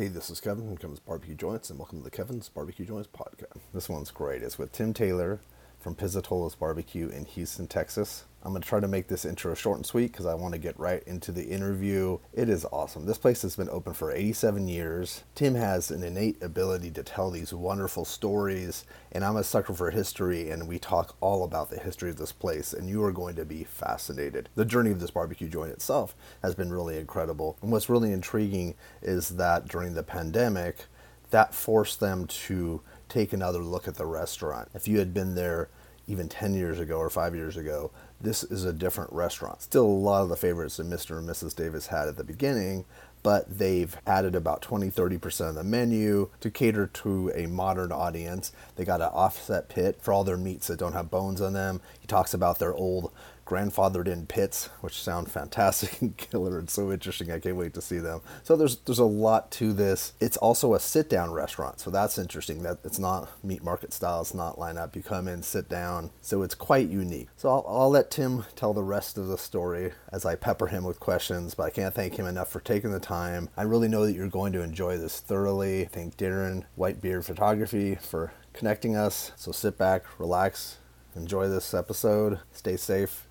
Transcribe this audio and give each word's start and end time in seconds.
Hey, 0.00 0.08
this 0.08 0.30
is 0.30 0.40
Kevin 0.40 0.64
from 0.64 0.78
Kevin's 0.78 0.98
Barbecue 0.98 1.34
Joints, 1.34 1.68
and 1.68 1.78
welcome 1.78 1.98
to 1.98 2.04
the 2.04 2.10
Kevin's 2.10 2.48
Barbecue 2.48 2.86
Joints 2.86 3.10
podcast. 3.12 3.60
This 3.74 3.86
one's 3.86 4.10
great. 4.10 4.42
It's 4.42 4.58
with 4.58 4.72
Tim 4.72 4.94
Taylor 4.94 5.40
from 5.80 5.94
Pizzatola's 5.94 6.54
Barbecue 6.54 7.08
in 7.08 7.24
Houston, 7.24 7.66
Texas. 7.66 8.24
I'm 8.42 8.52
going 8.52 8.62
to 8.62 8.68
try 8.68 8.80
to 8.80 8.88
make 8.88 9.08
this 9.08 9.24
intro 9.24 9.54
short 9.54 9.78
and 9.78 9.84
sweet 9.84 10.12
because 10.12 10.24
I 10.24 10.34
want 10.34 10.52
to 10.54 10.58
get 10.58 10.78
right 10.78 11.02
into 11.06 11.30
the 11.30 11.44
interview. 11.44 12.18
It 12.32 12.48
is 12.48 12.64
awesome. 12.72 13.04
This 13.04 13.18
place 13.18 13.42
has 13.42 13.56
been 13.56 13.68
open 13.68 13.92
for 13.92 14.10
87 14.10 14.66
years. 14.66 15.24
Tim 15.34 15.54
has 15.54 15.90
an 15.90 16.02
innate 16.02 16.42
ability 16.42 16.90
to 16.92 17.02
tell 17.02 17.30
these 17.30 17.52
wonderful 17.52 18.06
stories, 18.06 18.86
and 19.12 19.24
I'm 19.24 19.36
a 19.36 19.44
sucker 19.44 19.74
for 19.74 19.90
history, 19.90 20.50
and 20.50 20.68
we 20.68 20.78
talk 20.78 21.16
all 21.20 21.44
about 21.44 21.70
the 21.70 21.80
history 21.80 22.08
of 22.08 22.16
this 22.16 22.32
place, 22.32 22.72
and 22.72 22.88
you 22.88 23.02
are 23.04 23.12
going 23.12 23.36
to 23.36 23.44
be 23.44 23.64
fascinated. 23.64 24.48
The 24.54 24.64
journey 24.64 24.90
of 24.90 25.00
this 25.00 25.10
barbecue 25.10 25.48
joint 25.48 25.72
itself 25.72 26.14
has 26.42 26.54
been 26.54 26.72
really 26.72 26.96
incredible, 26.96 27.58
and 27.60 27.70
what's 27.70 27.90
really 27.90 28.12
intriguing 28.12 28.74
is 29.02 29.30
that 29.30 29.68
during 29.68 29.94
the 29.94 30.02
pandemic, 30.02 30.86
that 31.30 31.54
forced 31.54 32.00
them 32.00 32.26
to 32.26 32.80
take 33.10 33.32
another 33.32 33.62
look 33.62 33.86
at 33.86 33.96
the 33.96 34.06
restaurant. 34.06 34.68
If 34.74 34.88
you 34.88 34.98
had 34.98 35.12
been 35.12 35.34
there 35.34 35.68
even 36.06 36.28
10 36.28 36.54
years 36.54 36.80
ago 36.80 36.98
or 36.98 37.10
five 37.10 37.34
years 37.34 37.56
ago, 37.56 37.90
this 38.20 38.42
is 38.44 38.64
a 38.64 38.72
different 38.72 39.12
restaurant. 39.12 39.62
Still 39.62 39.84
a 39.84 39.86
lot 39.86 40.22
of 40.22 40.28
the 40.28 40.36
favorites 40.36 40.76
that 40.76 40.88
Mr. 40.88 41.18
and 41.18 41.28
Mrs. 41.28 41.54
Davis 41.54 41.88
had 41.88 42.08
at 42.08 42.16
the 42.16 42.24
beginning, 42.24 42.84
but 43.22 43.58
they've 43.58 43.96
added 44.06 44.34
about 44.34 44.62
20 44.62 44.90
30% 44.90 45.50
of 45.50 45.54
the 45.54 45.64
menu 45.64 46.30
to 46.40 46.50
cater 46.50 46.86
to 46.86 47.30
a 47.34 47.46
modern 47.46 47.92
audience. 47.92 48.52
They 48.76 48.84
got 48.84 49.00
an 49.00 49.08
offset 49.08 49.68
pit 49.68 49.98
for 50.00 50.12
all 50.12 50.24
their 50.24 50.36
meats 50.36 50.66
that 50.68 50.78
don't 50.78 50.94
have 50.94 51.10
bones 51.10 51.40
on 51.40 51.52
them. 51.52 51.80
He 52.00 52.06
talks 52.06 52.34
about 52.34 52.58
their 52.58 52.74
old 52.74 53.12
grandfathered 53.50 54.06
in 54.06 54.26
pits, 54.26 54.66
which 54.80 55.02
sound 55.02 55.28
fantastic 55.28 56.00
and 56.00 56.16
killer 56.16 56.56
and 56.56 56.70
so 56.70 56.92
interesting. 56.92 57.32
I 57.32 57.40
can't 57.40 57.56
wait 57.56 57.74
to 57.74 57.80
see 57.80 57.98
them. 57.98 58.20
So 58.44 58.54
there's 58.54 58.76
there's 58.78 59.00
a 59.00 59.04
lot 59.04 59.50
to 59.52 59.72
this. 59.72 60.12
It's 60.20 60.36
also 60.36 60.74
a 60.74 60.80
sit 60.80 61.10
down 61.10 61.32
restaurant, 61.32 61.80
so 61.80 61.90
that's 61.90 62.16
interesting. 62.16 62.62
That 62.62 62.78
it's 62.84 63.00
not 63.00 63.28
meat 63.44 63.64
market 63.64 63.92
style. 63.92 64.20
It's 64.20 64.34
not 64.34 64.58
line 64.58 64.78
up. 64.78 64.94
You 64.94 65.02
come 65.02 65.26
in, 65.26 65.42
sit 65.42 65.68
down. 65.68 66.10
So 66.22 66.42
it's 66.42 66.54
quite 66.54 66.88
unique. 66.88 67.28
So 67.36 67.48
I'll, 67.48 67.64
I'll 67.66 67.90
let 67.90 68.12
Tim 68.12 68.44
tell 68.54 68.72
the 68.72 68.84
rest 68.84 69.18
of 69.18 69.26
the 69.26 69.38
story 69.38 69.92
as 70.12 70.24
I 70.24 70.36
pepper 70.36 70.68
him 70.68 70.84
with 70.84 71.00
questions. 71.00 71.54
But 71.54 71.64
I 71.64 71.70
can't 71.70 71.94
thank 71.94 72.14
him 72.14 72.26
enough 72.26 72.50
for 72.50 72.60
taking 72.60 72.92
the 72.92 73.00
time. 73.00 73.48
I 73.56 73.62
really 73.62 73.88
know 73.88 74.06
that 74.06 74.12
you're 74.12 74.28
going 74.28 74.52
to 74.52 74.62
enjoy 74.62 74.96
this 74.96 75.18
thoroughly. 75.18 75.86
Thank 75.86 76.16
Darren 76.16 76.64
Whitebeard 76.78 77.24
Photography 77.24 77.96
for 77.96 78.32
connecting 78.52 78.94
us. 78.94 79.32
So 79.34 79.50
sit 79.50 79.76
back, 79.76 80.04
relax, 80.20 80.78
enjoy 81.16 81.48
this 81.48 81.74
episode. 81.74 82.38
Stay 82.52 82.76
safe 82.76 83.26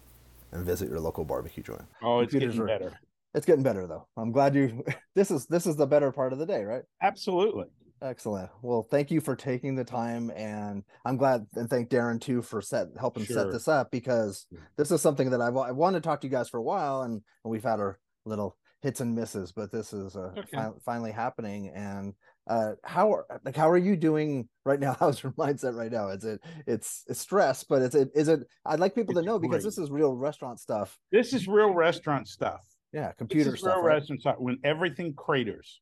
and 0.52 0.66
visit 0.66 0.89
your 0.89 1.00
local 1.00 1.25
barbecue 1.25 1.64
joint. 1.64 1.86
Oh, 2.02 2.19
it's 2.19 2.31
Computers 2.31 2.55
getting 2.55 2.61
are- 2.75 2.80
better. 2.80 3.00
It's 3.36 3.45
getting 3.45 3.64
better 3.64 3.86
though. 3.86 4.08
I'm 4.17 4.31
glad 4.31 4.55
you. 4.55 4.83
This 5.16 5.31
is 5.31 5.45
this 5.47 5.67
is 5.67 5.75
the 5.75 5.86
better 5.86 6.11
part 6.11 6.31
of 6.33 6.39
the 6.39 6.45
day, 6.45 6.64
right? 6.64 6.83
Absolutely. 7.02 7.66
Excellent. 8.02 8.50
Well, 8.61 8.88
thank 8.89 9.11
you 9.11 9.20
for 9.20 9.36
taking 9.36 9.75
the 9.75 9.83
time, 9.83 10.31
and 10.33 10.83
I'm 11.05 11.17
glad 11.17 11.45
and 11.55 11.70
thank 11.70 11.89
Darren 11.89 12.22
too 12.22 12.42
for 12.42 12.61
set 12.61 12.88
helping 12.97 13.25
set 13.25 13.52
this 13.52 13.67
up 13.67 13.92
because 13.92 14.47
this 14.77 14.89
is 14.92 15.02
something 15.02 15.30
that 15.31 15.42
I've 15.42 15.58
I 15.58 15.72
wanted 15.72 16.02
to 16.02 16.08
talk 16.08 16.22
to 16.22 16.27
you 16.27 16.31
guys 16.31 16.47
for 16.47 16.58
a 16.58 16.64
while, 16.64 17.02
and, 17.02 17.16
and 17.44 17.52
we've 17.52 17.64
had 17.64 17.81
our 17.81 18.00
little 18.25 18.55
hits 18.81 19.02
and 19.02 19.14
misses, 19.14 19.52
but 19.52 19.72
this 19.73 19.92
is 19.92 20.16
uh, 20.16 20.31
Okay. 20.38 20.47
fi- 20.53 20.72
finally 20.86 21.11
happening. 21.11 21.67
And 21.75 22.14
uh, 22.50 22.73
how 22.83 23.14
are 23.14 23.25
like 23.45 23.55
how 23.55 23.69
are 23.69 23.78
you 23.78 23.95
doing 23.95 24.50
right 24.66 24.80
now? 24.80 24.94
How's 25.00 25.22
your 25.23 25.31
mindset 25.33 25.75
right 25.75 25.92
now? 25.92 26.09
Is 26.09 26.25
it 26.25 26.42
it's 26.67 27.03
it's 27.08 27.19
stress, 27.19 27.64
but 27.64 27.81
it's 27.81 27.95
it 27.95 28.09
is 28.16 28.28
it? 28.28 28.42
I'd 28.66 28.80
like 28.80 28.95
people 28.95 29.14
to 29.14 29.19
It's 29.22 29.28
know 29.28 29.39
because 29.39 29.64
this 29.64 29.78
is 29.78 29.89
real 29.92 30.14
restaurant 30.16 30.59
stuff. 30.59 30.97
This 31.11 31.33
is 31.33 31.47
real 31.47 31.73
restaurant 31.73 32.27
stuff. 32.27 32.61
Yeah, 32.92 33.09
This 33.09 33.16
computer 33.20 33.53
is 33.53 33.59
stuff. 33.61 33.75
real 33.77 33.86
right? 33.86 33.94
restaurant 33.95 34.22
stuff. 34.22 34.36
When 34.39 34.58
everything 34.64 35.14
craters, 35.14 35.80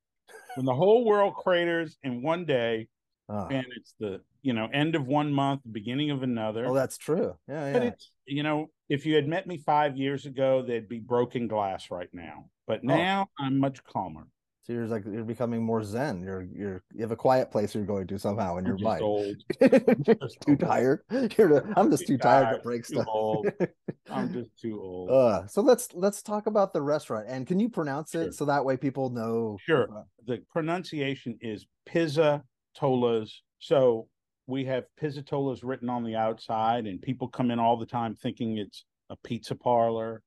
when 0.56 0.66
the 0.66 0.76
whole 0.76 1.06
world 1.06 1.36
craters 1.36 1.98
in 2.04 2.22
one 2.22 2.45
day, 2.45 2.88
Ah. 3.30 3.48
and 3.48 3.66
it's 3.76 3.94
the 4.00 4.22
you 4.42 4.54
know 4.54 4.68
end 4.73 4.95
of 4.95 5.08
one 5.08 5.32
month, 5.34 5.62
beginning 5.72 6.12
of 6.12 6.22
another. 6.23 6.66
Oh, 6.66 6.73
that's 6.73 6.98
true. 6.98 7.36
Yeah, 7.48 7.72
But 7.73 7.82
yeah. 7.82 7.88
it's 7.90 8.12
you 8.26 8.44
know, 8.44 8.68
if 8.89 9.06
you 9.06 9.16
had 9.16 9.27
met 9.27 9.48
me 9.48 9.58
five 9.58 9.95
years 9.95 10.26
ago, 10.26 10.61
there'd 10.67 10.89
be 10.89 11.00
broken 11.00 11.48
glass 11.48 11.89
right 11.92 12.10
now. 12.14 12.50
But 12.67 12.80
Oh. 12.83 12.88
now 12.88 13.27
I'm 13.39 13.58
much 13.58 13.83
calmer. 13.86 14.27
So 14.67 14.73
you're 14.73 14.86
like 14.88 15.05
you're 15.05 15.23
becoming 15.23 15.64
more 15.64 15.82
zen. 15.82 16.22
You're 16.22 16.42
you're 16.44 16.83
you 16.94 17.02
have 17.02 17.11
a 17.11 17.16
quiet 17.16 17.52
place 17.52 17.73
you're 17.73 17.86
going 17.86 18.05
to 18.08 18.20
somehow 18.20 18.58
in 18.58 18.66
I'm 18.66 18.76
your 18.76 18.80
mind. 18.80 19.02
old. 19.02 19.36
Just 20.05 20.42
too 20.45 20.55
tired. 20.60 21.04
You're 21.10 21.48
the- 21.61 21.73
I'm 21.78 21.89
just 21.89 22.05
too 22.05 22.17
tired 22.17 22.54
to 22.58 22.61
break 22.61 22.83
stuff. 22.83 23.06
old. 23.08 23.48
I'm 24.11 24.33
just 24.33 24.50
too 24.61 24.77
old. 24.82 25.10
Uh, 25.10 25.48
so 25.48 25.61
let's 25.61 25.88
let's 25.94 26.22
talk 26.22 26.48
about 26.48 26.73
the 26.73 26.82
restaurant. 26.82 27.27
And 27.30 27.48
can 27.48 27.61
you 27.61 27.70
pronounce 27.70 28.14
it 28.14 28.23
Sure. 28.26 28.32
so 28.33 28.45
that 28.45 28.66
way 28.66 28.76
people 28.76 29.10
know? 29.10 29.58
Sure. 29.66 29.88
the 30.26 30.44
pronunciation 30.52 31.38
is 31.39 31.66
pizzatolas. 31.89 33.32
So 33.60 34.10
we 34.48 34.66
have 34.66 34.83
pizzatolas 35.02 35.60
written 35.64 35.89
on 35.89 36.04
the 36.04 36.16
outside, 36.17 36.88
and 36.88 37.02
people 37.02 37.30
come 37.30 37.52
in 37.52 37.60
all 37.60 37.77
the 37.77 37.86
time 37.86 38.16
thinking 38.16 38.58
it's 38.58 38.83
a 39.10 39.16
pizza 39.23 39.56
parlor. 39.56 40.23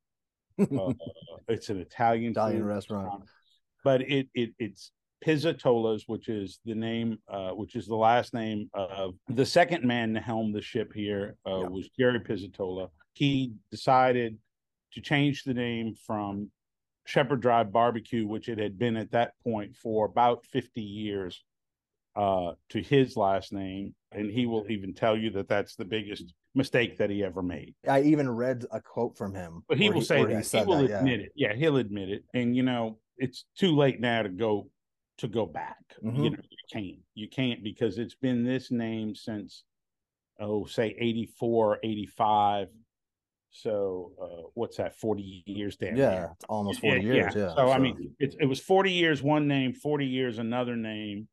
Uh, 0.59 0.93
it's 1.49 1.69
an 1.69 1.79
Italian 1.81 2.33
Italian 2.33 2.61
food 2.61 2.67
restaurant. 2.67 3.23
But 3.85 4.03
it 4.03 4.29
it 4.35 4.51
it's 4.59 4.93
Pizzatolas, 5.25 6.05
which 6.07 6.29
is 6.29 6.61
the 6.65 6.75
name, 6.75 7.19
uh, 7.29 7.51
which 7.51 7.77
is 7.77 7.87
the 7.87 7.95
last 7.97 8.33
name 8.33 8.71
of 8.73 9.15
the 9.29 9.45
second 9.45 9.85
man 9.85 10.15
to 10.15 10.21
helm 10.21 10.53
the 10.53 10.63
ship 10.63 10.93
here, 10.95 11.37
uh, 11.47 11.61
Yeah. 11.61 11.69
was 11.69 11.89
Jerry 11.91 12.21
Pizzatola. 12.21 12.89
He 13.13 13.53
decided 13.71 14.39
to 14.93 15.01
change 15.01 15.45
the 15.45 15.53
name 15.55 15.95
from 15.95 16.51
Shepherd 17.05 17.41
Drive 17.43 17.71
Barbecue, 17.71 18.27
which 18.27 18.49
it 18.49 18.59
had 18.59 18.79
been 18.79 18.97
at 18.97 19.11
that 19.11 19.33
point 19.45 19.77
for 19.77 20.07
about 20.07 20.47
50 20.47 20.81
years, 20.81 21.45
uh, 22.17 22.53
to 22.71 22.81
his 22.81 23.17
last 23.17 23.53
name. 23.53 23.95
And 24.13 24.31
he 24.31 24.47
will 24.47 24.67
even 24.71 24.95
tell 24.95 25.17
you 25.17 25.31
that 25.31 25.49
that's 25.49 25.77
the 25.77 25.85
biggest 25.85 26.33
mistake 26.55 26.97
that 26.99 27.11
he 27.11 27.23
ever 27.23 27.43
made. 27.43 27.75
I 27.87 28.03
even 28.03 28.29
read 28.29 28.65
a 28.73 28.81
quote 28.81 29.17
from 29.17 29.35
him. 29.35 29.63
But 29.69 29.79
he 29.79 29.91
will 29.91 30.01
say 30.01 30.25
that. 30.25 30.37
He, 30.37 30.43
said 30.43 30.67
will 30.67 30.79
that, 30.83 30.91
yeah. 30.91 30.99
admit 30.99 31.21
it. 31.21 31.33
Yeah, 31.37 31.55
he'll 31.55 31.77
admit 31.77 32.09
it. 32.09 32.25
And 32.35 32.57
you 32.57 32.63
know, 32.63 32.99
it's 33.21 33.45
too 33.57 33.77
late 33.77 34.01
now 34.01 34.23
to 34.23 34.29
go 34.29 34.69
to 35.19 35.29
go 35.29 35.47
back. 35.47 35.77
Mhm. 36.03 36.25
You 36.25 36.31
know, 36.31 36.37
you 36.51 36.59
can't. 36.73 36.99
You 37.15 37.29
can't 37.29 37.63
because 37.63 37.99
it's 37.99 38.15
been 38.15 38.43
this 38.45 38.71
name 38.71 39.15
since 39.15 39.65
oh, 40.41 40.65
say 40.65 40.97
84, 40.99 41.79
85. 41.83 42.69
So 43.51 44.13
uh 44.23 44.49
what's 44.55 44.77
that, 44.79 44.95
40 44.95 45.43
years 45.47 45.77
damn 45.77 45.97
Yeah, 45.97 46.29
almost 46.49 46.81
40 46.81 47.03
years. 47.03 47.35
Yeah. 47.35 47.55
So 47.55 47.71
I 47.71 47.79
mean, 47.79 48.15
it, 48.19 48.37
it 48.41 48.47
was 48.47 48.61
40 48.61 48.93
years 48.93 49.23
one 49.23 49.47
name, 49.49 49.75
40 49.75 50.07
years 50.07 50.39
another 50.39 50.77
name, 50.77 51.29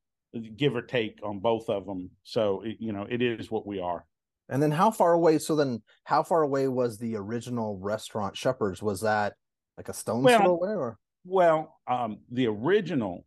give 0.57 0.75
or 0.75 0.81
take 0.81 1.19
on 1.23 1.39
both 1.39 1.69
of 1.69 1.85
them. 1.85 2.09
So 2.23 2.61
it, 2.63 2.77
you 2.79 2.91
know, 2.91 3.07
it 3.09 3.21
is 3.21 3.49
what 3.51 3.65
we 3.67 3.79
are. 3.79 4.05
and 4.49 4.61
then 4.61 4.71
how 4.71 4.89
far 4.91 5.13
away? 5.13 5.37
So 5.37 5.55
then, 5.55 5.81
how 6.05 6.23
far 6.23 6.41
away 6.41 6.67
was 6.67 6.97
the 6.97 7.15
original 7.15 7.77
restaurant 7.77 8.35
Shepherds? 8.35 8.81
Was 8.81 9.01
that 9.01 9.35
like 9.77 9.89
a 9.89 9.93
stone's 9.93 10.25
Well, 10.25 10.39
throw 10.39 10.53
away, 10.55 10.75
or 10.75 10.97
Well, 11.31 11.75
um, 11.87 12.19
the 12.31 12.47
original 12.47 13.25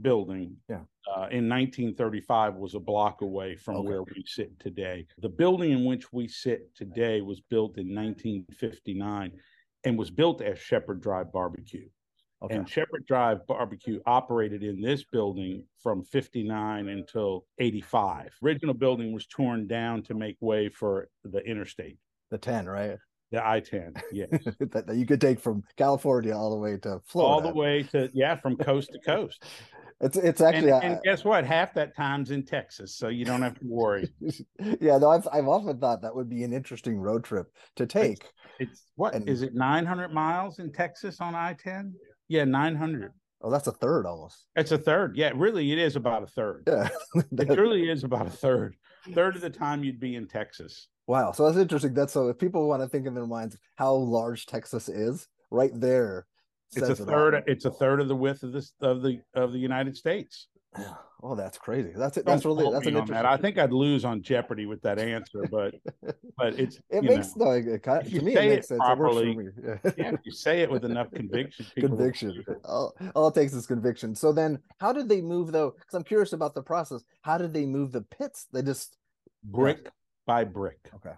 building 0.00 0.58
Yeah. 0.68 0.84
uh, 1.12 1.26
in 1.32 1.48
1935 1.48 2.54
was 2.54 2.74
a 2.76 2.80
block 2.80 3.20
away 3.20 3.56
from 3.56 3.78
Okay. 3.78 3.88
where 3.88 4.02
we 4.04 4.22
sit 4.24 4.56
today. 4.60 5.06
The 5.18 5.28
building 5.28 5.72
in 5.72 5.84
which 5.84 6.12
we 6.12 6.28
sit 6.28 6.72
today 6.76 7.20
was 7.20 7.40
built 7.40 7.78
in 7.78 7.92
1959 7.92 9.40
and 9.84 9.98
was 9.98 10.10
built 10.12 10.40
as 10.40 10.60
Shepherd 10.60 11.00
Drive 11.00 11.32
Barbecue. 11.32 11.88
okay, 12.42 12.54
And 12.54 12.68
Shepherd 12.68 13.04
Drive 13.06 13.44
Barbecue 13.48 14.00
operated 14.06 14.62
in 14.62 14.80
this 14.80 15.02
building 15.04 15.66
from 15.80 16.04
59 16.04 16.88
until 16.88 17.46
85. 17.58 18.36
Original 18.44 18.74
building 18.74 19.12
was 19.12 19.26
torn 19.26 19.66
down 19.66 20.04
to 20.04 20.14
make 20.14 20.36
way 20.40 20.68
for 20.68 21.08
the 21.24 21.40
interstate, 21.40 21.98
the 22.30 22.38
10, 22.38 22.68
right? 22.68 22.98
The 23.32 23.44
I-10. 23.44 24.00
yeah, 24.12 24.26
that, 24.30 24.84
that 24.86 24.96
you 24.96 25.06
could 25.06 25.20
take 25.20 25.40
from 25.40 25.64
California 25.76 26.36
all 26.36 26.50
the 26.50 26.56
way 26.60 26.76
to 26.78 27.00
Florida. 27.06 27.32
All 27.34 27.40
the 27.52 27.58
way 27.58 27.82
to 27.84 28.08
yeah, 28.12 28.36
from 28.36 28.56
coast 28.56 28.90
to 28.92 28.98
coast. 29.00 29.44
It's 30.04 30.16
it's 30.16 30.40
And, 30.40 30.56
actually 30.56 30.72
and 30.72 30.98
guess 31.04 31.24
what? 31.24 31.44
Half 31.44 31.74
that 31.74 31.94
time's 31.94 32.32
in 32.32 32.44
Texas, 32.44 32.96
so 32.96 33.06
you 33.06 33.24
don't 33.24 33.40
have 33.40 33.54
to 33.60 33.64
worry. 33.64 34.08
yeah. 34.80 34.98
No, 34.98 35.10
I've 35.10 35.28
I've 35.32 35.46
often 35.46 35.78
thought 35.78 36.02
that 36.02 36.12
would 36.12 36.28
be 36.28 36.42
an 36.42 36.52
interesting 36.52 36.98
road 36.98 37.22
trip 37.22 37.46
to 37.76 37.86
take. 37.86 38.28
It's 38.58 38.82
what 38.96 39.14
is 39.14 39.20
And- 39.20 39.28
is 39.28 39.42
it 39.42 39.54
900 39.54 40.12
miles 40.12 40.58
in 40.58 40.72
Texas 40.72 41.20
on 41.20 41.36
I-10? 41.36 41.92
Yeah, 42.26 42.42
900. 42.42 43.12
Oh, 43.42 43.50
that's 43.50 43.68
a 43.68 43.72
third 43.72 44.04
almost. 44.06 44.46
It's 44.56 44.72
a 44.72 44.78
third. 44.78 45.16
Yeah, 45.16 45.30
really, 45.36 45.70
it 45.70 45.78
is 45.78 45.94
about 45.94 46.24
a 46.24 46.26
third. 46.26 46.64
Yeah. 46.66 46.88
It 47.38 47.54
truly 47.54 47.88
is 47.88 48.02
about 48.02 48.26
a 48.26 48.30
third. 48.30 48.74
Third 49.14 49.36
of 49.36 49.40
the 49.42 49.50
time 49.50 49.84
you'd 49.84 50.00
be 50.00 50.16
in 50.16 50.26
Texas. 50.26 50.88
Wow. 51.06 51.32
So 51.32 51.46
that's 51.46 51.58
interesting. 51.58 51.94
That's 51.94 52.12
so 52.12 52.28
if 52.28 52.38
people 52.38 52.68
want 52.68 52.82
to 52.82 52.88
think 52.88 53.06
in 53.06 53.14
their 53.14 53.26
minds 53.26 53.56
how 53.76 53.94
large 53.94 54.46
Texas 54.46 54.88
is, 54.88 55.28
right 55.52 55.70
there. 55.74 56.26
It's 56.74 56.82
a 56.82 56.86
says 56.86 57.00
it 57.00 57.04
third. 57.04 57.44
It's 57.46 57.64
a 57.66 57.70
third 57.70 58.00
of 58.00 58.08
the 58.08 58.16
width 58.16 58.42
of 58.42 58.52
this 58.52 58.72
of 58.80 59.02
the 59.02 59.20
of 59.34 59.52
the 59.52 59.58
United 59.58 59.96
States. 59.96 60.48
Oh, 61.24 61.36
that's 61.36 61.56
crazy. 61.56 61.92
That's 61.94 62.16
it. 62.16 62.26
That's 62.26 62.44
really 62.44 62.64
that's 62.64 62.84
an 62.84 62.94
interesting. 62.94 63.14
That. 63.14 63.26
I 63.26 63.36
think 63.36 63.56
I'd 63.56 63.72
lose 63.72 64.04
on 64.04 64.22
Jeopardy 64.22 64.66
with 64.66 64.82
that 64.82 64.98
answer, 64.98 65.46
but 65.48 65.72
but 66.36 66.58
it's 66.58 66.80
it 66.90 67.04
makes 67.04 67.36
know, 67.36 67.44
no 67.44 67.50
it, 67.52 67.84
to 67.84 68.20
me 68.20 68.34
it 68.34 68.48
makes 68.48 68.66
sense. 68.66 68.80
Properly, 68.80 69.30
it 69.30 69.80
yeah. 69.84 69.92
yeah, 69.96 70.12
you 70.24 70.32
say 70.32 70.62
it 70.62 70.70
with 70.72 70.84
enough 70.84 71.12
conviction, 71.12 71.64
conviction. 71.78 72.44
All, 72.64 72.92
all 73.14 73.28
it 73.28 73.36
takes 73.36 73.52
is 73.52 73.68
conviction. 73.68 74.16
So 74.16 74.32
then, 74.32 74.58
how 74.78 74.92
did 74.92 75.08
they 75.08 75.20
move 75.20 75.52
though? 75.52 75.70
Because 75.70 75.94
I'm 75.94 76.02
curious 76.02 76.32
about 76.32 76.56
the 76.56 76.62
process. 76.62 77.04
How 77.20 77.38
did 77.38 77.52
they 77.52 77.66
move 77.66 77.92
the 77.92 78.02
pits? 78.02 78.48
They 78.52 78.62
just 78.62 78.96
brick 79.44 79.92
by 80.26 80.44
brick. 80.44 80.90
Okay. 80.94 81.14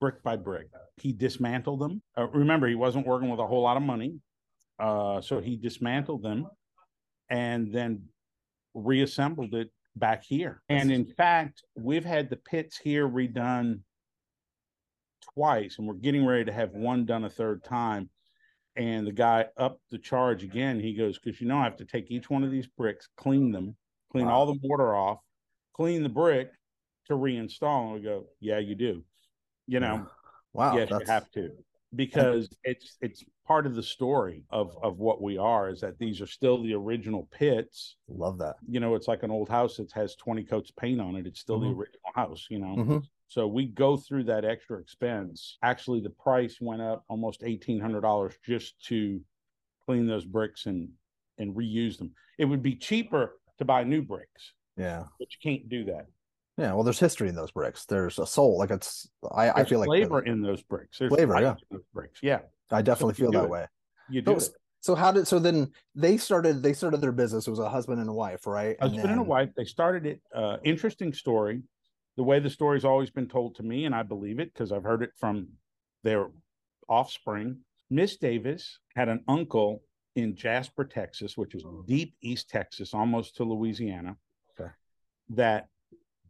Brick 0.00 0.22
by 0.22 0.36
brick. 0.36 0.68
He 0.96 1.12
dismantled 1.12 1.80
them. 1.80 2.02
Uh, 2.16 2.28
remember, 2.28 2.66
he 2.66 2.74
wasn't 2.74 3.06
working 3.06 3.30
with 3.30 3.40
a 3.40 3.46
whole 3.46 3.62
lot 3.62 3.76
of 3.76 3.82
money, 3.82 4.18
uh, 4.78 5.20
so 5.20 5.40
he 5.40 5.56
dismantled 5.56 6.22
them, 6.22 6.46
and 7.30 7.72
then 7.72 8.02
reassembled 8.74 9.54
it 9.54 9.70
back 9.96 10.24
here. 10.24 10.62
And 10.68 10.90
in 10.90 11.06
fact, 11.06 11.62
we've 11.76 12.04
had 12.04 12.28
the 12.28 12.36
pits 12.36 12.76
here 12.76 13.08
redone 13.08 13.80
twice, 15.34 15.76
and 15.78 15.86
we're 15.86 15.94
getting 15.94 16.26
ready 16.26 16.44
to 16.44 16.52
have 16.52 16.72
one 16.72 17.04
done 17.06 17.24
a 17.24 17.30
third 17.30 17.64
time. 17.64 18.10
And 18.76 19.06
the 19.06 19.12
guy 19.12 19.46
up 19.56 19.80
the 19.92 19.98
charge 19.98 20.42
again. 20.42 20.80
He 20.80 20.94
goes, 20.94 21.18
Because 21.18 21.40
you 21.40 21.46
know, 21.46 21.58
I 21.58 21.64
have 21.64 21.76
to 21.76 21.84
take 21.84 22.10
each 22.10 22.28
one 22.28 22.42
of 22.42 22.50
these 22.50 22.66
bricks, 22.66 23.08
clean 23.16 23.52
them, 23.52 23.76
clean 24.10 24.26
wow. 24.26 24.32
all 24.32 24.46
the 24.46 24.58
mortar 24.62 24.96
off, 24.96 25.20
clean 25.74 26.02
the 26.02 26.08
brick 26.08 26.50
to 27.06 27.14
reinstall. 27.14 27.86
And 27.86 27.94
we 27.94 28.00
go, 28.00 28.26
Yeah, 28.40 28.58
you 28.58 28.74
do. 28.74 29.02
You 29.66 29.80
know, 29.80 30.06
wow. 30.52 30.76
Yes, 30.76 30.88
that's... 30.90 31.06
you 31.06 31.12
have 31.12 31.30
to 31.32 31.50
because 31.96 32.48
it's 32.64 32.96
it's 33.00 33.24
part 33.46 33.66
of 33.66 33.74
the 33.74 33.82
story 33.82 34.42
of 34.50 34.76
of 34.82 34.98
what 34.98 35.22
we 35.22 35.38
are 35.38 35.68
is 35.68 35.80
that 35.80 35.98
these 35.98 36.20
are 36.20 36.26
still 36.26 36.62
the 36.62 36.74
original 36.74 37.28
pits 37.30 37.96
love 38.08 38.38
that 38.38 38.56
you 38.68 38.80
know 38.80 38.94
it's 38.94 39.08
like 39.08 39.22
an 39.22 39.30
old 39.30 39.48
house 39.48 39.76
that 39.76 39.90
has 39.92 40.16
20 40.16 40.44
coats 40.44 40.70
of 40.70 40.76
paint 40.76 41.00
on 41.00 41.16
it 41.16 41.26
it's 41.26 41.40
still 41.40 41.58
mm-hmm. 41.58 41.72
the 41.72 41.78
original 41.78 42.10
house 42.14 42.46
you 42.50 42.58
know 42.58 42.76
mm-hmm. 42.76 42.98
so 43.28 43.46
we 43.46 43.66
go 43.66 43.96
through 43.96 44.24
that 44.24 44.44
extra 44.44 44.78
expense 44.78 45.58
actually 45.62 46.00
the 46.00 46.10
price 46.10 46.56
went 46.60 46.82
up 46.82 47.04
almost 47.08 47.42
$1800 47.42 48.34
just 48.44 48.82
to 48.86 49.20
clean 49.86 50.06
those 50.06 50.24
bricks 50.24 50.66
and 50.66 50.88
and 51.38 51.54
reuse 51.54 51.98
them 51.98 52.12
it 52.38 52.44
would 52.44 52.62
be 52.62 52.74
cheaper 52.74 53.38
to 53.58 53.64
buy 53.64 53.84
new 53.84 54.02
bricks 54.02 54.52
yeah 54.76 55.04
but 55.18 55.28
you 55.30 55.38
can't 55.42 55.68
do 55.68 55.84
that 55.84 56.06
yeah, 56.56 56.72
well, 56.72 56.84
there's 56.84 57.00
history 57.00 57.28
in 57.28 57.34
those 57.34 57.50
bricks. 57.50 57.84
There's 57.86 58.18
a 58.18 58.26
soul. 58.26 58.58
Like 58.58 58.70
it's, 58.70 59.08
I, 59.32 59.50
I 59.50 59.64
feel 59.64 59.80
like 59.80 59.88
flavor 59.88 60.20
in 60.20 60.40
those 60.40 60.62
bricks. 60.62 60.98
There's 60.98 61.10
flavor, 61.12 61.40
yeah. 61.40 61.54
those 61.70 61.82
bricks. 61.92 62.20
Yeah, 62.22 62.40
I 62.70 62.82
definitely 62.82 63.14
so 63.14 63.22
feel 63.22 63.32
that 63.32 63.44
it. 63.44 63.50
way. 63.50 63.66
You 64.08 64.22
do. 64.22 64.38
So, 64.38 64.52
so, 64.80 64.94
how 64.94 65.10
did? 65.10 65.26
So 65.26 65.38
then 65.38 65.72
they 65.94 66.16
started. 66.16 66.62
They 66.62 66.72
started 66.72 67.00
their 67.00 67.12
business. 67.12 67.46
It 67.46 67.50
was 67.50 67.58
a 67.58 67.68
husband 67.68 68.00
and 68.00 68.08
a 68.08 68.12
wife, 68.12 68.46
right? 68.46 68.78
Husband 68.80 69.00
and, 69.00 69.08
then... 69.08 69.18
and 69.18 69.20
a 69.20 69.24
wife. 69.24 69.50
They 69.56 69.64
started 69.64 70.06
it. 70.06 70.20
Uh, 70.32 70.58
interesting 70.62 71.12
story. 71.12 71.62
The 72.16 72.22
way 72.22 72.38
the 72.38 72.50
story's 72.50 72.84
always 72.84 73.10
been 73.10 73.28
told 73.28 73.56
to 73.56 73.64
me, 73.64 73.86
and 73.86 73.94
I 73.94 74.04
believe 74.04 74.38
it 74.38 74.52
because 74.52 74.70
I've 74.70 74.84
heard 74.84 75.02
it 75.02 75.10
from 75.16 75.48
their 76.04 76.28
offspring. 76.88 77.58
Miss 77.90 78.16
Davis 78.16 78.78
had 78.94 79.08
an 79.08 79.24
uncle 79.26 79.82
in 80.14 80.36
Jasper, 80.36 80.84
Texas, 80.84 81.36
which 81.36 81.56
is 81.56 81.64
deep 81.86 82.14
East 82.22 82.48
Texas, 82.48 82.94
almost 82.94 83.36
to 83.36 83.44
Louisiana. 83.44 84.16
Okay. 84.58 84.70
That 85.30 85.68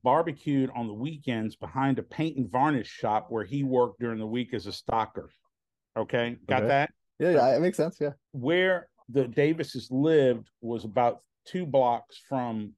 barbecued 0.04 0.70
on 0.76 0.86
the 0.86 0.94
weekends 0.94 1.56
behind 1.56 1.98
a 1.98 2.02
paint 2.02 2.36
and 2.36 2.48
varnish 2.48 2.88
shop 2.88 3.26
where 3.30 3.44
he 3.44 3.64
worked 3.64 3.98
during 3.98 4.18
the 4.18 4.26
week 4.26 4.54
as 4.54 4.66
a 4.66 4.70
stocker. 4.70 5.28
Okay, 5.96 6.36
got 6.46 6.58
okay. 6.58 6.68
that? 6.68 6.90
Yeah, 7.18 7.30
yeah, 7.30 7.56
it 7.56 7.60
makes 7.60 7.76
sense. 7.76 7.96
Yeah. 8.00 8.10
Where 8.32 8.88
the 9.08 9.26
Davises 9.26 9.88
lived 9.90 10.48
was 10.60 10.84
about 10.84 11.20
two 11.46 11.66
blocks 11.66 12.20
from 12.28 12.74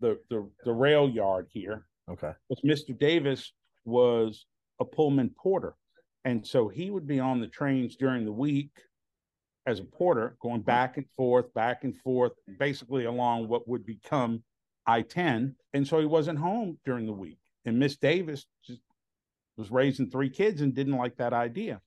the 0.00 0.18
the, 0.28 0.50
the 0.64 0.72
rail 0.72 1.08
yard 1.08 1.46
here. 1.50 1.86
Okay. 2.10 2.32
But 2.48 2.58
Mr. 2.64 2.98
Davis 2.98 3.52
was 3.84 4.46
a 4.80 4.84
Pullman 4.84 5.30
porter. 5.40 5.74
And 6.24 6.46
so 6.46 6.68
he 6.68 6.90
would 6.90 7.06
be 7.06 7.20
on 7.20 7.40
the 7.40 7.46
trains 7.46 7.96
during 7.96 8.24
the 8.24 8.32
week 8.32 8.72
as 9.66 9.80
a 9.80 9.84
porter, 9.84 10.36
going 10.40 10.60
hmm. 10.60 10.66
back 10.66 10.96
and 10.96 11.06
forth, 11.16 11.52
back 11.54 11.84
and 11.84 11.96
forth, 11.98 12.32
basically 12.58 13.04
along 13.04 13.48
what 13.48 13.68
would 13.68 13.84
become 13.84 14.42
I 14.88 15.02
10. 15.02 15.54
And 15.74 15.86
so 15.86 16.00
he 16.00 16.06
wasn't 16.06 16.38
home 16.38 16.78
during 16.84 17.06
the 17.06 17.12
week. 17.12 17.38
And 17.66 17.78
Miss 17.78 17.96
Davis 17.98 18.46
just 18.64 18.80
was 19.58 19.70
raising 19.70 20.10
three 20.10 20.30
kids 20.30 20.62
and 20.62 20.74
didn't 20.74 20.96
like 20.96 21.16
that 21.16 21.34
idea. 21.34 21.80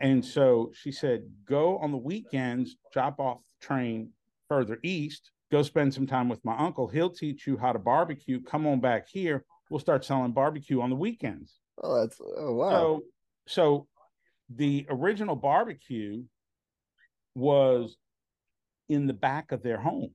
And 0.00 0.24
so 0.24 0.72
she 0.74 0.92
said, 0.92 1.24
go 1.44 1.78
on 1.78 1.92
the 1.92 1.98
weekends, 1.98 2.76
drop 2.92 3.20
off 3.20 3.38
the 3.38 3.66
train 3.66 4.10
further 4.48 4.78
east, 4.82 5.30
go 5.52 5.62
spend 5.62 5.92
some 5.92 6.06
time 6.06 6.28
with 6.28 6.44
my 6.44 6.56
uncle. 6.56 6.88
He'll 6.88 7.10
teach 7.10 7.46
you 7.46 7.58
how 7.58 7.72
to 7.72 7.78
barbecue. 7.78 8.40
Come 8.42 8.66
on 8.66 8.80
back 8.80 9.08
here. 9.08 9.44
We'll 9.70 9.80
start 9.80 10.04
selling 10.04 10.32
barbecue 10.32 10.80
on 10.80 10.90
the 10.90 10.96
weekends. 10.96 11.58
Oh, 11.82 12.00
that's 12.00 12.20
oh 12.20 12.54
wow. 12.54 12.70
So 12.70 13.02
so 13.46 13.86
the 14.54 14.86
original 14.88 15.34
barbecue 15.34 16.22
was 17.34 17.96
in 18.88 19.06
the 19.06 19.12
back 19.12 19.52
of 19.52 19.62
their 19.62 19.78
home. 19.78 20.14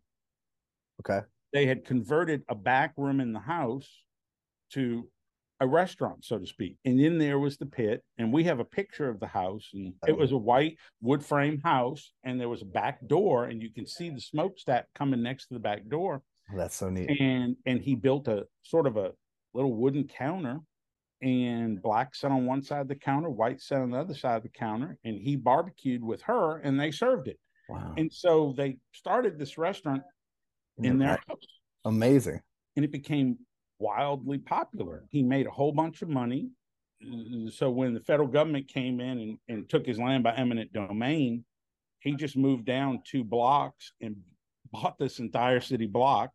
Okay 1.02 1.26
they 1.54 1.66
had 1.66 1.86
converted 1.86 2.44
a 2.50 2.56
back 2.56 2.94
room 2.98 3.20
in 3.20 3.34
the 3.34 3.40
house 3.40 3.90
to 4.74 5.08
a 5.60 5.68
restaurant, 5.68 6.26
so 6.26 6.40
to 6.40 6.48
speak. 6.48 6.78
And 6.86 7.00
in 7.00 7.20
there 7.20 7.38
was 7.38 7.58
the 7.58 7.68
pit. 7.68 8.04
And 8.18 8.34
we 8.34 8.44
have 8.46 8.60
a 8.60 8.66
picture 8.66 9.08
of 9.08 9.20
the 9.20 9.28
house. 9.28 9.70
And 9.74 9.94
it 10.08 10.18
was 10.18 10.32
a 10.32 10.38
white 10.38 10.78
wood 11.02 11.24
frame 11.24 11.62
house. 11.64 12.14
And 12.24 12.42
there 12.42 12.50
was 12.50 12.64
a 12.64 12.66
back 12.66 13.06
door. 13.08 13.46
And 13.46 13.62
you 13.62 13.72
can 13.72 13.86
see 13.86 14.10
the 14.10 14.20
smokestack 14.20 14.88
coming 14.96 15.22
next 15.22 15.48
to 15.48 15.54
the 15.54 15.60
back 15.60 15.88
door. 15.88 16.24
Oh, 16.52 16.58
that's 16.58 16.76
so 16.76 16.90
neat. 16.90 17.10
And 17.22 17.56
and 17.66 17.80
he 17.80 17.96
built 17.96 18.28
a 18.28 18.48
sort 18.64 18.88
of 18.88 18.98
a 18.98 19.12
little 19.54 19.76
wooden 19.76 20.08
counter. 20.08 20.60
And 21.22 21.80
black 21.80 22.16
sat 22.16 22.32
on 22.32 22.48
one 22.48 22.64
side 22.64 22.82
of 22.82 22.88
the 22.88 22.96
counter, 22.96 23.30
white 23.30 23.62
sat 23.62 23.82
on 23.82 23.92
the 23.92 24.00
other 24.00 24.16
side 24.16 24.38
of 24.38 24.44
the 24.44 24.50
counter. 24.50 24.98
And 25.04 25.20
he 25.20 25.36
barbecued 25.36 26.04
with 26.04 26.24
her 26.24 26.58
and 26.58 26.80
they 26.80 26.90
served 26.90 27.28
it. 27.28 27.38
Wow. 27.70 27.94
And 27.98 28.12
so 28.12 28.56
they 28.58 28.80
started 28.94 29.38
this 29.38 29.60
restaurant 29.60 30.02
in 30.78 31.00
their 31.00 31.20
house. 31.28 31.46
Amazing. 31.86 32.42
And 32.76 32.86
it 32.86 32.92
became 32.92 33.38
wildly 33.80 34.38
popular. 34.38 35.04
He 35.10 35.24
made 35.24 35.48
a 35.48 35.52
whole 35.52 35.72
bunch 35.72 36.02
of 36.02 36.10
money. 36.10 36.50
So 37.50 37.72
when 37.72 37.94
the 37.94 38.00
federal 38.00 38.28
government 38.28 38.68
came 38.68 39.00
in 39.00 39.20
and, 39.20 39.38
and 39.48 39.70
took 39.70 39.86
his 39.86 39.98
land 39.98 40.24
by 40.24 40.36
eminent 40.36 40.72
domain, 40.72 41.44
he 42.00 42.14
just 42.14 42.38
moved 42.38 42.66
down 42.66 43.02
two 43.06 43.24
blocks 43.24 43.94
and 44.02 44.18
bought 44.72 44.98
this 45.00 45.20
entire 45.20 45.60
city 45.60 45.88
block, 45.88 46.32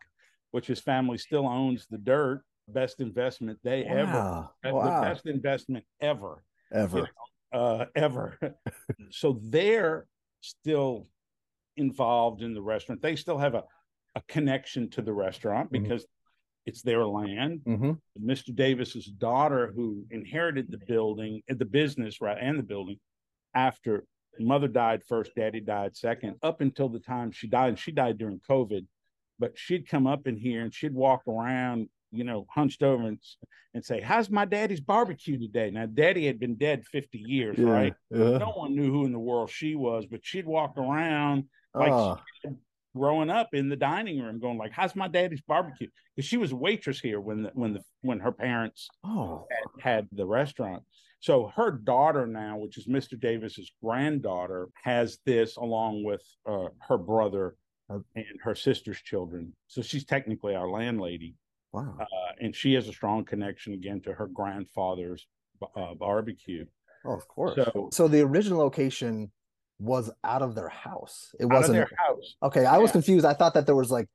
which 0.50 0.66
his 0.66 0.80
family 0.80 1.18
still 1.18 1.46
owns 1.46 1.86
the 1.90 1.98
dirt. 1.98 2.42
Best 2.68 3.00
investment 3.00 3.60
they 3.62 3.84
wow. 3.84 4.50
ever, 4.64 4.74
wow. 4.74 4.84
the 4.84 5.08
best 5.08 5.26
investment 5.26 5.84
ever, 6.00 6.42
ever, 6.72 6.98
you 6.98 7.06
know, 7.52 7.58
uh, 7.60 7.86
ever. 7.94 8.36
so 9.10 9.38
they're 9.40 10.08
still 10.40 11.06
involved 11.76 12.42
in 12.42 12.54
the 12.54 12.62
restaurant. 12.62 13.02
They 13.02 13.14
still 13.14 13.38
have 13.38 13.54
a 13.54 13.62
a 14.16 14.22
connection 14.26 14.90
to 14.90 15.02
the 15.02 15.12
restaurant 15.12 15.70
mm-hmm. 15.70 15.84
because 15.84 16.02
mm-hmm. 16.02 16.70
it's 16.70 16.82
their 16.82 17.06
land. 17.06 17.60
Mm-hmm. 17.64 17.92
Mr. 18.28 18.52
Davis's 18.52 19.06
daughter, 19.06 19.72
who 19.76 20.04
inherited 20.10 20.70
the 20.70 20.80
building, 20.88 21.42
the 21.46 21.64
business, 21.64 22.20
right, 22.20 22.38
and 22.40 22.58
the 22.58 22.64
building, 22.64 22.98
after 23.54 24.04
mother 24.40 24.68
died 24.68 25.02
first, 25.04 25.32
daddy 25.36 25.60
died 25.60 25.96
second, 25.96 26.36
up 26.42 26.60
until 26.60 26.88
the 26.88 26.98
time 26.98 27.30
she 27.30 27.46
died. 27.46 27.68
And 27.68 27.78
she 27.78 27.92
died 27.92 28.18
during 28.18 28.40
COVID, 28.50 28.86
but 29.38 29.52
she'd 29.56 29.88
come 29.88 30.06
up 30.06 30.26
in 30.26 30.36
here 30.36 30.62
and 30.62 30.74
she'd 30.74 30.94
walk 30.94 31.22
around, 31.28 31.88
you 32.10 32.24
know, 32.24 32.46
hunched 32.50 32.82
over 32.82 33.06
and, 33.06 33.18
and 33.74 33.84
say, 33.84 34.00
"How's 34.00 34.30
my 34.30 34.46
daddy's 34.46 34.80
barbecue 34.80 35.38
today?" 35.38 35.70
Now, 35.70 35.86
daddy 35.86 36.26
had 36.26 36.38
been 36.38 36.56
dead 36.56 36.86
fifty 36.86 37.18
years, 37.18 37.58
yeah, 37.58 37.70
right? 37.70 37.94
Yeah. 38.10 38.38
No 38.38 38.52
one 38.56 38.74
knew 38.74 38.90
who 38.90 39.04
in 39.04 39.12
the 39.12 39.18
world 39.18 39.50
she 39.50 39.74
was, 39.74 40.06
but 40.06 40.20
she'd 40.22 40.46
walk 40.46 40.76
around 40.78 41.44
like 41.74 41.92
oh 41.92 42.18
growing 42.96 43.30
up 43.30 43.50
in 43.52 43.68
the 43.68 43.76
dining 43.76 44.20
room 44.20 44.40
going 44.40 44.58
like 44.58 44.72
how's 44.72 44.96
my 44.96 45.08
daddy's 45.08 45.42
barbecue? 45.42 45.88
Because 46.14 46.28
she 46.28 46.36
was 46.36 46.52
a 46.52 46.56
waitress 46.56 46.98
here 47.00 47.20
when 47.20 47.42
the 47.42 47.50
when 47.54 47.74
the 47.74 47.80
when 48.00 48.20
her 48.20 48.32
parents 48.32 48.88
oh. 49.04 49.46
had, 49.50 49.82
had 49.82 50.08
the 50.12 50.26
restaurant. 50.26 50.82
So 51.20 51.52
her 51.54 51.70
daughter 51.70 52.26
now 52.26 52.56
which 52.58 52.78
is 52.78 52.86
mr 52.86 53.18
davis's 53.18 53.70
granddaughter 53.82 54.68
has 54.82 55.18
this 55.26 55.56
along 55.56 56.04
with 56.04 56.22
uh, 56.48 56.68
her 56.80 56.98
brother 56.98 57.56
and 57.88 58.40
her 58.42 58.54
sister's 58.54 59.00
children. 59.00 59.52
So 59.68 59.82
she's 59.82 60.04
technically 60.04 60.54
our 60.54 60.68
landlady 60.68 61.34
wow. 61.72 61.96
uh, 62.00 62.32
and 62.40 62.54
she 62.54 62.74
has 62.74 62.88
a 62.88 62.92
strong 62.92 63.24
connection 63.24 63.74
again 63.74 64.00
to 64.02 64.12
her 64.12 64.26
grandfather's 64.26 65.26
uh, 65.76 65.94
barbecue. 65.94 66.66
Oh 67.04 67.14
of 67.14 67.28
course. 67.28 67.54
So, 67.56 67.88
so 67.92 68.08
the 68.08 68.22
original 68.22 68.58
location 68.58 69.30
was 69.78 70.10
out 70.24 70.42
of 70.42 70.54
their 70.54 70.68
house. 70.68 71.34
It 71.38 71.46
wasn't 71.46 71.74
their 71.74 71.90
house. 71.96 72.34
Okay, 72.42 72.64
I 72.64 72.78
was 72.78 72.92
confused. 72.92 73.26
I 73.26 73.34
thought 73.34 73.54
that 73.54 73.66
there 73.66 73.76
was 73.76 73.90
like 73.90 74.08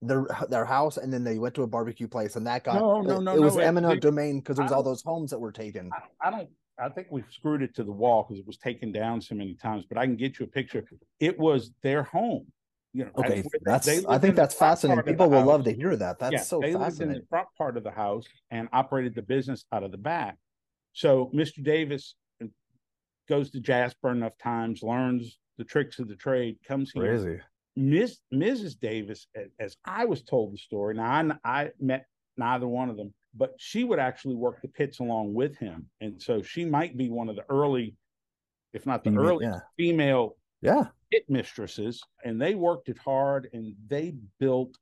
their 0.00 0.26
their 0.48 0.64
house, 0.64 0.96
and 0.96 1.12
then 1.12 1.24
they 1.24 1.38
went 1.38 1.54
to 1.56 1.62
a 1.62 1.66
barbecue 1.66 2.06
place, 2.08 2.36
and 2.36 2.46
that 2.46 2.64
got 2.64 2.76
no, 2.76 3.00
no, 3.00 3.18
no. 3.20 3.32
It, 3.34 3.38
it 3.38 3.40
was 3.40 3.56
no, 3.56 3.62
eminent 3.62 3.94
it, 3.94 4.00
domain 4.00 4.38
because 4.40 4.56
there 4.56 4.64
was 4.64 4.72
all 4.72 4.82
those 4.82 5.02
homes 5.02 5.30
that 5.30 5.38
were 5.38 5.52
taken. 5.52 5.90
I, 5.92 6.28
I 6.28 6.30
don't. 6.30 6.48
I 6.80 6.88
think 6.88 7.08
we've 7.10 7.24
screwed 7.32 7.62
it 7.62 7.74
to 7.74 7.82
the 7.82 7.90
wall 7.90 8.22
because 8.22 8.38
it 8.38 8.46
was 8.46 8.56
taken 8.56 8.92
down 8.92 9.20
so 9.20 9.34
many 9.34 9.54
times. 9.54 9.84
But 9.88 9.98
I 9.98 10.06
can 10.06 10.14
get 10.16 10.38
you 10.38 10.44
a 10.44 10.48
picture. 10.48 10.84
It 11.18 11.36
was 11.36 11.72
their 11.82 12.04
home. 12.04 12.46
you 12.92 13.04
know, 13.04 13.10
Okay, 13.18 13.42
where 13.42 13.42
they- 13.42 13.58
that's. 13.64 13.86
they 13.86 14.04
I 14.08 14.18
think 14.18 14.36
that's 14.36 14.54
fascinating. 14.54 14.98
part 14.98 15.00
of 15.00 15.04
the 15.06 15.12
People 15.12 15.30
will 15.30 15.44
love 15.44 15.64
to 15.64 15.72
hear 15.72 15.96
that. 15.96 16.20
That's 16.20 16.32
Yeah, 16.32 16.40
so 16.42 16.60
they 16.60 16.68
lived 16.68 16.76
in 16.76 16.80
fascinating. 16.82 17.22
the 17.22 17.26
front 17.28 17.48
part 17.58 17.76
of 17.76 17.82
the 17.82 17.90
house 17.90 18.24
and 18.52 18.68
operated 18.72 19.16
the 19.16 19.22
business 19.22 19.64
out 19.72 19.82
of 19.82 19.90
the 19.90 19.98
back. 19.98 20.36
So 20.92 21.30
Mr. 21.34 21.62
Davis 21.64 22.14
goes 23.28 23.50
to 23.50 23.60
Jasper 23.60 24.10
enough 24.10 24.36
times, 24.42 24.82
learns 24.82 25.38
the 25.58 25.64
tricks 25.64 25.98
of 25.98 26.08
the 26.08 26.16
trade, 26.16 26.56
comes 26.66 26.90
here. 26.92 27.18
Crazy. 27.18 27.40
Miss 27.76 28.18
Mrs. 28.34 28.78
Davis, 28.80 29.28
as 29.60 29.76
I 29.84 30.04
was 30.04 30.22
told 30.22 30.52
the 30.52 30.58
story. 30.58 30.94
Now 30.94 31.36
I, 31.44 31.62
I 31.62 31.70
met 31.80 32.06
neither 32.36 32.66
one 32.66 32.88
of 32.90 32.96
them, 32.96 33.14
but 33.36 33.54
she 33.58 33.84
would 33.84 33.98
actually 34.00 34.34
work 34.34 34.60
the 34.62 34.68
pits 34.68 34.98
along 34.98 35.34
with 35.34 35.56
him, 35.58 35.86
and 36.00 36.20
so 36.20 36.42
she 36.42 36.64
might 36.64 36.96
be 36.96 37.08
one 37.08 37.28
of 37.28 37.36
the 37.36 37.44
early, 37.48 37.94
if 38.72 38.84
not 38.86 39.04
the 39.04 39.10
Female- 39.10 39.24
early 39.28 39.44
yeah. 39.44 39.60
female 39.76 40.36
Yeah. 40.60 40.84
pit 41.12 41.24
mistresses, 41.28 42.02
and 42.24 42.40
they 42.40 42.54
worked 42.56 42.88
it 42.88 42.98
hard, 42.98 43.48
and 43.52 43.74
they 43.86 44.14
built 44.40 44.76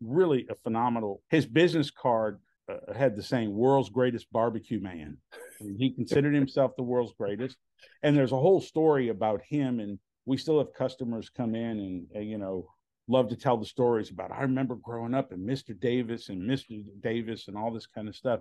really 0.00 0.46
a 0.50 0.54
phenomenal. 0.56 1.22
His 1.30 1.46
business 1.46 1.90
card 1.90 2.40
uh, 2.68 2.92
had 2.94 3.14
the 3.16 3.22
saying 3.22 3.54
"World's 3.54 3.90
Greatest 3.90 4.26
Barbecue 4.32 4.80
Man." 4.80 5.18
He 5.58 5.90
considered 5.90 6.34
himself 6.34 6.76
the 6.76 6.82
world's 6.82 7.14
greatest, 7.18 7.56
and 8.02 8.16
there's 8.16 8.32
a 8.32 8.36
whole 8.36 8.60
story 8.60 9.08
about 9.08 9.42
him. 9.42 9.80
And 9.80 9.98
we 10.26 10.36
still 10.36 10.58
have 10.58 10.74
customers 10.74 11.30
come 11.30 11.54
in 11.54 12.06
and 12.14 12.28
you 12.28 12.38
know 12.38 12.68
love 13.08 13.28
to 13.30 13.36
tell 13.36 13.56
the 13.56 13.66
stories 13.66 14.10
about. 14.10 14.32
I 14.32 14.42
remember 14.42 14.76
growing 14.76 15.14
up 15.14 15.32
and 15.32 15.48
Mr. 15.48 15.78
Davis 15.78 16.28
and 16.28 16.42
Mr. 16.42 16.84
Davis 17.00 17.48
and 17.48 17.56
all 17.56 17.72
this 17.72 17.86
kind 17.86 18.08
of 18.08 18.14
stuff. 18.14 18.40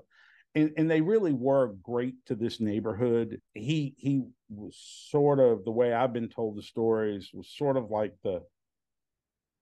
And, 0.56 0.74
and 0.78 0.90
they 0.90 1.02
really 1.02 1.34
were 1.34 1.76
great 1.82 2.16
to 2.26 2.36
this 2.36 2.60
neighborhood. 2.60 3.42
He 3.54 3.96
he 3.98 4.24
was 4.50 4.78
sort 5.10 5.40
of 5.40 5.64
the 5.66 5.72
way 5.72 5.94
I've 5.94 6.14
been 6.14 6.30
told 6.30 6.58
the 6.58 6.64
stories 6.64 7.30
was 7.34 7.50
sort 7.50 7.78
of 7.78 7.90
like 7.90 8.14
the 8.24 8.42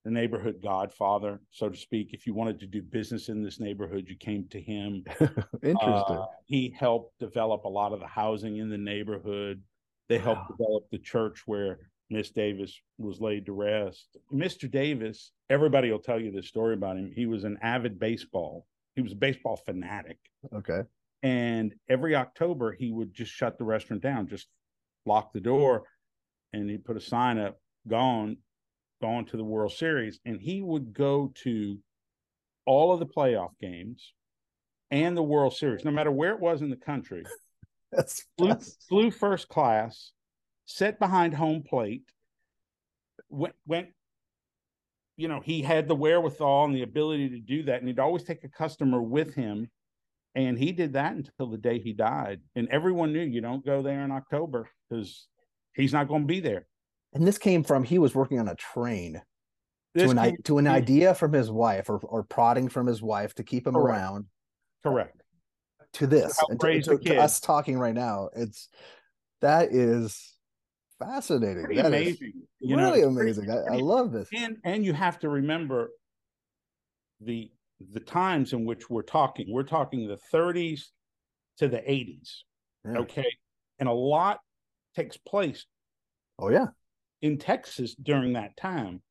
the 0.05 0.11
neighborhood 0.11 0.61
godfather, 0.63 1.41
so 1.49 1.67
to 1.67 1.75
speak. 1.75 2.13
If 2.13 2.27
you 2.27 2.35
wanted 2.35 2.59
to 2.59 2.67
do 2.67 2.81
business 2.83 3.27
in 3.27 3.43
this 3.43 3.59
neighborhood, 3.59 4.05
you 4.07 4.15
came 4.15 4.47
to 4.49 4.61
him. 4.61 5.03
Interesting. 5.63 6.15
Uh, 6.15 6.25
he 6.45 6.69
helped 6.79 7.17
develop 7.19 7.65
a 7.65 7.69
lot 7.69 7.91
of 7.91 7.99
the 7.99 8.07
housing 8.07 8.57
in 8.57 8.69
the 8.69 8.77
neighborhood. 8.77 9.61
They 10.07 10.19
helped 10.19 10.41
Wow. 10.51 10.55
develop 10.57 10.83
the 10.91 10.99
church 10.99 11.41
where 11.47 11.79
Miss 12.11 12.29
Davis 12.29 12.79
was 12.99 13.19
laid 13.19 13.47
to 13.47 13.53
rest. 13.53 14.15
Mr. 14.31 14.69
Davis, 14.69 15.31
everybody 15.49 15.89
will 15.91 15.97
tell 15.99 16.21
you 16.21 16.31
this 16.31 16.47
story 16.47 16.75
about 16.75 16.97
him. 16.97 17.11
He 17.13 17.25
was 17.25 17.43
an 17.43 17.57
avid 17.63 17.97
baseball. 17.99 18.67
He 18.95 19.01
was 19.01 19.13
a 19.13 19.15
baseball 19.17 19.57
fanatic. 19.57 20.19
okay. 20.53 20.81
And 21.23 21.73
every 21.89 22.15
October, 22.15 22.73
he 22.73 22.91
would 22.91 23.11
just 23.11 23.31
shut 23.31 23.57
the 23.57 23.63
restaurant 23.63 24.03
down, 24.03 24.27
just 24.27 24.47
lock 25.07 25.33
the 25.33 25.39
door, 25.41 25.85
and 26.53 26.69
he'd 26.69 26.85
put 26.85 26.95
a 26.95 27.01
sign 27.01 27.39
up, 27.39 27.59
gone, 27.87 28.37
gone 29.01 29.25
to 29.25 29.37
the 29.37 29.43
World 29.43 29.71
Series. 29.71 30.19
And 30.25 30.39
he 30.39 30.61
would 30.61 30.93
go 30.93 31.31
to 31.43 31.77
all 32.65 32.93
of 32.93 32.99
the 32.99 33.05
playoff 33.05 33.51
games 33.59 34.13
and 34.91 35.15
the 35.15 35.23
World 35.23 35.53
Series, 35.53 35.85
no 35.85 35.91
matter 35.91 36.11
where 36.11 36.33
it 36.33 36.39
was 36.39 36.61
in 36.61 36.69
the 36.69 36.75
country. 36.75 37.23
That's, 37.91 38.25
Flew, 38.37 38.55
flew 38.89 39.11
first 39.11 39.47
class, 39.47 40.11
sat 40.65 40.99
behind 40.99 41.33
home 41.33 41.63
plate, 41.63 42.03
went, 43.29 43.55
went, 43.65 43.89
you 45.17 45.27
know, 45.27 45.39
he 45.39 45.61
had 45.61 45.87
the 45.87 45.95
wherewithal 45.95 46.65
and 46.65 46.75
the 46.75 46.81
ability 46.81 47.29
to 47.29 47.39
do 47.39 47.63
that. 47.63 47.79
And 47.79 47.87
he'd 47.87 47.99
always 47.99 48.23
take 48.23 48.43
a 48.43 48.49
customer 48.49 49.01
with 49.01 49.33
him. 49.33 49.69
And 50.33 50.57
he 50.57 50.73
did 50.73 50.93
that 50.93 51.13
until 51.13 51.49
the 51.49 51.57
day 51.57 51.79
he 51.79 51.93
died. 51.93 52.41
And 52.55 52.67
everyone 52.69 53.13
knew 53.13 53.21
you 53.21 53.39
don't 53.39 53.65
go 53.65 53.81
there 53.81 54.03
in 54.03 54.11
October 54.11 54.69
because 54.89 55.27
he's 55.73 55.93
not 55.93 56.09
going 56.09 56.23
to 56.23 56.27
be 56.27 56.41
there. 56.41 56.67
And 57.15 57.25
this 57.25 57.37
came 57.39 57.63
from 57.63 57.83
he 57.83 57.97
was 57.97 58.13
working 58.13 58.39
on 58.39 58.47
a 58.49 58.55
train 58.55 59.21
This 59.95 60.03
to 60.03 60.11
an 60.11 60.17
came- 60.17 60.37
to 60.43 60.57
an 60.59 60.67
idea 60.67 61.15
from 61.15 61.33
his 61.33 61.49
wife 61.49 61.89
or 61.89 61.97
or 61.99 62.23
prodding 62.23 62.67
from 62.69 62.85
his 62.85 63.01
wife 63.01 63.33
to 63.35 63.43
keep 63.43 63.65
him 63.65 63.73
Correct. 63.73 63.97
around 63.99 64.25
Correct. 64.83 65.21
to 65.93 66.05
this 66.07 66.37
help 66.37 66.51
and 66.51 66.59
to, 66.59 66.81
to- 66.81 66.97
to 66.99 67.17
us 67.17 67.39
talking 67.39 67.79
right 67.79 67.95
now. 67.95 68.29
It's 68.35 68.69
that 69.41 69.71
is 69.73 70.33
fascinating. 70.99 71.65
Pretty 71.65 71.81
That 71.81 71.93
is 71.93 72.01
amazing. 72.17 72.33
you 72.59 72.75
know, 72.75 72.83
really 72.91 73.01
pretty- 73.13 73.39
amazing. 73.41 73.49
I, 73.51 73.75
I 73.75 73.77
love 73.77 74.11
this. 74.11 74.29
and 74.35 74.57
and 74.63 74.85
you 74.85 74.93
have 74.93 75.17
to 75.19 75.29
remember 75.29 75.89
the 77.21 77.51
the 77.91 77.99
times 77.99 78.53
in 78.53 78.65
which 78.65 78.89
we're 78.89 79.01
talking 79.01 79.47
we're 79.49 79.63
talking 79.63 80.07
the 80.07 80.19
30s 80.33 80.81
to 81.57 81.67
the 81.67 81.77
80s 81.77 82.43
Yeah. 82.85 82.99
okay 82.99 83.25
and 83.79 83.89
a 83.89 83.93
lot 83.93 84.39
takes 84.95 85.17
place 85.17 85.65
Oh 86.39 86.49
yeah. 86.49 86.67
In 87.25 87.37
texas 87.37 87.95
during 87.95 88.33
that 88.33 88.55
time 88.55 89.01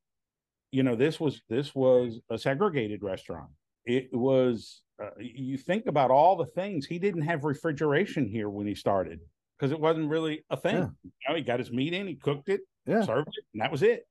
you 0.70 0.82
know 0.82 0.94
this 0.96 1.18
was 1.18 1.42
this 1.48 1.74
was 1.74 2.20
a 2.30 2.38
segregated 2.38 3.02
restaurant 3.02 3.50
it 3.86 4.08
was 4.12 4.82
uh, 5.02 5.10
you 5.18 5.56
think 5.58 5.86
about 5.86 6.10
all 6.10 6.36
the 6.36 6.46
things 6.46 6.86
he 6.86 6.98
didn't 6.98 7.22
have 7.22 7.44
refrigeration 7.44 8.26
here 8.28 8.48
when 8.48 8.66
he 8.66 8.74
started 8.74 9.18
because 9.58 9.72
it 9.72 9.80
wasn't 9.80 10.08
really 10.08 10.44
a 10.50 10.56
thing 10.56 10.76
Yeah. 10.76 10.88
you 11.02 11.10
know 11.28 11.34
he 11.34 11.42
got 11.42 11.58
his 11.58 11.72
meat 11.72 11.92
in 11.92 12.06
he 12.06 12.14
cooked 12.14 12.48
it 12.48 12.60
Yeah. 12.86 13.02
served 13.02 13.28
it, 13.38 13.44
and 13.52 13.60
that 13.62 13.72
was 13.72 13.82
it. 13.82 14.06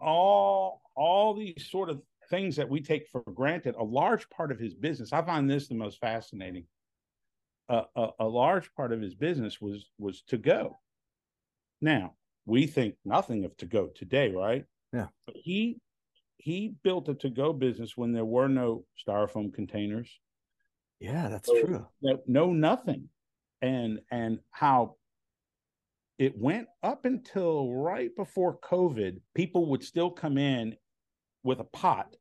All 0.00 0.82
all 0.94 1.34
these 1.34 1.68
sort 1.70 1.88
of 1.90 2.02
things 2.30 2.56
that 2.56 2.68
we 2.68 2.80
take 2.80 3.04
for 3.08 3.22
granted. 3.40 3.74
A 3.76 3.84
large 3.84 4.28
part 4.30 4.50
of 4.52 4.58
his 4.58 4.74
business, 4.74 5.12
I 5.12 5.22
find 5.22 5.48
this 5.48 5.68
the 5.68 5.74
most 5.74 5.98
fascinating. 6.00 6.66
Uh, 7.68 7.84
a, 7.94 8.08
a 8.20 8.28
large 8.42 8.68
part 8.74 8.92
of 8.92 9.00
his 9.00 9.14
business 9.14 9.60
was 9.60 9.90
was 9.98 10.22
to 10.32 10.36
go. 10.36 10.78
Now 11.80 12.14
we 12.46 12.66
think 12.66 12.94
nothing 13.04 13.44
of 13.44 13.56
to 13.58 13.66
go 13.66 13.88
today, 13.88 14.30
right? 14.30 14.64
Yeah. 14.92 15.08
But 15.26 15.36
he 15.36 15.80
he 16.38 16.74
built 16.82 17.08
a 17.08 17.14
to 17.14 17.30
go 17.30 17.52
business 17.52 17.96
when 17.96 18.12
there 18.12 18.24
were 18.24 18.48
no 18.48 18.84
styrofoam 19.06 19.54
containers 19.54 20.10
Yeah, 20.98 21.28
that's 21.28 21.46
So- 21.46 21.64
true. 21.64 21.86
no, 22.02 22.22
no 22.26 22.52
nothing 22.52 23.08
and 23.60 24.00
and 24.10 24.40
how 24.50 24.96
it 26.18 26.36
went 26.36 26.66
up 26.82 27.04
until 27.04 27.72
right 27.72 28.14
before 28.16 28.58
covid 28.58 29.20
people 29.34 29.66
would 29.70 29.84
still 29.84 30.10
come 30.10 30.36
in 30.36 30.76
with 31.44 31.60
a 31.60 31.64
pot 31.64 32.14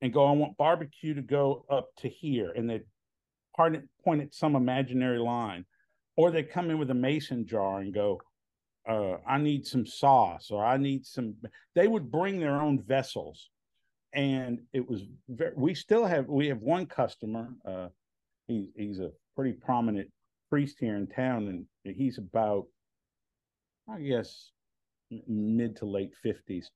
and 0.00 0.12
go 0.12 0.24
i 0.24 0.30
want 0.32 0.56
barbecue 0.56 1.14
to 1.14 1.22
go 1.22 1.64
up 1.68 1.88
to 1.96 2.08
here 2.08 2.52
and 2.52 2.70
they'd 2.70 2.84
point 3.56 3.74
at, 4.22 4.32
some 4.32 4.54
imaginary 4.54 5.18
line 5.18 5.64
or 6.16 6.30
they'd 6.30 6.50
come 6.50 6.70
in 6.70 6.78
with 6.78 6.90
a 6.90 6.94
mason 6.94 7.44
jar 7.44 7.80
and 7.80 7.92
go 7.92 8.20
uh, 8.88 9.18
i 9.26 9.38
need 9.38 9.66
some 9.66 9.86
sauce 9.86 10.50
or 10.50 10.64
i 10.64 10.76
need 10.76 11.04
some 11.04 11.34
they 11.74 11.86
would 11.86 12.10
bring 12.10 12.40
their 12.40 12.60
own 12.60 12.82
vessels. 12.82 13.50
And 14.14 14.60
it 14.72 14.88
was 14.88 15.02
very 15.28 15.52
we 15.54 15.74
still 15.74 16.06
have 16.06 16.26
we 16.28 16.48
have 16.48 16.62
one 16.62 16.86
customer 16.86 17.50
uh 17.66 17.88
he, 18.46 18.70
he's 18.74 18.98
a 19.00 19.10
pretty 19.36 19.52
prominent 19.52 20.10
priest 20.48 20.78
here 20.80 20.96
in 20.96 21.06
town 21.06 21.66
and 21.84 21.94
he's 21.94 22.16
about 22.16 22.66
i 23.88 24.00
guess 24.00 24.50
mid 25.28 25.76
to 25.76 25.84
late 25.84 26.12
50s 26.24 26.66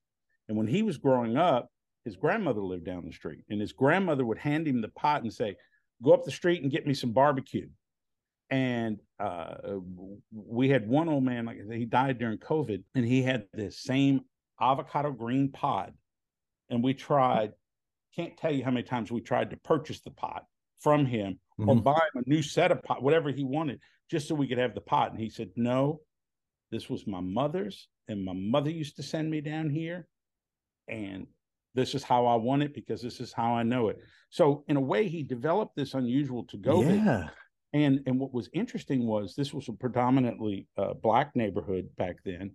and 0.47 0.55
when 0.55 0.67
he 0.67 0.83
was 0.83 0.97
growing 0.97 1.35
up 1.35 1.69
his 2.05 2.15
grandmother 2.15 2.61
lived 2.61 2.85
down 2.85 3.03
the 3.05 3.11
street 3.11 3.43
and 3.49 3.59
his 3.59 3.73
grandmother 3.73 4.25
would 4.25 4.37
hand 4.37 4.67
him 4.67 4.79
the 4.79 4.89
pot 4.89 5.23
and 5.23 5.33
say 5.33 5.55
go 6.03 6.13
up 6.13 6.23
the 6.23 6.31
street 6.31 6.61
and 6.61 6.71
get 6.71 6.85
me 6.85 6.93
some 6.93 7.11
barbecue 7.11 7.67
and 8.53 8.99
uh, 9.19 9.55
we 10.31 10.69
had 10.69 10.87
one 10.87 11.09
old 11.09 11.23
man 11.23 11.45
like 11.45 11.57
he 11.71 11.85
died 11.85 12.19
during 12.19 12.37
covid 12.37 12.83
and 12.93 13.03
he 13.03 13.23
had 13.23 13.47
this 13.51 13.79
same 13.79 14.21
avocado 14.61 15.11
green 15.11 15.51
pot 15.51 15.91
and 16.69 16.83
we 16.83 16.93
tried 16.93 17.51
can't 18.15 18.37
tell 18.37 18.53
you 18.53 18.63
how 18.63 18.69
many 18.69 18.83
times 18.83 19.11
we 19.11 19.19
tried 19.21 19.49
to 19.49 19.57
purchase 19.57 20.01
the 20.01 20.11
pot 20.11 20.45
from 20.79 21.03
him 21.03 21.39
or 21.57 21.75
Mhm. 21.75 21.83
buy 21.83 21.99
him 22.13 22.23
a 22.25 22.29
new 22.29 22.43
set 22.43 22.71
of 22.71 22.83
pot, 22.83 23.01
whatever 23.01 23.31
he 23.31 23.43
wanted, 23.43 23.79
just 24.11 24.27
so 24.27 24.35
we 24.35 24.47
could 24.47 24.59
have 24.59 24.75
the 24.75 24.81
pot. 24.81 25.11
And 25.11 25.19
he 25.19 25.29
said, 25.29 25.49
No, 25.55 26.01
this 26.69 26.89
was 26.91 27.07
my 27.07 27.21
mother's, 27.21 27.87
and 28.07 28.23
my 28.23 28.33
mother 28.33 28.69
used 28.69 28.97
to 28.97 29.03
send 29.03 29.31
me 29.31 29.41
down 29.41 29.69
here. 29.71 30.07
And 30.87 31.25
this 31.73 31.95
is 31.95 32.03
how 32.03 32.27
I 32.27 32.35
want 32.35 32.61
it 32.61 32.73
because 32.75 33.01
this 33.01 33.19
is 33.19 33.33
how 33.33 33.55
I 33.55 33.63
know 33.63 33.87
it. 33.89 33.97
So, 34.29 34.63
in 34.67 34.77
a 34.77 34.81
way, 34.81 35.07
he 35.07 35.23
developed 35.23 35.75
this 35.75 35.93
unusual 35.95 36.43
to 36.45 36.57
go. 36.57 36.81
yeah. 36.83 37.29
And 37.73 38.01
and 38.05 38.19
what 38.19 38.33
was 38.33 38.49
interesting 38.53 39.07
was 39.07 39.35
this 39.35 39.53
was 39.53 39.67
a 39.67 39.73
predominantly 39.73 40.67
uh, 40.77 40.93
black 40.93 41.35
neighborhood 41.35 41.89
back 41.97 42.17
then, 42.23 42.51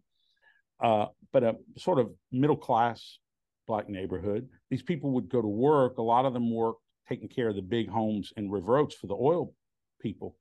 uh, 0.81 1.07
but 1.33 1.43
a 1.43 1.57
sort 1.77 1.99
of 1.99 2.13
middle 2.31 2.57
class 2.57 3.19
black 3.67 3.89
neighborhood. 3.89 4.49
These 4.71 4.83
people 4.83 5.11
would 5.13 5.29
go 5.29 5.43
to 5.43 5.49
work. 5.49 5.99
A 5.99 6.03
lot 6.03 6.25
of 6.25 6.35
them 6.35 6.55
worked 6.55 6.81
taking 7.09 7.29
care 7.29 7.49
of 7.49 7.57
the 7.57 7.63
big 7.63 7.89
homes 7.89 8.33
in 8.37 8.51
River 8.51 8.79
Oaks 8.79 8.95
for 8.95 9.09
the 9.09 9.17
oil 9.17 9.53
people, 10.01 10.37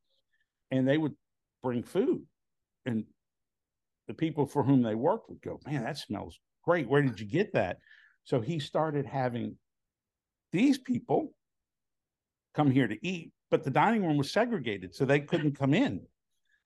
and 0.69 0.87
they 0.87 0.97
would 0.97 1.15
bring 1.63 1.81
food, 1.81 2.23
and 2.85 3.05
the 4.07 4.13
people 4.13 4.45
for 4.45 4.63
whom 4.63 4.83
they 4.83 4.95
worked 4.95 5.27
would 5.29 5.41
go, 5.41 5.59
"Man, 5.65 5.83
that 5.83 5.97
smells 5.97 6.39
great. 6.63 6.87
Where 6.87 7.01
did 7.01 7.19
you 7.19 7.25
get 7.25 7.53
that?" 7.53 7.79
So 8.25 8.41
he 8.41 8.59
started 8.59 9.07
having 9.07 9.57
these 10.51 10.77
people 10.77 11.33
come 12.53 12.69
here 12.69 12.87
to 12.87 13.07
eat, 13.07 13.31
but 13.49 13.63
the 13.63 13.69
dining 13.71 14.05
room 14.05 14.17
was 14.17 14.31
segregated, 14.31 14.93
so 14.95 15.05
they 15.05 15.19
couldn't 15.19 15.57
come 15.57 15.73
in. 15.73 16.01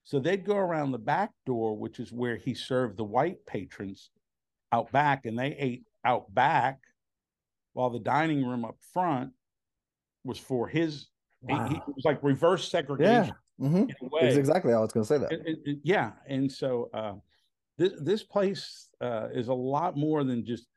So 0.03 0.19
they'd 0.19 0.43
go 0.45 0.55
around 0.57 0.91
the 0.91 0.97
back 0.97 1.31
door, 1.45 1.77
which 1.77 1.99
is 1.99 2.11
where 2.11 2.35
he 2.35 2.53
served 2.53 2.97
the 2.97 3.03
white 3.03 3.45
patrons 3.45 4.09
out 4.71 4.91
back, 4.91 5.25
and 5.25 5.37
they 5.37 5.55
ate 5.59 5.83
out 6.03 6.33
back, 6.33 6.79
while 7.73 7.89
the 7.91 7.99
dining 7.99 8.45
room 8.45 8.65
up 8.65 8.77
front 8.93 9.31
was 10.23 10.37
for 10.39 10.67
his. 10.67 11.07
Wow. 11.43 11.67
He, 11.69 11.75
it 11.75 11.81
was 11.87 12.05
like 12.05 12.21
reverse 12.23 12.69
segregation 12.69 13.33
Yeah. 13.59 13.67
hmm. 13.67 13.85
It's 14.21 14.37
exactly 14.37 14.71
how 14.71 14.79
I 14.79 14.81
was 14.81 14.91
going 14.91 15.03
to 15.03 15.07
say 15.07 15.17
that. 15.19 15.31
It- 15.31 15.41
it- 15.47 15.59
it- 15.65 15.79
yeah, 15.83 16.11
and 16.27 16.51
so 16.51 16.89
uh, 16.93 17.13
this 17.77 17.93
this 18.01 18.23
place 18.23 18.89
uh, 19.01 19.27
is 19.33 19.47
a 19.49 19.53
lot 19.53 19.95
more 19.97 20.23
than 20.23 20.45
just 20.45 20.67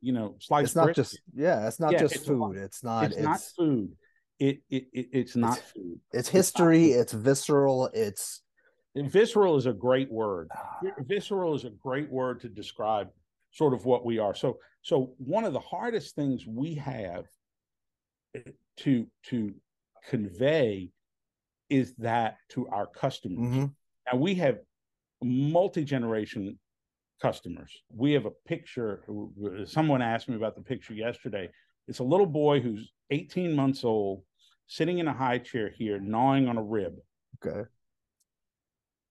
you 0.00 0.12
know 0.12 0.36
sliced. 0.40 0.64
It's 0.68 0.76
not 0.76 0.84
brisket. 0.86 1.04
just 1.04 1.20
yeah. 1.34 1.66
It's 1.66 1.80
not 1.80 1.92
Yeah, 1.92 2.00
just 2.00 2.16
it's 2.16 2.28
a 2.28 2.32
lot- 2.34 2.52
food. 2.54 2.62
It's 2.62 2.82
not. 2.84 3.04
it's, 3.06 3.16
It's 3.16 3.24
not 3.24 3.40
food. 3.40 3.92
It, 4.38 4.60
it, 4.68 4.86
it 4.92 5.08
it's 5.12 5.36
not 5.36 5.58
It's- 5.58 5.70
food. 5.72 6.00
it's 6.12 6.28
history. 6.28 6.92
food. 6.92 7.00
It's 7.00 7.12
visceral. 7.12 7.86
It's 7.94 8.42
And 8.94 9.10
visceral 9.10 9.56
is 9.56 9.66
a 9.66 9.72
great 9.72 10.10
word. 10.10 10.50
Visceral 11.00 11.54
is 11.54 11.64
a 11.64 11.70
great 11.70 12.10
word 12.10 12.40
to 12.40 12.48
describe 12.48 13.08
sort 13.52 13.74
of 13.74 13.84
what 13.86 14.04
we 14.04 14.18
are. 14.18 14.34
So 14.34 14.58
so 14.82 15.14
one 15.18 15.44
of 15.44 15.52
the 15.52 15.60
hardest 15.60 16.14
things 16.16 16.46
we 16.46 16.74
have 16.74 17.26
eh, 18.34 18.40
to 18.78 19.06
to 19.24 19.54
convey 20.08 20.90
is 21.70 21.94
that 21.96 22.36
to 22.50 22.66
our 22.68 22.86
customers. 22.86 23.54
Mhm. 23.54 23.74
Now 24.12 24.18
we 24.18 24.34
have 24.34 24.58
multi-generation 25.22 26.58
customers. 27.22 27.72
We 27.88 28.12
have 28.12 28.26
a 28.26 28.32
picture. 28.46 29.02
Someone 29.64 30.02
asked 30.02 30.28
me 30.28 30.36
about 30.36 30.56
the 30.56 30.60
picture 30.62 30.92
yesterday. 30.94 31.48
It's 31.88 32.00
a 32.00 32.04
little 32.04 32.26
boy 32.26 32.60
who's 32.60 32.92
18 33.14 33.54
months 33.54 33.84
old, 33.84 34.22
sitting 34.66 34.98
in 34.98 35.08
a 35.08 35.12
high 35.12 35.38
chair 35.38 35.70
here, 35.70 36.00
gnawing 36.00 36.48
on 36.48 36.58
a 36.58 36.62
rib. 36.62 36.94
okay. 37.36 37.68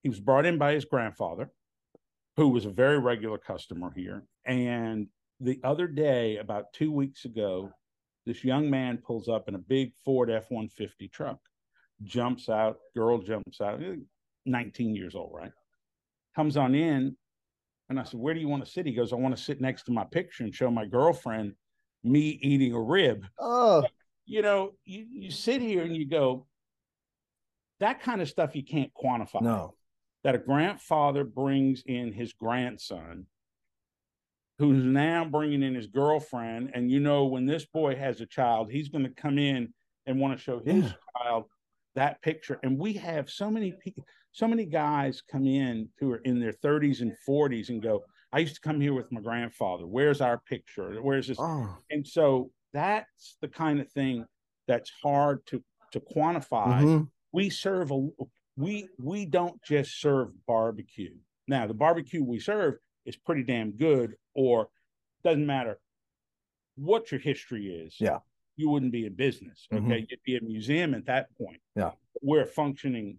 He 0.02 0.10
was 0.10 0.20
brought 0.20 0.44
in 0.44 0.58
by 0.58 0.74
his 0.74 0.84
grandfather, 0.84 1.50
who 2.36 2.48
was 2.48 2.66
a 2.66 2.70
very 2.70 2.98
regular 2.98 3.38
customer 3.38 3.90
here. 3.96 4.26
And 4.44 5.08
the 5.40 5.58
other 5.64 5.86
day, 5.86 6.36
about 6.36 6.74
two 6.74 6.92
weeks 6.92 7.24
ago, 7.24 7.70
this 8.26 8.44
young 8.44 8.68
man 8.68 8.98
pulls 8.98 9.28
up 9.28 9.48
in 9.48 9.54
a 9.54 9.58
big 9.58 9.92
Ford 10.04 10.30
F 10.30 10.50
150 10.50 11.08
truck, 11.08 11.38
jumps 12.02 12.50
out, 12.50 12.76
girl 12.94 13.18
jumps 13.18 13.62
out, 13.62 13.82
eh, 13.82 13.96
19 14.44 14.94
years 14.94 15.14
old, 15.14 15.32
right? 15.34 15.52
Comes 16.36 16.58
on 16.58 16.74
in. 16.74 17.16
And 17.88 18.00
I 18.00 18.04
said, 18.04 18.20
Where 18.20 18.34
do 18.34 18.40
you 18.40 18.48
want 18.48 18.64
to 18.64 18.70
sit? 18.70 18.86
He 18.86 18.92
goes, 18.92 19.12
I 19.12 19.16
want 19.16 19.36
to 19.36 19.42
sit 19.42 19.60
next 19.60 19.84
to 19.84 19.92
my 19.92 20.04
picture 20.04 20.44
and 20.44 20.54
show 20.54 20.70
my 20.70 20.84
girlfriend 20.86 21.54
me 22.04 22.38
eating 22.42 22.72
a 22.72 22.80
rib. 22.80 23.24
Oh, 23.38 23.84
You 24.26 24.42
know, 24.42 24.72
you, 24.84 25.06
you 25.10 25.30
sit 25.30 25.60
here 25.60 25.82
and 25.82 25.96
you 25.96 26.06
go, 26.06 26.46
that 27.80 28.00
kind 28.02 28.20
of 28.22 28.28
stuff 28.28 28.54
you 28.54 28.62
can't 28.62 28.92
quantify 28.94 29.42
no. 29.42 29.74
that 30.22 30.34
a 30.34 30.38
grandfather 30.38 31.24
brings 31.24 31.82
in 31.86 32.12
his 32.12 32.32
grandson 32.32 33.26
who's 34.58 34.84
now 34.84 35.24
bringing 35.24 35.62
in 35.64 35.74
his 35.74 35.88
girlfriend 35.88 36.70
and 36.74 36.90
you 36.90 37.00
know 37.00 37.24
when 37.24 37.44
this 37.44 37.64
boy 37.66 37.96
has 37.96 38.20
a 38.20 38.26
child 38.26 38.70
he's 38.70 38.88
going 38.88 39.02
to 39.04 39.10
come 39.10 39.38
in 39.38 39.74
and 40.06 40.20
want 40.20 40.36
to 40.38 40.42
show 40.42 40.60
his 40.60 40.84
Yeah. 40.84 40.92
child 41.18 41.44
that 41.96 42.22
picture 42.22 42.60
and 42.62 42.78
we 42.78 42.92
have 42.94 43.28
so 43.28 43.50
many 43.50 43.72
people 43.72 44.06
so 44.30 44.46
many 44.46 44.64
guys 44.64 45.20
come 45.20 45.46
in 45.46 45.88
who 45.98 46.12
are 46.12 46.18
in 46.18 46.38
their 46.40 46.52
30s 46.52 47.00
and 47.00 47.12
40s 47.28 47.68
and 47.70 47.82
go 47.82 48.04
i 48.34 48.38
used 48.40 48.56
to 48.56 48.60
come 48.60 48.80
here 48.80 48.92
with 48.92 49.10
my 49.12 49.20
grandfather 49.20 49.86
where's 49.86 50.20
our 50.20 50.38
picture 50.38 51.00
where's 51.00 51.28
this 51.28 51.38
Oh, 51.40 51.76
and 51.90 52.06
so 52.06 52.50
that's 52.72 53.36
the 53.40 53.48
kind 53.48 53.80
of 53.80 53.90
thing 53.90 54.26
that's 54.66 54.90
hard 55.02 55.46
to 55.46 55.62
to 55.92 56.00
quantify 56.00 56.82
mhm. 56.82 57.08
we 57.32 57.48
serve 57.48 57.90
a 57.92 58.08
we 58.56 58.88
we 58.98 59.24
don't 59.24 59.62
just 59.62 60.00
serve 60.00 60.28
barbecue 60.46 61.14
now 61.48 61.66
the 61.66 61.74
barbecue 61.74 62.22
we 62.22 62.38
serve 62.40 62.74
is 63.06 63.16
pretty 63.16 63.44
damn 63.44 63.70
good 63.72 64.14
or 64.34 64.68
doesn't 65.22 65.46
matter 65.46 65.78
what 66.76 67.10
your 67.12 67.20
history 67.20 67.66
is 67.68 67.94
Yeah. 68.00 68.18
you 68.56 68.68
wouldn't 68.70 68.92
be 68.92 69.06
in 69.06 69.14
business 69.14 69.68
okay 69.72 70.00
Mhm. 70.02 70.06
you'd 70.10 70.22
be 70.24 70.36
a 70.36 70.40
museum 70.42 70.94
at 70.94 71.06
that 71.06 71.26
point 71.38 71.60
Yeah. 71.76 71.92
we're 72.22 72.42
a 72.42 72.46
functioning 72.46 73.18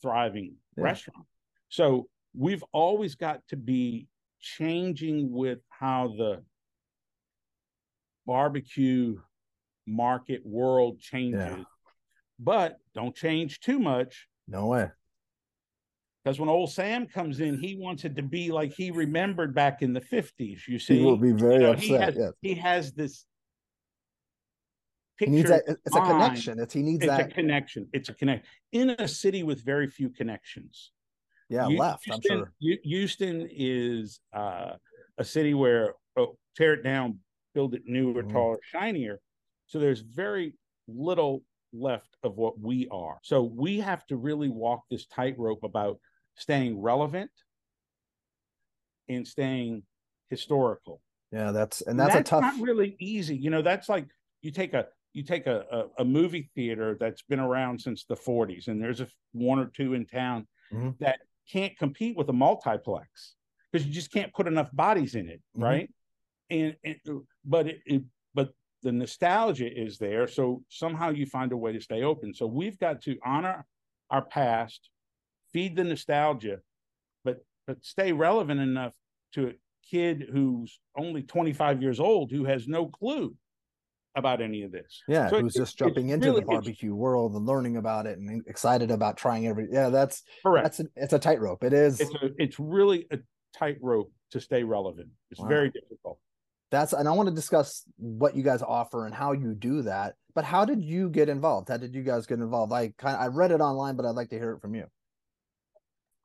thriving 0.00 0.56
Yeah. 0.76 0.84
restaurant 0.84 1.26
so 1.68 2.08
we've 2.36 2.64
always 2.72 3.14
got 3.14 3.40
to 3.48 3.56
be 3.56 4.06
changing 4.40 5.32
with 5.32 5.58
how 5.70 6.08
the 6.16 6.42
barbecue 8.26 9.16
market 9.86 10.42
world 10.44 11.00
changes 11.00 11.64
but 12.38 12.78
don't 12.94 13.14
change 13.14 13.60
too 13.60 13.78
much 13.78 14.26
No 14.48 14.66
way. 14.66 14.90
because 16.22 16.38
when 16.40 16.48
old 16.48 16.70
Sam 16.72 17.06
comes 17.06 17.40
in, 17.40 17.58
he 17.58 17.76
wants 17.76 18.04
it 18.04 18.16
to 18.16 18.22
be 18.22 18.50
like 18.50 18.72
he 18.72 18.90
remembered 18.90 19.54
back 19.54 19.80
in 19.80 19.92
the 19.92 20.00
fifties. 20.00 20.64
You 20.68 20.78
see, 20.78 20.98
He 20.98 21.04
will 21.04 21.16
be 21.16 21.32
very 21.32 21.54
You 21.54 21.60
know, 21.60 21.72
he 21.74 21.94
upset. 21.94 22.00
has, 22.08 22.16
yes. 22.18 22.32
he 22.42 22.54
has 22.54 22.92
this 22.92 23.24
He 25.18 25.26
picture. 25.26 25.36
needs 25.36 25.48
that. 25.50 25.62
It's 25.86 25.96
a 25.96 26.00
connection. 26.00 26.58
It's 26.60 26.74
he 26.74 26.82
needs 26.82 27.04
It's 27.04 27.12
a 27.14 27.16
that. 27.16 27.34
connection. 27.34 27.88
It's 27.92 28.08
a 28.08 28.14
connection. 28.14 28.44
in 28.72 28.90
a 28.90 29.06
city 29.08 29.42
with 29.44 29.64
very 29.64 29.88
few 29.88 30.10
connections. 30.10 30.90
Yeah, 31.48 31.68
Eu- 31.68 31.78
left. 31.78 32.04
I'm 32.10 32.20
sure. 32.20 32.52
Houston 32.60 33.48
is 33.50 34.20
uh, 34.32 34.72
a 35.18 35.24
city 35.24 35.54
where 35.54 35.94
oh, 36.16 36.36
tear 36.56 36.74
it 36.74 36.82
down, 36.82 37.18
build 37.54 37.74
it 37.74 37.82
newer, 37.86 38.22
Mhm. 38.22 38.32
taller, 38.32 38.58
shinier. 38.62 39.20
So 39.66 39.78
there's 39.78 40.00
very 40.00 40.54
little 40.88 41.42
left 41.72 42.16
of 42.22 42.36
what 42.36 42.58
we 42.58 42.88
are. 42.88 43.18
So 43.22 43.42
we 43.42 43.78
have 43.80 44.06
to 44.06 44.16
really 44.16 44.48
walk 44.48 44.84
this 44.90 45.06
tightrope 45.06 45.62
about 45.62 46.00
staying 46.36 46.80
relevant 46.80 47.30
and 49.08 49.26
staying 49.26 49.82
historical. 50.30 51.00
Yeah, 51.32 51.50
that's 51.52 51.82
and 51.82 51.98
that's, 51.98 52.14
a 52.14 52.22
tough. 52.22 52.40
not 52.42 52.60
really 52.60 52.96
easy. 52.98 53.36
You 53.36 53.50
know, 53.50 53.62
that's 53.62 53.88
like 53.88 54.06
you 54.42 54.50
take 54.50 54.74
a 54.74 54.86
you 55.12 55.22
take 55.22 55.46
a, 55.46 55.64
a, 55.98 56.02
a 56.02 56.04
movie 56.04 56.50
theater 56.54 56.96
that's 57.00 57.22
been 57.22 57.40
around 57.40 57.80
since 57.80 58.04
the 58.04 58.14
40s, 58.16 58.68
and 58.68 58.80
there's 58.80 59.00
a 59.00 59.08
one 59.32 59.58
or 59.58 59.66
two 59.66 59.94
in 59.94 60.06
town 60.06 60.46
Mhm. 60.72 60.98
that 60.98 61.20
can't 61.50 61.76
compete 61.78 62.16
with 62.16 62.28
a 62.28 62.32
multiplex 62.32 63.34
because 63.72 63.86
you 63.86 63.92
just 63.92 64.12
can't 64.12 64.32
put 64.32 64.46
enough 64.46 64.70
bodies 64.72 65.14
in 65.14 65.28
it, 65.28 65.40
Mhm. 65.56 65.62
right? 65.62 65.90
And, 66.50 66.76
and 66.84 66.96
but 67.44 67.66
it, 67.66 67.80
it 67.86 68.02
but 68.34 68.54
the 68.82 68.92
nostalgia 68.92 69.68
is 69.70 69.98
there, 69.98 70.26
so 70.28 70.62
somehow 70.68 71.10
you 71.10 71.26
find 71.26 71.52
a 71.52 71.56
way 71.56 71.72
to 71.72 71.80
stay 71.80 72.02
open. 72.02 72.32
So 72.34 72.46
we've 72.46 72.78
got 72.78 73.02
to 73.02 73.18
honor 73.24 73.66
our 74.10 74.22
past, 74.24 74.90
feed 75.52 75.74
the 75.76 75.84
nostalgia, 75.84 76.60
but 77.24 77.44
but 77.66 77.84
stay 77.84 78.12
relevant 78.12 78.60
enough 78.60 78.92
to 79.32 79.48
a 79.48 79.52
kid 79.90 80.28
who's 80.32 80.80
only 80.96 81.22
25 81.22 81.82
years 81.82 82.00
old 82.00 82.30
who 82.30 82.44
has 82.44 82.66
no 82.68 82.86
clue 82.86 83.34
about 84.16 84.40
any 84.40 84.62
of 84.62 84.72
this. 84.72 85.02
Yeah, 85.06 85.28
So 85.28 85.40
who's 85.40 85.54
it- 85.54 85.60
just 85.60 85.78
jumping 85.78 86.08
into 86.08 86.28
really- 86.28 86.40
the 86.40 86.46
barbecue 86.46 86.94
world 86.94 87.34
and 87.34 87.46
learning 87.46 87.76
about 87.76 88.06
it 88.06 88.18
and 88.18 88.42
excited 88.46 88.90
about 88.90 89.16
trying 89.16 89.46
every. 89.46 89.68
Yeah, 89.70 89.90
that's 89.90 90.22
Correct. 90.42 90.64
that's 90.64 90.80
a, 90.80 90.86
it's 90.96 91.12
a 91.12 91.18
tightrope. 91.18 91.62
It 91.62 91.72
is. 91.72 92.00
it's 92.00 92.14
a, 92.14 92.30
it's 92.38 92.58
really 92.58 93.06
a 93.10 93.18
tightrope 93.56 94.10
to 94.32 94.40
stay 94.40 94.64
relevant. 94.64 95.08
It's 95.30 95.40
Wow. 95.40 95.48
very 95.48 95.70
difficult. 95.70 96.18
that's 96.70 96.92
and 96.92 97.06
I 97.08 97.12
want 97.12 97.28
to 97.28 97.34
discuss 97.34 97.84
what 97.96 98.34
you 98.34 98.42
guys 98.42 98.60
offer 98.62 99.06
and 99.06 99.14
how 99.14 99.32
you 99.32 99.54
do 99.54 99.82
that. 99.82 100.14
But 100.34 100.44
how 100.44 100.64
did 100.64 100.82
you 100.82 101.08
get 101.08 101.28
involved? 101.28 101.68
How 101.68 101.76
did 101.76 101.94
you 101.94 102.02
guys 102.02 102.26
get 102.26 102.40
involved? 102.40 102.72
I 102.72 102.88
kind 102.98 103.14
of, 103.16 103.22
I 103.22 103.26
read 103.28 103.52
it 103.52 103.60
online, 103.60 103.96
but 103.96 104.04
I'd 104.04 104.16
like 104.16 104.30
to 104.30 104.38
hear 104.38 104.52
it 104.52 104.60
from 104.60 104.74
you. 104.74 104.84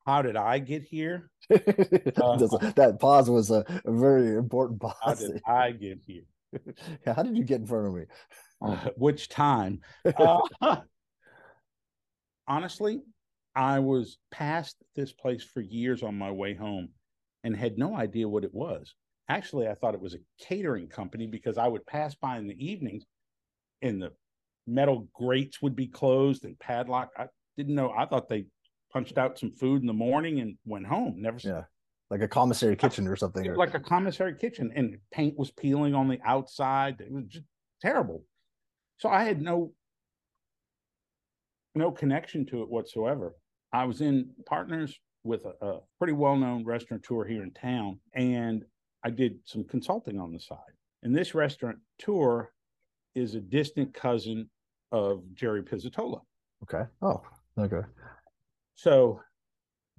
How 0.06 0.22
did 0.24 0.36
I 0.36 0.58
get 0.60 0.82
here? 0.84 1.30
That's- 1.50 2.54
uh, 2.54 2.72
that 2.76 2.98
pause 3.00 3.30
was 3.30 3.52
a, 3.52 3.64
a 3.86 3.92
very 3.92 4.36
important 4.36 4.82
pause. 4.82 4.96
How 5.02 5.14
did 5.14 5.42
I 5.46 5.72
get 5.72 6.00
here? 6.06 6.24
Yeah, 7.06 7.14
how 7.16 7.24
did 7.24 7.38
you 7.38 7.44
get 7.44 7.62
in 7.62 7.68
front 7.68 7.88
of 7.88 7.94
me? 7.94 8.06
Uh, 8.62 8.76
which 8.98 9.30
time? 9.30 9.80
Uh, 10.06 10.40
honestly, 12.48 13.02
I 13.56 13.80
was 13.80 14.18
past 14.32 14.78
this 14.96 15.12
place 15.12 15.44
for 15.44 15.62
years 15.62 16.04
on 16.04 16.18
my 16.18 16.32
way 16.32 16.54
home 16.54 16.90
and 17.44 17.56
had 17.56 17.78
no 17.78 17.96
idea 17.96 18.28
what 18.28 18.44
it 18.44 18.54
was. 18.54 18.94
Actually, 19.30 19.68
I 19.68 19.76
thought 19.76 19.94
it 19.94 20.02
was 20.02 20.14
a 20.14 20.46
catering 20.46 20.88
company 20.88 21.28
because 21.28 21.58
I 21.58 21.68
would 21.68 21.86
pass 21.86 22.16
by 22.16 22.38
in 22.38 22.48
the 22.48 22.66
evenings 22.66 23.04
and 23.82 24.02
the 24.02 24.12
metal 24.68 25.08
grates 25.14 25.62
would 25.62 25.76
be 25.76 25.88
closed 25.88 26.46
and 26.46 26.60
padlocked. 26.60 27.18
I 27.18 27.28
didn't 27.58 27.76
know. 27.76 27.92
I 27.92 28.06
thought 28.06 28.30
they 28.30 28.46
punched 28.92 29.18
out 29.18 29.40
some 29.40 29.54
food 29.54 29.82
in 29.82 29.88
the 29.88 29.94
morning 29.94 30.40
and 30.40 30.58
went 30.66 30.86
home. 30.86 31.22
Never 31.22 31.40
Yeah, 31.44 31.64
like 32.12 32.22
a 32.22 32.28
commissary 32.28 32.74
uh, 32.74 32.78
kitchen 32.78 33.08
or 33.08 33.16
something. 33.16 33.48
or- 33.48 33.56
like 33.56 33.74
a 33.74 33.80
commissary 33.80 34.36
kitchen 34.36 34.72
and 34.76 34.98
paint 35.12 35.36
was 35.40 35.50
peeling 35.50 35.96
on 35.96 36.08
the 36.08 36.20
outside 36.26 37.00
it 37.00 37.12
was 37.12 37.24
just 37.28 37.46
terrible 37.82 38.24
so 38.98 39.10
i 39.10 39.24
had 39.24 39.42
no 39.42 39.72
no 41.74 41.90
connection 41.90 42.46
to 42.46 42.62
it 42.62 42.70
whatsoever 42.70 43.34
i 43.74 43.86
was 43.86 44.02
in 44.02 44.30
partners 44.46 45.00
with 45.24 45.46
a, 45.46 45.66
a 45.66 45.80
pretty 45.98 46.14
well-known 46.14 46.64
restaurateur 46.66 47.24
here 47.26 47.44
in 47.44 47.52
town 47.52 47.98
and 48.14 48.66
i 49.04 49.10
did 49.10 49.40
some 49.46 49.64
consulting 49.64 50.20
on 50.20 50.32
the 50.32 50.40
side 50.40 50.76
and 51.04 51.16
this 51.16 51.34
restaurant 51.34 51.78
tour 51.98 52.52
is 53.16 53.34
a 53.36 53.40
distant 53.40 53.94
cousin 53.94 54.50
of 54.92 55.24
jerry 55.34 55.64
pizzatola 55.64 56.20
okay. 56.64 56.84
Oh, 57.02 57.22
okay. 57.58 57.82
so 58.76 59.20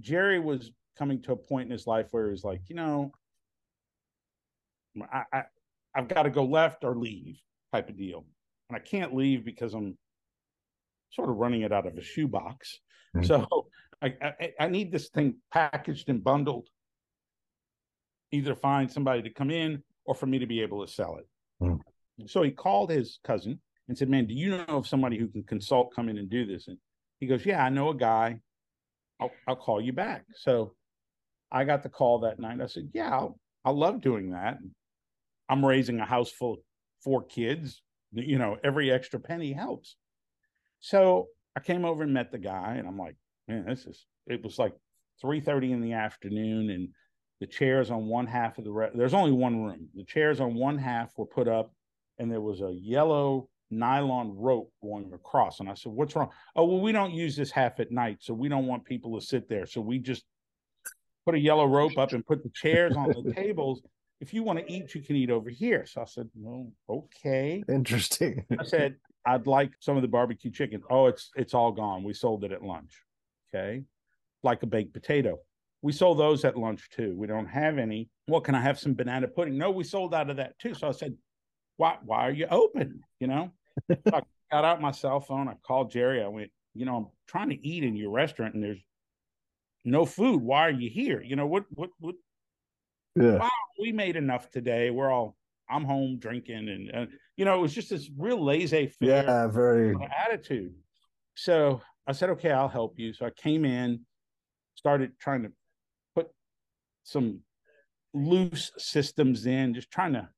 Jerry 0.01 0.41
was 0.41 0.73
coming 0.99 1.23
to 1.23 1.33
a 1.33 1.37
point 1.37 1.67
in 1.67 1.73
his 1.73 1.87
life 1.87 2.07
where 2.11 2.27
he 2.27 2.31
was 2.31 2.45
like, 2.45 2.61
you 2.69 2.77
know, 2.77 3.13
I, 5.13 5.23
I 5.33 5.43
I've 5.95 6.09
got 6.09 6.23
to 6.25 6.31
go 6.31 6.45
left 6.45 6.85
or 6.85 6.97
leave 6.97 7.39
type 7.73 7.89
of 7.89 7.97
deal. 7.97 8.25
And 8.69 8.77
I 8.77 8.81
can't 8.81 9.15
leave 9.15 9.45
because 9.45 9.75
I'm 9.75 9.97
sort 11.11 11.29
of 11.29 11.37
running 11.37 11.63
it 11.63 11.73
out 11.73 11.87
of 11.87 11.97
a 11.97 12.03
shoebox. 12.03 12.81
Mm-hmm. 13.15 13.27
So 13.27 13.67
I, 14.01 14.15
I, 14.23 14.53
I 14.61 14.69
need 14.69 14.91
this 14.91 15.09
thing 15.11 15.37
packaged 15.53 16.09
and 16.09 16.25
bundled. 16.25 16.69
Either 18.31 18.55
find 18.55 18.91
somebody 18.91 19.23
to 19.23 19.31
come 19.31 19.51
in 19.51 19.83
or 20.07 20.15
for 20.15 20.27
me 20.27 20.39
to 20.39 20.47
be 20.47 20.63
able 20.63 20.85
to 20.85 20.91
sell 20.91 21.17
it. 21.17 21.29
Mm-hmm. 21.63 22.27
So 22.27 22.43
he 22.43 22.51
called 22.51 22.91
his 22.91 23.19
cousin 23.25 23.61
and 23.89 23.97
said, 23.97 24.09
"Man, 24.09 24.27
do 24.27 24.35
you 24.35 24.51
know 24.51 24.65
of 24.69 24.87
somebody 24.87 25.19
who 25.19 25.29
can 25.29 25.43
consult, 25.43 25.95
come 25.95 26.09
in 26.09 26.17
and 26.17 26.31
do 26.31 26.47
this?" 26.47 26.69
And 26.69 26.79
he 27.21 27.27
goes, 27.27 27.45
"Yeah, 27.45 27.63
I 27.63 27.69
know 27.69 27.91
a 27.91 27.95
guy. 27.95 28.39
I'll 29.21 29.31
I'll 29.47 29.57
call 29.57 29.81
you 29.81 29.93
back." 29.93 30.25
So 30.35 30.75
I 31.53 31.65
got 31.65 31.83
the 31.83 31.89
call 31.89 32.21
that 32.21 32.41
night. 32.41 32.61
I 32.61 32.67
said, 32.67 32.89
"Yeah, 32.93 33.15
I'll, 33.15 33.39
I 33.65 33.71
love 33.71 34.01
doing 34.01 34.31
that. 34.31 34.59
I'm 35.49 35.65
raising 35.65 36.01
a 36.01 36.07
house 36.07 36.31
full 36.31 36.55
of 36.55 36.59
four 37.05 37.23
kids. 37.23 37.83
You 38.13 38.39
know, 38.39 38.57
every 38.65 38.91
extra 38.91 39.21
penny 39.21 39.53
helps." 39.53 39.97
So 40.81 41.29
I 41.55 41.61
came 41.61 41.85
over 41.85 42.03
and 42.03 42.15
met 42.15 42.33
the 42.33 42.39
guy, 42.39 42.77
and 42.79 42.89
I'm 42.89 42.99
like, 42.99 43.17
"Man, 43.47 43.67
this 43.67 43.87
is." 43.87 44.07
It 44.27 44.43
was 44.43 44.59
like 44.59 44.75
three 45.21 45.41
thirty 45.41 45.73
in 45.73 45.83
the 45.83 45.93
afternoon, 45.93 46.71
and 46.71 46.89
the 47.41 47.47
chairs 47.47 47.91
on 47.91 48.07
one 48.07 48.27
half 48.27 48.57
of 48.59 48.65
the 48.65 48.73
re- 48.73 48.91
there's 48.95 49.15
only 49.15 49.33
one 49.33 49.63
room. 49.63 49.89
The 49.95 50.05
chairs 50.05 50.41
on 50.41 50.55
one 50.55 50.79
half 50.79 51.13
were 51.19 51.27
put 51.27 51.49
up, 51.49 51.75
and 52.19 52.33
there 52.33 52.41
was 52.41 52.63
a 52.63 52.73
yellow 52.73 53.49
nylon 53.73 54.37
rope 54.37 54.71
going 54.83 55.13
across. 55.13 55.61
And 55.61 55.69
I 55.69 55.75
said, 55.75 55.93
What's 55.93 56.15
wrong? 56.15 56.31
Oh, 56.55 56.65
well, 56.65 56.81
we 56.81 56.93
don't 56.93 57.13
use 57.13 57.35
this 57.35 57.51
half 57.51 57.81
at 57.81 57.91
night. 57.91 58.19
So 58.21 58.35
we 58.35 58.49
don't 58.49 58.67
want 58.67 58.85
people 58.85 59.19
to 59.19 59.27
sit 59.27 59.49
there. 59.49 59.67
So 59.67 59.81
we 59.81 59.99
just 59.99 60.25
put 61.25 61.35
a 61.35 61.39
yellow 61.39 61.67
rope 61.67 61.99
up 61.99 62.13
and 62.13 62.25
put 62.27 62.43
the 62.43 62.51
chairs 62.55 62.97
on 62.97 63.09
the 63.09 63.33
tables. 63.33 63.83
If 64.21 64.33
you 64.33 64.43
want 64.43 64.61
to 64.61 64.73
eat, 64.73 64.95
you 64.95 65.01
can 65.03 65.17
eat 65.17 65.31
over 65.31 65.51
here. 65.51 65.85
So 65.87 66.03
I 66.03 66.05
said, 66.05 66.29
Well, 66.35 66.73
okay. 66.89 67.65
Interesting. 67.69 68.45
I 68.59 68.65
said, 68.65 68.97
I'd 69.27 69.47
like 69.47 69.73
some 69.81 69.97
of 69.97 70.03
the 70.03 70.09
barbecue 70.09 70.51
chicken. 70.51 70.83
Oh, 70.91 71.07
it's 71.07 71.31
it's 71.37 71.55
all 71.55 71.73
gone. 71.73 72.05
We 72.05 72.15
sold 72.15 72.45
it 72.45 72.53
at 72.53 72.63
lunch. 72.63 73.03
Okay. 73.55 73.83
Like 74.43 74.63
a 74.63 74.67
baked 74.67 74.93
potato. 74.93 75.39
We 75.83 75.93
sold 75.93 76.19
those 76.19 76.45
at 76.45 76.57
lunch 76.57 76.89
too. 76.91 77.15
We 77.17 77.27
don't 77.27 77.47
have 77.47 77.79
any. 77.79 78.09
Well, 78.29 78.41
can 78.41 78.55
I 78.55 78.61
have 78.61 78.79
some 78.79 78.95
banana 78.95 79.27
pudding? 79.27 79.59
No, 79.59 79.71
we 79.71 79.85
sold 79.85 80.15
out 80.15 80.31
of 80.31 80.37
that 80.37 80.59
too. 80.59 80.75
So 80.75 80.89
I 80.89 80.93
said, 80.93 81.17
Why 81.77 81.99
why 82.05 82.27
are 82.29 82.33
you 82.33 82.47
open? 82.51 83.01
You 83.21 83.27
know? 83.29 83.51
I 83.91 84.23
got 84.51 84.65
out 84.65 84.81
my 84.81 84.93
cell 84.93 85.21
phone. 85.21 85.49
I 85.49 85.55
called 85.67 85.91
Jerry. 85.91 86.23
I 86.23 86.29
went, 86.29 86.51
you 86.75 86.85
know, 86.85 86.97
I'm 86.97 87.07
trying 87.27 87.51
to 87.51 87.67
eat 87.67 87.85
in 87.85 87.97
your 87.97 88.11
restaurant 88.11 88.55
and 88.55 88.63
there's 88.63 88.83
no 89.85 90.05
food. 90.05 90.43
Why 90.43 90.67
are 90.67 90.71
you 90.71 90.91
here? 90.91 91.23
You 91.23 91.37
know, 91.37 91.47
what, 91.47 91.65
what, 91.71 91.91
what? 91.99 92.15
Yeah. 93.15 93.37
Wow, 93.37 93.51
we 93.79 93.93
made 93.93 94.17
enough 94.17 94.51
today. 94.51 94.91
We're 94.91 95.11
all, 95.11 95.37
I'm 95.69 95.85
home 95.85 96.19
drinking. 96.19 96.69
And, 96.69 96.91
uh, 96.95 97.07
you 97.37 97.45
know, 97.45 97.59
it 97.59 97.61
was 97.61 97.75
just 97.75 97.91
this 97.91 98.11
real 98.17 98.43
laissez 98.43 98.87
faire 98.87 99.25
yeah, 99.25 99.47
very 99.49 99.95
attitude. 100.27 100.75
So 101.35 101.81
I 102.07 102.13
said, 102.13 102.31
okay, 102.31 102.51
I'll 102.51 102.69
help 102.69 102.99
you. 102.99 103.13
So 103.13 103.27
I 103.27 103.31
came 103.31 103.65
in, 103.65 104.01
started 104.75 105.13
trying 105.19 105.43
to 105.43 105.53
put 106.15 106.29
some 107.05 107.41
loose 108.15 108.73
systems 108.79 109.47
in, 109.47 109.75
just 109.75 109.91
trying 109.91 110.15
to, 110.15 110.29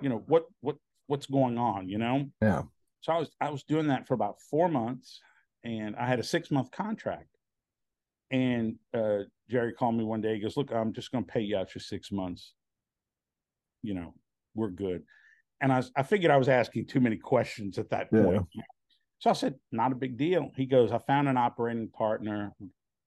you 0.00 0.08
know, 0.08 0.22
what, 0.26 0.46
what, 0.60 0.76
what's 1.06 1.26
going 1.26 1.58
on, 1.58 1.88
you 1.88 1.98
know? 1.98 2.26
Yeah. 2.40 2.62
So 3.00 3.12
I 3.12 3.18
was 3.18 3.30
I 3.40 3.50
was 3.50 3.62
doing 3.62 3.88
that 3.88 4.06
for 4.06 4.14
about 4.14 4.40
four 4.50 4.68
months 4.68 5.20
and 5.64 5.96
I 5.96 6.06
had 6.06 6.18
a 6.18 6.24
six 6.24 6.50
month 6.50 6.70
contract. 6.70 7.28
And 8.30 8.76
uh, 8.94 9.20
Jerry 9.50 9.72
called 9.72 9.96
me 9.96 10.04
one 10.04 10.20
day. 10.20 10.34
He 10.34 10.40
goes, 10.40 10.56
Look, 10.56 10.72
I'm 10.72 10.92
just 10.92 11.10
gonna 11.12 11.24
pay 11.24 11.40
you 11.40 11.56
out 11.56 11.70
for 11.70 11.78
six 11.78 12.12
months. 12.12 12.54
You 13.82 13.94
know, 13.94 14.14
we're 14.54 14.70
good. 14.70 15.04
And 15.60 15.72
I, 15.72 15.78
was, 15.78 15.90
I 15.96 16.02
figured 16.02 16.30
I 16.30 16.36
was 16.36 16.48
asking 16.48 16.86
too 16.86 17.00
many 17.00 17.16
questions 17.16 17.78
at 17.78 17.90
that 17.90 18.10
point. 18.10 18.46
Yeah. 18.52 18.62
So 19.18 19.30
I 19.30 19.32
said, 19.32 19.54
Not 19.72 19.92
a 19.92 19.96
big 19.96 20.16
deal. 20.16 20.50
He 20.56 20.66
goes, 20.66 20.92
I 20.92 20.98
found 20.98 21.28
an 21.28 21.36
operating 21.36 21.88
partner. 21.88 22.52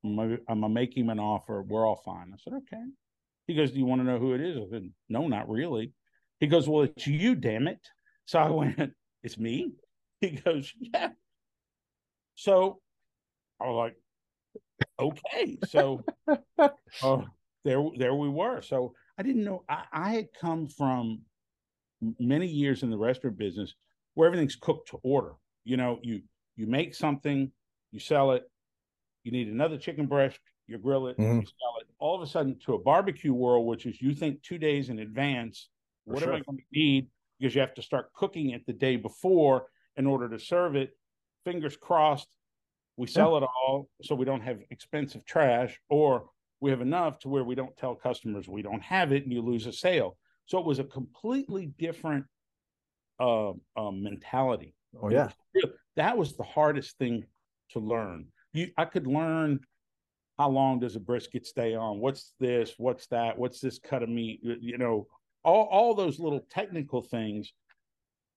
I'm 0.04 0.42
gonna 0.48 0.70
make 0.70 0.98
him 0.98 1.10
an 1.10 1.20
offer. 1.20 1.62
We're 1.62 1.86
all 1.86 2.02
fine. 2.04 2.32
I 2.34 2.38
said, 2.44 2.54
Okay. 2.54 2.84
He 3.48 3.56
goes, 3.56 3.72
Do 3.72 3.80
you 3.80 3.86
want 3.86 4.02
to 4.02 4.06
know 4.06 4.20
who 4.20 4.34
it 4.34 4.42
is? 4.42 4.58
I 4.58 4.70
said, 4.72 4.90
No, 5.10 5.28
not 5.28 5.50
really. 5.50 5.94
He 6.40 6.48
goes, 6.48 6.68
Well, 6.68 6.84
it's 6.84 7.06
you, 7.06 7.36
damn 7.36 7.68
it. 7.68 7.80
So 8.26 8.40
I 8.40 8.50
went, 8.50 8.94
It's 9.24 9.38
me? 9.38 9.74
He 10.20 10.32
goes, 10.32 10.74
Yeah. 10.80 11.10
So 12.36 12.80
I 13.60 13.66
was 13.66 13.76
like, 13.76 13.96
Okay. 15.02 15.58
So 15.68 16.04
uh, 16.28 16.68
there, 17.64 17.84
there 17.98 18.16
we 18.16 18.30
were. 18.30 18.62
So 18.62 18.94
I 19.18 19.24
didn't 19.24 19.44
know 19.44 19.64
I, 19.70 19.84
I 19.92 20.10
had 20.12 20.28
come 20.40 20.68
from 20.68 21.22
many 22.20 22.48
years 22.48 22.84
in 22.84 22.90
the 22.90 22.98
restaurant 22.98 23.38
business 23.38 23.74
where 24.14 24.28
everything's 24.28 24.56
cooked 24.56 24.90
to 24.90 25.00
order. 25.04 25.34
You 25.64 25.78
know, 25.78 26.00
you 26.02 26.22
you 26.56 26.68
make 26.68 26.96
something, 26.96 27.52
you 27.92 28.00
sell 28.00 28.32
it, 28.32 28.44
you 29.24 29.32
need 29.32 29.48
another 29.48 29.78
chicken 29.78 30.08
breast, 30.08 30.40
you 30.68 30.78
grill 30.78 31.08
it, 31.08 31.18
mm-hmm. 31.18 31.40
you 31.40 31.46
sell 31.46 31.80
it. 31.80 31.88
All 32.00 32.16
of 32.16 32.22
a 32.22 32.28
sudden, 32.28 32.58
to 32.66 32.74
a 32.74 32.80
barbecue 32.80 33.34
world, 33.34 33.68
which 33.68 33.86
is 33.86 34.02
you 34.02 34.14
think 34.14 34.42
two 34.42 34.58
days 34.58 34.90
in 34.90 35.00
advance, 35.00 35.70
for 36.06 36.14
what 36.14 36.24
sure. 36.24 36.34
am 36.34 36.40
I 36.40 36.44
going 36.44 36.58
to 36.58 36.64
need? 36.80 37.08
Because 37.40 37.56
you 37.56 37.62
have 37.62 37.74
to 37.76 37.82
start 37.82 38.14
cooking 38.14 38.52
it 38.52 38.66
the 38.66 38.74
day 38.74 38.96
before 38.96 39.66
in 39.98 40.06
order 40.06 40.30
to 40.30 40.40
serve 40.40 40.76
it. 40.76 40.92
Fingers 41.44 41.78
crossed, 41.78 42.28
we 42.98 43.08
sell 43.08 43.32
yeah. 43.32 43.38
it 43.38 43.44
all 43.44 43.90
so 44.04 44.16
we 44.16 44.26
don't 44.26 44.42
have 44.42 44.60
expensive 44.70 45.26
trash, 45.26 45.80
or 45.90 46.26
we 46.60 46.70
have 46.70 46.82
enough 46.82 47.20
to 47.20 47.30
where 47.30 47.44
we 47.44 47.56
don't 47.56 47.76
tell 47.78 47.96
customers 47.96 48.48
we 48.48 48.62
don't 48.62 48.84
have 48.84 49.12
it 49.12 49.24
and 49.24 49.34
you 49.34 49.42
lose 49.42 49.66
a 49.66 49.74
sale. 49.74 50.18
So 50.46 50.60
it 50.60 50.66
was 50.66 50.80
a 50.80 50.84
completely 50.84 51.68
different 51.78 52.26
uh, 53.20 53.52
uh, 53.76 53.92
mentality. 53.92 54.76
Oh 55.02 55.10
yeah, 55.10 55.30
that 55.96 56.18
was 56.18 56.36
the 56.36 56.44
hardest 56.44 56.98
thing 56.98 57.26
to 57.72 57.80
learn. 57.80 58.28
You, 58.54 58.70
I 58.78 58.86
could 58.86 59.08
learn 59.08 59.62
how 60.38 60.50
long 60.50 60.80
does 60.80 60.96
a 60.96 61.00
brisket 61.00 61.46
stay 61.46 61.76
on? 61.76 62.00
What's 62.00 62.34
this? 62.40 62.74
What's 62.78 63.08
that? 63.08 63.38
What's 63.38 63.62
this 63.62 63.80
cut 63.80 64.04
of 64.04 64.10
meat? 64.10 64.42
You 64.44 64.78
know, 64.78 65.08
all 65.44 65.68
all 65.72 65.96
those 65.96 66.20
little 66.20 66.42
technical 66.50 67.02
things, 67.02 67.54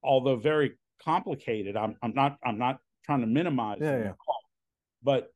although 0.02 0.36
very 0.36 0.74
complicated. 1.02 1.76
I'm 1.76 1.96
I'm 2.02 2.14
not 2.14 2.38
I'm 2.44 2.58
not 2.58 2.78
trying 3.04 3.20
to 3.20 3.26
minimize 3.26 3.78
yeah, 3.80 3.98
yeah. 3.98 4.12
But 5.04 5.28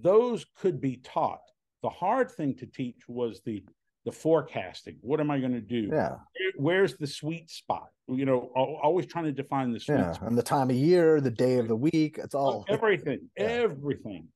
those 0.00 0.46
could 0.56 0.80
be 0.80 0.96
taught. 0.96 1.40
The 1.82 1.90
hard 1.90 2.30
thing 2.30 2.54
to 2.56 2.66
teach 2.66 3.08
was 3.08 3.42
the 3.44 3.64
the 4.04 4.12
forecasting. 4.12 4.96
What 5.02 5.20
am 5.20 5.30
I 5.30 5.38
going 5.38 5.52
to 5.52 5.60
do? 5.60 5.90
Yeah. 5.92 6.16
where's 6.56 6.96
the 6.96 7.06
sweet 7.06 7.50
spot? 7.50 7.88
You 8.06 8.24
know, 8.24 8.50
always 8.56 9.04
trying 9.04 9.26
to 9.26 9.32
define 9.32 9.70
the 9.72 9.80
sweet 9.80 9.96
yeah. 9.96 10.12
spot. 10.12 10.28
And 10.30 10.38
the 10.38 10.42
time 10.42 10.70
of 10.70 10.76
year, 10.76 11.20
the 11.20 11.30
day 11.30 11.58
of 11.58 11.68
the 11.68 11.76
week, 11.76 12.18
it's 12.18 12.34
all 12.34 12.64
everything, 12.70 13.28
yeah. 13.36 13.44
everything. 13.44 14.28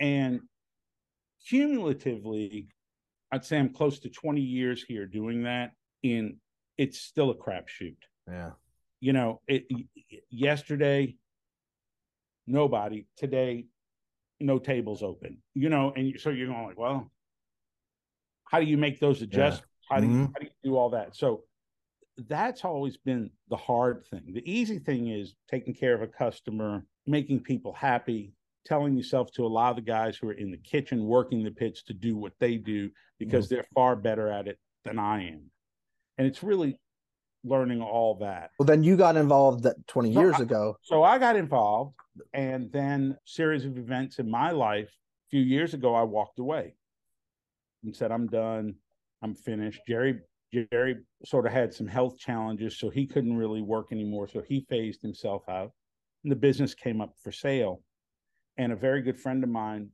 And 0.00 0.40
cumulatively, 1.46 2.68
I'd 3.30 3.44
say 3.44 3.58
I'm 3.58 3.72
close 3.72 4.00
to 4.00 4.08
20 4.08 4.40
years 4.40 4.82
here 4.82 5.06
doing 5.06 5.44
that 5.44 5.72
in 6.02 6.38
it's 6.76 6.98
still 6.98 7.30
a 7.30 7.36
crapshoot. 7.36 7.96
Yeah. 8.26 8.52
You 9.00 9.12
know, 9.12 9.42
it 9.46 9.66
yesterday 10.28 11.16
nobody, 12.48 13.06
today 13.16 13.66
no 14.40 14.58
tables 14.58 15.02
open. 15.02 15.38
You 15.54 15.68
know, 15.68 15.92
and 15.94 16.18
so 16.18 16.30
you're 16.30 16.48
going 16.48 16.66
like, 16.66 16.78
well, 16.78 17.10
how 18.44 18.60
do 18.60 18.66
you 18.66 18.78
make 18.78 19.00
those 19.00 19.22
adjustments? 19.22 19.66
Yeah. 19.90 19.94
How 19.94 20.00
do 20.00 20.06
you 20.06 20.12
mm-hmm. 20.12 20.24
how 20.24 20.40
do 20.40 20.46
you 20.46 20.70
do 20.70 20.76
all 20.76 20.90
that? 20.90 21.16
So 21.16 21.44
that's 22.28 22.64
always 22.64 22.96
been 22.96 23.30
the 23.48 23.56
hard 23.56 24.04
thing. 24.10 24.32
The 24.34 24.50
easy 24.50 24.78
thing 24.78 25.08
is 25.08 25.34
taking 25.50 25.74
care 25.74 25.94
of 25.94 26.02
a 26.02 26.06
customer, 26.06 26.84
making 27.06 27.40
people 27.40 27.72
happy, 27.72 28.32
telling 28.66 28.96
yourself 28.96 29.32
to 29.32 29.46
allow 29.46 29.72
the 29.72 29.80
guys 29.80 30.16
who 30.16 30.28
are 30.28 30.34
in 30.34 30.50
the 30.50 30.58
kitchen 30.58 31.06
working 31.06 31.42
the 31.42 31.50
pits 31.50 31.82
to 31.84 31.94
do 31.94 32.16
what 32.16 32.32
they 32.40 32.56
do 32.56 32.90
because 33.18 33.46
mm-hmm. 33.46 33.56
they're 33.56 33.66
far 33.74 33.96
better 33.96 34.28
at 34.28 34.48
it 34.48 34.58
than 34.84 34.98
I 34.98 35.28
am 35.28 35.50
and 36.20 36.26
it's 36.28 36.42
really 36.42 36.78
learning 37.44 37.82
all 37.82 38.16
that. 38.16 38.50
Well, 38.58 38.66
then 38.66 38.82
you 38.82 38.96
got 38.96 39.16
involved 39.16 39.62
that 39.64 39.86
20 39.86 40.12
so 40.12 40.20
years 40.20 40.34
I, 40.38 40.42
ago. 40.42 40.76
So 40.82 41.02
I 41.02 41.18
got 41.18 41.36
involved, 41.36 41.94
and 42.32 42.70
then 42.72 43.16
series 43.24 43.64
of 43.64 43.78
events 43.78 44.18
in 44.18 44.30
my 44.30 44.50
life. 44.50 44.88
A 44.88 45.30
few 45.30 45.40
years 45.40 45.74
ago, 45.74 45.94
I 45.94 46.02
walked 46.02 46.38
away 46.38 46.74
and 47.84 47.94
said, 47.94 48.10
"I'm 48.10 48.26
done. 48.26 48.74
I'm 49.22 49.34
finished." 49.34 49.80
Jerry 49.86 50.20
Jerry 50.52 50.96
sort 51.24 51.46
of 51.46 51.52
had 51.52 51.72
some 51.72 51.86
health 51.86 52.18
challenges, 52.18 52.78
so 52.78 52.90
he 52.90 53.06
couldn't 53.06 53.36
really 53.36 53.62
work 53.62 53.92
anymore. 53.92 54.28
So 54.28 54.42
he 54.42 54.66
phased 54.68 55.02
himself 55.02 55.48
out, 55.48 55.72
and 56.24 56.32
the 56.32 56.36
business 56.36 56.74
came 56.74 57.00
up 57.00 57.14
for 57.22 57.32
sale. 57.32 57.82
And 58.56 58.72
a 58.72 58.76
very 58.76 59.00
good 59.00 59.18
friend 59.18 59.42
of 59.44 59.50
mine 59.50 59.90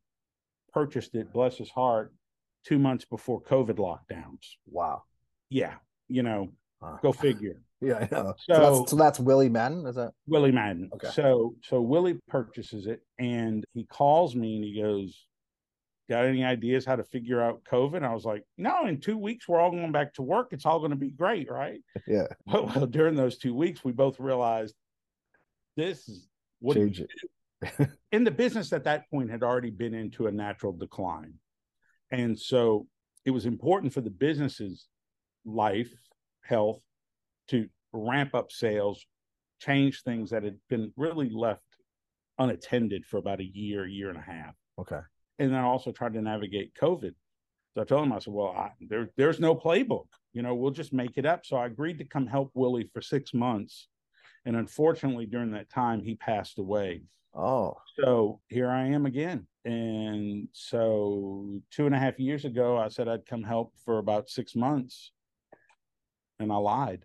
purchased 0.72 1.14
it. 1.14 1.32
Bless 1.32 1.58
his 1.58 1.70
heart. 1.70 2.12
Two 2.64 2.78
months 2.78 3.04
before 3.04 3.40
COVID 3.40 3.76
lockdowns. 3.76 4.56
Wow. 4.66 5.04
Yeah, 5.50 5.74
you 6.08 6.24
know, 6.24 6.52
go 7.02 7.12
figure. 7.12 7.60
Yeah. 7.82 8.06
So, 8.08 8.34
so, 8.38 8.78
that's, 8.78 8.90
so 8.90 8.96
that's 8.96 9.20
Willie 9.20 9.50
Madden, 9.50 9.86
is 9.86 9.96
that 9.96 10.12
Willie 10.26 10.50
Madden? 10.50 10.88
Okay. 10.94 11.10
So 11.12 11.56
so 11.62 11.78
Willie 11.82 12.18
purchases 12.26 12.86
it 12.86 13.02
and 13.18 13.66
he 13.74 13.84
calls 13.84 14.34
me 14.34 14.56
and 14.56 14.64
he 14.64 14.80
goes, 14.80 15.26
got 16.08 16.24
any 16.24 16.44
ideas 16.44 16.84
how 16.84 16.96
to 16.96 17.04
figure 17.04 17.42
out 17.42 17.64
COVID? 17.64 18.02
I 18.02 18.14
was 18.14 18.24
like, 18.24 18.44
no, 18.56 18.86
in 18.86 19.00
two 19.00 19.18
weeks, 19.18 19.48
we're 19.48 19.60
all 19.60 19.70
going 19.70 19.92
back 19.92 20.14
to 20.14 20.22
work. 20.22 20.48
It's 20.52 20.64
all 20.66 20.78
going 20.78 20.92
to 20.92 20.96
be 20.96 21.10
great, 21.10 21.50
right? 21.50 21.80
Yeah. 22.06 22.26
But 22.46 22.74
well, 22.74 22.86
during 22.86 23.14
those 23.14 23.38
two 23.38 23.54
weeks, 23.54 23.84
we 23.84 23.92
both 23.92 24.20
realized 24.20 24.74
this 25.76 26.08
is 26.08 26.28
what 26.60 26.76
in 28.12 28.24
the 28.24 28.30
business 28.30 28.72
at 28.72 28.84
that 28.84 29.10
point 29.10 29.30
had 29.30 29.42
already 29.42 29.70
been 29.70 29.94
into 29.94 30.26
a 30.26 30.32
natural 30.32 30.72
decline. 30.72 31.34
And 32.10 32.38
so 32.38 32.86
it 33.24 33.30
was 33.30 33.46
important 33.46 33.92
for 33.92 34.00
the 34.00 34.10
business's 34.10 34.86
life, 35.44 35.92
health, 36.46 36.80
to 37.48 37.68
ramp 37.92 38.34
up 38.34 38.50
sales, 38.50 39.06
change 39.60 40.02
things 40.02 40.30
that 40.30 40.42
had 40.42 40.58
been 40.68 40.92
really 40.96 41.30
left 41.30 41.62
unattended 42.38 43.06
for 43.06 43.18
about 43.18 43.40
a 43.40 43.44
year, 43.44 43.86
year 43.86 44.08
and 44.10 44.18
a 44.18 44.22
half. 44.22 44.54
Okay. 44.78 45.00
And 45.38 45.52
then 45.52 45.58
I 45.58 45.64
also 45.64 45.92
tried 45.92 46.14
to 46.14 46.22
navigate 46.22 46.74
COVID. 46.74 47.14
So 47.74 47.82
I 47.82 47.84
told 47.84 48.06
him, 48.06 48.12
I 48.12 48.18
said, 48.18 48.32
well, 48.32 48.54
I, 48.56 48.70
there, 48.80 49.10
there's 49.16 49.40
no 49.40 49.54
playbook. 49.54 50.06
You 50.32 50.42
know, 50.42 50.54
we'll 50.54 50.70
just 50.70 50.92
make 50.92 51.16
it 51.16 51.26
up. 51.26 51.44
So 51.44 51.56
I 51.56 51.66
agreed 51.66 51.98
to 51.98 52.04
come 52.04 52.26
help 52.26 52.50
Willie 52.54 52.88
for 52.92 53.02
six 53.02 53.34
months. 53.34 53.88
And 54.44 54.56
unfortunately, 54.56 55.26
during 55.26 55.50
that 55.52 55.70
time, 55.70 56.02
he 56.02 56.14
passed 56.14 56.58
away. 56.58 57.02
Oh, 57.34 57.76
So 58.00 58.40
here 58.48 58.70
I 58.70 58.86
am 58.86 59.04
again. 59.04 59.46
And 59.66 60.48
so 60.52 61.60
two 61.70 61.84
and 61.84 61.94
a 61.94 61.98
half 61.98 62.18
years 62.18 62.44
ago, 62.46 62.78
I 62.78 62.88
said 62.88 63.08
I'd 63.08 63.26
come 63.26 63.42
help 63.42 63.74
for 63.84 63.98
about 63.98 64.30
six 64.30 64.54
months. 64.54 65.12
And 66.38 66.52
I 66.52 66.56
lied. 66.56 67.04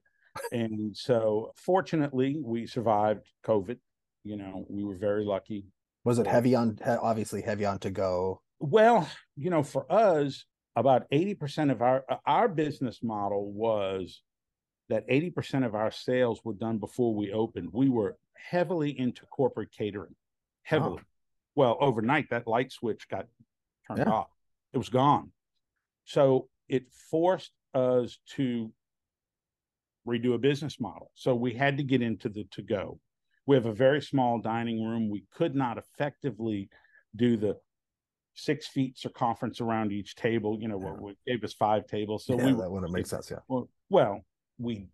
and 0.52 0.96
so 0.96 1.52
fortunately, 1.56 2.40
we 2.44 2.66
survived 2.68 3.28
COVID. 3.46 3.78
You 4.24 4.38
know, 4.38 4.66
we 4.70 4.84
were 4.84 4.96
very 4.96 5.26
lucky. 5.26 5.66
was 6.04 6.20
it 6.20 6.28
heavy 6.28 6.56
uh, 6.56 6.62
on? 6.62 6.80
Obviously, 6.86 7.42
heavy 7.42 7.66
on 7.66 7.80
to 7.80 7.90
go. 7.90 8.42
Well, 8.60 9.10
you 9.36 9.50
know, 9.50 9.64
for 9.64 9.92
us, 9.92 10.46
about 10.76 11.10
80% 11.12 11.72
of 11.72 11.82
our 11.82 12.04
uh, 12.10 12.18
our 12.26 12.48
business 12.48 13.00
model 13.04 13.52
was 13.52 14.22
that 14.90 15.08
80% 15.10 15.66
of 15.66 15.74
our 15.74 15.92
sales 15.92 16.42
were 16.44 16.54
done 16.54 16.78
before 16.78 17.16
we 17.16 17.32
opened. 17.32 17.70
We 17.74 17.90
were 17.90 18.18
heavily 18.36 18.98
into 18.98 19.26
corporate 19.28 19.72
catering. 19.72 20.16
Heavily. 20.64 21.00
Oh. 21.00 21.06
Well, 21.56 21.78
overnight 21.82 22.30
that 22.30 22.48
light 22.48 22.72
switch 22.72 23.08
got 23.10 23.26
turned 23.88 24.00
Yeah. 24.06 24.12
off. 24.12 24.28
It 24.74 24.78
was 24.78 24.90
gone. 24.90 25.32
So 26.06 26.50
it 26.70 26.92
forced 27.10 27.52
us 27.74 28.20
to 28.36 28.72
redo 30.08 30.34
a 30.34 30.38
business 30.38 30.80
model. 30.80 31.12
So 31.16 31.36
we 31.36 31.54
had 31.54 31.78
to 31.78 31.84
get 31.84 32.02
into 32.02 32.30
the 32.30 32.46
to 32.52 32.62
go. 32.62 33.00
We 33.46 33.56
have 33.56 33.66
a 33.66 33.74
very 33.74 34.02
small 34.02 34.40
dining 34.40 34.84
room. 34.84 35.10
We 35.10 35.26
could 35.34 35.56
not 35.56 35.78
effectively 35.78 36.70
do 37.16 37.38
the 37.38 37.58
six 38.34 38.68
feet 38.68 38.98
circumference 38.98 39.62
around 39.62 39.92
each 39.92 40.16
table. 40.16 40.58
You 40.62 40.70
know, 40.70 40.80
Yeah. 40.80 40.94
what 40.94 41.16
gave 41.28 41.44
us 41.44 41.54
five 41.54 41.86
tables. 41.88 42.26
So 42.26 42.38
yeah, 42.38 42.46
we 42.46 42.52
that 42.54 42.72
wouldn't 42.72 42.92
make 42.92 43.06
sense. 43.08 43.30
Yeah. 43.30 43.40
well, 43.48 43.70
well, 43.90 44.22
we 44.58 44.88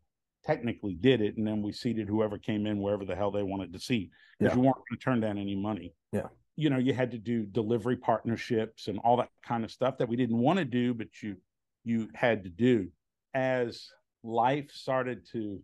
technically 0.43 0.93
did 0.95 1.21
it, 1.21 1.37
and 1.37 1.45
then 1.45 1.61
we 1.61 1.71
seated 1.71 2.07
whoever 2.07 2.37
came 2.37 2.65
in 2.65 2.79
wherever 2.79 3.03
the 3.05 3.15
hell 3.15 3.31
they 3.31 3.43
wanted 3.43 3.73
to 3.73 3.79
seat 3.79 4.11
because 4.39 4.53
Yeah. 4.55 4.61
you 4.61 4.65
weren't 4.65 4.77
going 4.77 4.97
to 4.97 5.03
turn 5.03 5.19
down 5.19 5.37
any 5.37 5.55
money. 5.55 5.93
Yeah. 6.11 6.27
You 6.55 6.69
know, 6.69 6.77
you 6.77 6.93
had 6.93 7.11
to 7.11 7.17
do 7.17 7.45
delivery 7.45 7.97
partnerships 7.97 8.87
and 8.87 8.97
all 8.99 9.17
that 9.17 9.29
kind 9.43 9.63
of 9.63 9.71
stuff 9.71 9.97
that 9.99 10.07
we 10.09 10.15
didn't 10.15 10.37
want 10.39 10.57
to 10.57 10.65
do, 10.65 10.93
but 10.93 11.21
you 11.21 11.37
you 11.83 12.09
had 12.15 12.43
to 12.43 12.49
do. 12.49 12.91
As 13.33 13.89
life 14.23 14.71
started 14.71 15.25
to 15.31 15.61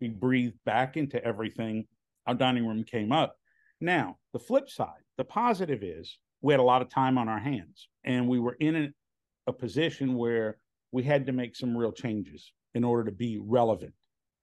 be 0.00 0.08
breathed 0.08 0.58
back 0.64 0.96
into 0.96 1.22
everything, 1.24 1.86
our 2.26 2.34
dining 2.34 2.66
room 2.66 2.84
came 2.84 3.12
up. 3.12 3.36
Now, 3.80 4.16
the 4.32 4.38
flip 4.38 4.68
side, 4.68 5.02
the 5.16 5.24
positive 5.24 5.82
is 5.82 6.18
we 6.40 6.52
had 6.52 6.60
a 6.60 6.64
lot 6.64 6.82
of 6.82 6.88
time 6.90 7.18
on 7.18 7.28
our 7.28 7.38
hands, 7.38 7.88
and 8.04 8.28
we 8.28 8.38
were 8.38 8.56
in 8.60 8.92
a, 9.46 9.52
position 9.52 10.14
where 10.14 10.56
we 10.90 11.02
had 11.02 11.26
to 11.26 11.32
make 11.32 11.54
some 11.54 11.76
real 11.76 11.92
changes 11.92 12.52
in 12.74 12.82
order 12.82 13.04
to 13.04 13.14
be 13.14 13.38
relevant. 13.38 13.92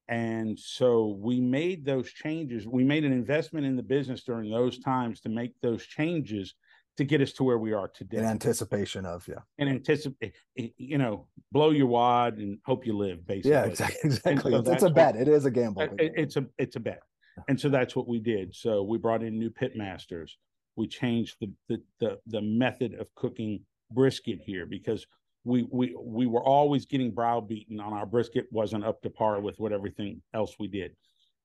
And 0.07 0.59
so 0.59 1.17
we 1.19 1.39
made 1.39 1.85
those 1.85 2.11
changes. 2.11 2.67
We 2.67 2.83
made 2.83 3.03
an 3.03 3.11
investment 3.11 3.65
in 3.65 3.75
the 3.75 3.83
business 3.83 4.23
during 4.23 4.51
those 4.51 4.77
times 4.77 5.21
to 5.21 5.29
make 5.29 5.53
those 5.61 5.83
changes 5.85 6.53
to 6.97 7.03
get 7.05 7.21
us 7.21 7.31
to 7.33 7.43
where 7.43 7.57
we 7.57 7.73
are 7.73 7.87
today. 7.87 8.17
In 8.17 8.25
anticipation 8.25 9.05
of 9.05 9.27
yeah. 9.27 9.35
and 9.57 9.69
anticipate, 9.69 10.33
eh, 10.57 10.63
eh, 10.63 10.69
you 10.77 10.97
know, 10.97 11.27
blow 11.51 11.71
your 11.71 11.87
wad 11.87 12.37
and 12.37 12.59
hope 12.65 12.85
you 12.85 12.95
live, 12.97 13.25
basically. 13.25 13.51
Yeah. 13.51 13.65
Exactly. 13.65 13.97
Exactly. 14.03 14.51
so 14.51 14.59
It's, 14.59 14.69
that's 14.69 14.83
a 14.83 14.87
what- 14.87 14.95
bet. 14.95 15.15
It 15.15 15.27
is 15.27 15.45
a 15.45 15.51
gamble. 15.51 15.81
It- 15.83 16.13
it's 16.15 16.35
a 16.37 16.45
it's 16.57 16.75
a 16.75 16.79
bet 16.79 17.01
and 17.47 17.59
so 17.59 17.69
that's 17.69 17.95
what 17.95 18.07
we 18.07 18.19
did 18.19 18.53
so 18.53 18.83
we 18.83 18.97
brought 18.97 19.23
in 19.23 19.37
new 19.37 19.49
pit 19.49 19.75
masters 19.75 20.37
we 20.75 20.87
changed 20.87 21.37
the 21.39 21.51
the 21.69 21.81
the, 21.99 22.19
the 22.27 22.41
method 22.41 22.93
of 22.95 23.13
cooking 23.15 23.61
brisket 23.91 24.39
here 24.41 24.65
because 24.65 25.05
we 25.43 25.65
we 25.71 25.95
we 25.99 26.27
were 26.27 26.43
always 26.43 26.85
getting 26.85 27.11
browbeaten 27.11 27.79
on 27.79 27.93
our 27.93 28.05
brisket 28.05 28.45
wasn't 28.51 28.83
up 28.83 29.01
to 29.01 29.09
par 29.09 29.39
with 29.39 29.59
what 29.59 29.71
everything 29.71 30.21
else 30.33 30.55
we 30.59 30.67
did 30.67 30.95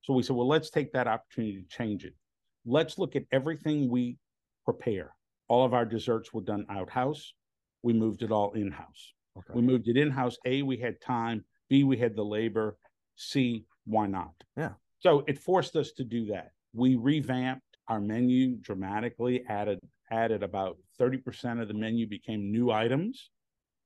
so 0.03 0.13
we 0.13 0.23
said 0.23 0.37
well 0.37 0.49
let's 0.49 0.71
take 0.71 0.93
that 0.93 1.07
opportunity 1.09 1.63
to 1.63 1.69
change 1.69 2.05
it 2.05 2.15
let's 2.65 2.99
look 2.99 3.17
at 3.17 3.25
everything 3.33 3.89
we 3.89 4.17
prepare 4.65 5.13
all 5.49 5.65
of 5.65 5.75
our 5.75 5.85
desserts 5.85 6.33
were 6.33 6.41
done 6.43 6.67
outhouse. 6.71 7.35
We 7.83 7.93
moved 7.93 8.23
it 8.23 8.33
all 8.33 8.53
in-house. 8.53 9.15
Okay. 9.39 9.53
we 9.55 9.63
moved 9.63 9.89
it 9.89 9.97
in-house. 9.97 10.37
A 10.45 10.63
we 10.63 10.77
had 10.77 11.01
time. 11.01 11.45
B 11.69 11.85
we 11.85 11.97
had 11.97 12.17
the 12.17 12.25
labor. 12.25 12.77
C 13.17 13.67
why 13.85 14.07
not? 14.07 14.35
Yeah. 14.57 14.73
so 14.99 15.25
it 15.29 15.39
forced 15.39 15.77
us 15.77 15.93
to 15.93 16.05
do 16.05 16.27
that. 16.27 16.53
We 16.73 16.97
revamped 16.97 17.63
our 17.89 18.01
menu 18.01 18.57
dramatically 18.57 19.45
added 19.49 19.79
added 20.11 20.43
about 20.43 20.79
30% 21.01 21.61
of 21.61 21.69
the 21.69 21.75
menu 21.75 22.07
became 22.07 22.51
new 22.51 22.71
items. 22.71 23.31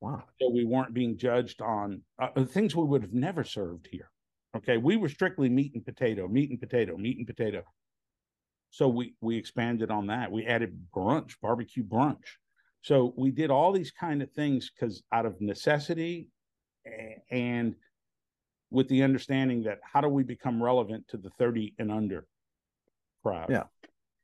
Wow. 0.01 0.23
so 0.41 0.49
we 0.49 0.63
weren't 0.63 0.95
being 0.95 1.15
judged 1.15 1.61
on 1.61 2.01
uh, 2.19 2.29
uh, 2.35 2.43
things 2.43 2.75
we 2.75 2.83
would 2.85 3.03
have 3.03 3.13
never 3.13 3.43
served 3.43 3.87
here. 3.91 4.09
Okay? 4.57 4.77
We 4.77 4.97
were 4.97 5.09
strictly 5.09 5.47
meat 5.47 5.73
and 5.75 5.85
potato 5.85 6.27
meat 6.27 6.49
and 6.49 6.59
potato 6.59 6.97
meat 6.97 7.17
and 7.17 7.27
potato 7.27 7.63
so 8.71 8.87
we 8.87 9.13
we 9.21 9.37
expanded 9.37 9.91
on 9.91 10.07
that 10.07 10.31
we 10.31 10.45
added 10.45 10.75
brunch 10.95 11.33
barbecue 11.41 11.83
brunch 11.83 12.37
so 12.81 13.13
we 13.17 13.29
did 13.29 13.51
all 13.51 13.71
these 13.71 13.91
kind 13.91 14.21
of 14.23 14.31
things 14.31 14.71
because 14.71 15.03
out 15.11 15.25
of 15.25 15.39
necessity 15.39 16.29
and 17.29 17.75
with 18.71 18.87
the 18.87 19.03
understanding 19.03 19.61
that 19.63 19.79
how 19.83 20.01
do 20.01 20.07
we 20.07 20.23
become 20.23 20.63
relevant 20.63 21.05
to 21.09 21.17
the 21.17 21.29
30 21.37 21.75
and 21.77 21.91
under 21.91 22.25
crowd 23.23 23.49
Yeah. 23.49 23.63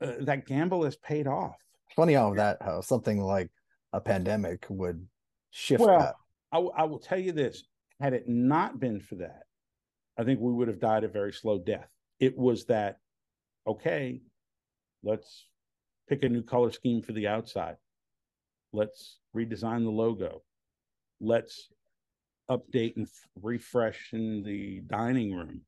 uh, 0.01 0.13
that 0.21 0.45
gamble 0.47 0.83
has 0.85 0.95
paid 0.95 1.27
off 1.27 1.55
Funny 1.95 2.13
how 2.13 2.33
that 2.35 2.57
how 2.61 2.81
something 2.81 3.19
like 3.21 3.49
a 3.93 4.01
pandemic 4.01 4.65
would 4.69 5.07
shift 5.51 5.81
Well, 5.81 5.99
that. 5.99 6.15
I, 6.51 6.57
w- 6.57 6.73
I 6.75 6.83
will 6.83 6.99
tell 6.99 7.17
you 7.19 7.31
this 7.31 7.63
had 7.99 8.13
it 8.13 8.27
not 8.27 8.79
been 8.79 8.99
for 8.99 9.15
that, 9.15 9.43
I 10.17 10.23
think 10.23 10.39
we 10.39 10.53
would 10.53 10.67
have 10.67 10.79
died 10.79 11.03
a 11.03 11.07
very 11.07 11.33
slow 11.33 11.57
death. 11.57 11.87
It 12.19 12.37
was 12.37 12.65
that, 12.65 12.97
okay, 13.65 14.21
let's 15.03 15.47
pick 16.09 16.23
a 16.23 16.29
new 16.29 16.43
color 16.43 16.71
scheme 16.71 17.01
for 17.01 17.13
the 17.13 17.27
outside. 17.27 17.75
Let's 18.73 19.19
redesign 19.35 19.83
the 19.83 19.89
logo. 19.91 20.41
Let's 21.19 21.69
update 22.49 22.95
and 22.97 23.07
refresh 23.41 24.09
in 24.13 24.43
the 24.43 24.81
dining 24.81 25.33
room. 25.35 25.61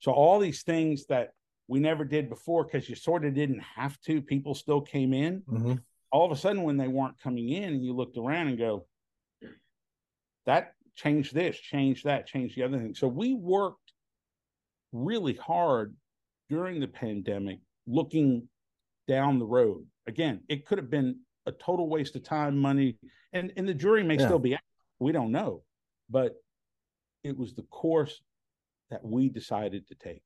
So, 0.00 0.12
all 0.12 0.38
these 0.38 0.62
things 0.62 1.06
that 1.06 1.32
we 1.68 1.78
never 1.80 2.04
did 2.04 2.28
before 2.28 2.64
because 2.64 2.88
you 2.88 2.94
sort 2.96 3.24
of 3.24 3.34
didn't 3.34 3.60
have 3.60 4.00
to, 4.02 4.20
people 4.20 4.54
still 4.54 4.80
came 4.80 5.12
in 5.14 5.42
Mhm. 5.42 5.82
all 6.10 6.26
of 6.26 6.32
a 6.32 6.36
sudden 6.36 6.62
when 6.64 6.76
they 6.76 6.88
weren't 6.88 7.18
coming 7.20 7.48
in 7.50 7.82
you 7.82 7.94
looked 7.94 8.18
around 8.18 8.48
and 8.48 8.58
go 8.58 8.86
that 10.44 10.74
changed 10.94 11.32
this 11.34 11.56
changed 11.56 12.04
that 12.04 12.26
changed 12.26 12.56
the 12.56 12.62
other 12.62 12.78
thing 12.78 12.94
so 12.94 13.08
we 13.08 13.32
worked 13.34 13.92
really 14.92 15.34
hard 15.34 15.96
during 16.50 16.80
the 16.80 16.88
pandemic 16.88 17.60
looking 17.86 18.46
down 19.08 19.38
the 19.38 19.44
road 19.46 19.84
again 20.06 20.40
it 20.48 20.64
could 20.66 20.78
have 20.78 20.90
been 20.90 21.18
a 21.46 21.52
total 21.52 21.88
waste 21.88 22.14
of 22.16 22.22
time 22.22 22.56
money 22.56 22.96
and 23.32 23.52
and 23.56 23.68
the 23.68 23.74
jury 23.74 24.02
may 24.02 24.16
Yeah. 24.16 24.26
still 24.26 24.38
be 24.38 24.54
out. 24.54 24.60
we 25.00 25.12
don't 25.12 25.32
know 25.32 25.62
but 26.08 26.34
it 27.24 27.36
was 27.36 27.54
the 27.54 27.62
course 27.62 28.20
that 28.90 29.04
we 29.04 29.28
decided 29.28 29.86
to 29.88 29.94
take 29.94 30.22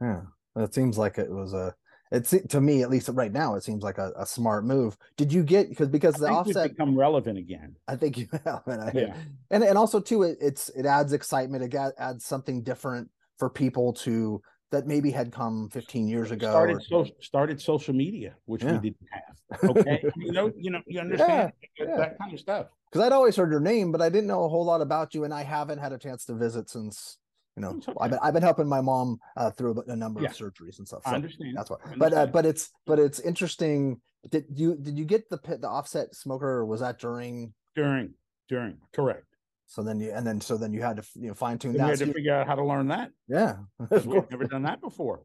Yeah. 0.00 0.22
It 0.56 0.74
seems 0.74 0.98
like 0.98 1.18
it 1.18 1.30
was 1.30 1.52
a. 1.54 1.72
It's 2.10 2.34
to 2.48 2.60
me 2.60 2.82
at 2.82 2.90
least 2.90 3.08
right 3.12 3.30
now. 3.30 3.54
It 3.54 3.62
seems 3.62 3.84
like 3.84 3.98
a, 3.98 4.12
a 4.16 4.26
smart 4.26 4.64
move. 4.64 4.96
Did 5.16 5.32
you 5.32 5.44
get 5.44 5.68
because 5.68 5.88
because 5.88 6.14
the 6.14 6.26
offset? 6.28 6.70
become 6.70 6.98
relevant 6.98 7.38
again 7.38 7.76
I 7.86 7.94
think 7.96 8.16
you 8.18 8.26
have, 8.44 8.62
and 8.66 8.80
I, 8.82 8.90
Yeah. 8.94 9.14
and 9.50 9.62
and 9.62 9.78
also 9.78 10.00
too, 10.00 10.22
it, 10.24 10.38
it's 10.40 10.68
it 10.70 10.84
adds 10.86 11.12
excitement. 11.12 11.62
It 11.72 11.78
adds 11.98 12.24
something 12.24 12.62
different 12.64 13.08
for 13.38 13.48
people 13.50 13.92
to 13.92 14.42
that 14.70 14.86
maybe 14.86 15.10
had 15.10 15.32
come 15.32 15.68
15 15.70 16.08
years 16.08 16.30
ago. 16.30 16.50
started 16.50 16.76
or- 16.76 17.04
so, 17.06 17.10
started 17.20 17.60
social 17.60 17.94
media, 17.94 18.34
which 18.46 18.62
Yeah. 18.62 18.72
we 18.72 18.90
didn't 18.90 19.08
have. 19.10 19.22
Okay, 19.70 20.04
you 20.16 20.30
know, 20.32 20.52
you 20.58 20.70
know, 20.70 20.82
you 20.86 21.00
understand 21.00 21.30
that, 21.30 21.54
yeah. 21.78 21.96
that 21.96 22.18
kind 22.18 22.34
of 22.34 22.38
stuff. 22.38 22.66
because 22.90 23.06
I'd 23.06 23.12
always 23.12 23.34
heard 23.34 23.50
your 23.50 23.60
name, 23.60 23.90
but 23.92 24.02
I 24.02 24.10
didn't 24.10 24.26
know 24.26 24.44
a 24.44 24.48
whole 24.48 24.64
lot 24.66 24.82
about 24.82 25.14
you, 25.14 25.24
and 25.24 25.32
I 25.32 25.42
haven't 25.42 25.78
had 25.78 25.92
a 25.92 25.98
chance 25.98 26.26
to 26.26 26.34
visit 26.34 26.68
since 26.68 27.16
you 27.56 27.62
know 27.62 27.70
okay. 27.70 27.94
I've 27.98 28.10
been 28.10 28.18
I've 28.22 28.34
been 28.34 28.42
helping 28.42 28.68
my 28.68 28.82
mom 28.82 29.18
uh, 29.38 29.50
through 29.50 29.82
a, 29.88 29.96
number 29.96 30.20
Yeah. 30.20 30.28
of 30.28 30.36
surgeries 30.36 30.76
and 30.78 30.86
stuff. 30.86 31.00
I 31.06 31.14
understand. 31.14 31.56
that's 31.56 31.70
why. 31.70 31.78
But 31.96 32.12
uh, 32.12 32.26
but 32.26 32.44
it's 32.44 32.70
but 32.86 32.98
it's 32.98 33.20
interesting 33.20 34.02
Did 34.28 34.44
you 34.54 34.76
did 34.76 34.98
you 34.98 35.06
get 35.06 35.30
the 35.30 35.38
pit 35.38 35.62
the 35.62 35.68
offset 35.68 36.14
smoker 36.14 36.46
or 36.46 36.66
was 36.66 36.80
that 36.80 36.98
during 36.98 37.54
during 37.74 38.12
during 38.50 38.76
correct? 38.92 39.24
So 39.70 39.82
then 39.82 40.00
you 40.00 40.10
and 40.12 40.26
then 40.26 40.40
so 40.40 40.56
then 40.56 40.72
you 40.72 40.80
had 40.82 40.96
to 40.96 41.04
you 41.14 41.28
know 41.28 41.34
fine 41.34 41.58
tune 41.58 41.74
that. 41.74 41.84
We 41.84 41.88
had 41.90 41.98
So 41.98 42.04
to 42.06 42.08
you- 42.08 42.14
figure 42.14 42.34
out 42.34 42.46
how 42.46 42.54
to 42.54 42.64
learn 42.64 42.88
that. 42.88 43.12
yeah, 43.28 43.56
We've 43.90 44.30
never 44.30 44.44
done 44.44 44.62
that 44.62 44.80
before. 44.80 45.20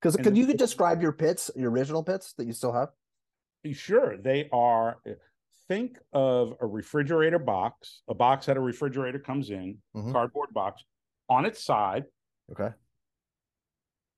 because 0.00 0.16
could 0.16 0.36
you 0.36 0.46
could 0.46 0.58
describe 0.58 1.00
your 1.00 1.12
pits, 1.12 1.48
your 1.54 1.70
original 1.70 2.02
pits 2.02 2.34
that 2.34 2.46
you 2.46 2.52
still 2.52 2.72
have? 2.72 2.88
Sure, 3.72 4.16
they 4.16 4.48
are. 4.52 4.96
Think 5.68 5.98
of 6.12 6.54
a 6.60 6.66
refrigerator 6.66 7.38
box, 7.38 8.02
a 8.08 8.14
box 8.14 8.46
that 8.46 8.56
a 8.56 8.60
refrigerator 8.60 9.18
comes 9.18 9.50
in, 9.50 9.78
Mhm. 9.94 10.12
cardboard 10.12 10.52
box. 10.54 10.82
On 11.28 11.44
its 11.44 11.62
side, 11.62 12.06
Okay. 12.50 12.70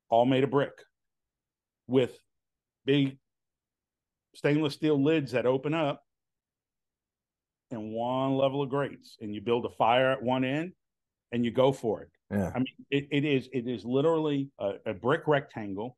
all 0.08 0.24
made 0.26 0.44
of 0.44 0.50
brick, 0.50 0.72
with 1.88 2.16
big 2.84 3.18
stainless 4.34 4.74
steel 4.74 5.02
lids 5.02 5.32
that 5.32 5.44
open 5.44 5.74
up, 5.74 6.04
and 7.70 7.92
one 7.92 8.37
level 8.37 8.62
of 8.62 8.70
grates. 8.70 9.16
And 9.20 9.35
you 9.35 9.40
build 9.40 9.64
a 9.66 9.70
fire 9.70 10.11
at 10.11 10.22
one 10.22 10.44
end, 10.44 10.72
and 11.33 11.44
you 11.44 11.50
go 11.50 11.72
for 11.72 12.02
it. 12.02 12.11
Yeah. 12.30 12.52
I 12.54 12.59
mean, 12.59 12.74
it, 12.90 13.09
it 13.11 13.24
is 13.24 13.48
it 13.52 13.66
is 13.66 13.85
literally 13.85 14.50
a, 14.59 14.74
a 14.87 14.94
brick 14.94 15.22
rectangle. 15.26 15.96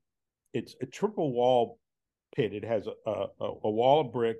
It's 0.55 0.75
a 0.81 0.87
triple 0.87 1.33
wall 1.33 1.79
pit. 2.35 2.53
It 2.53 2.65
has 2.65 2.87
a, 2.87 3.11
a, 3.11 3.27
a 3.65 3.71
wall 3.71 4.01
of 4.03 4.13
brick, 4.13 4.39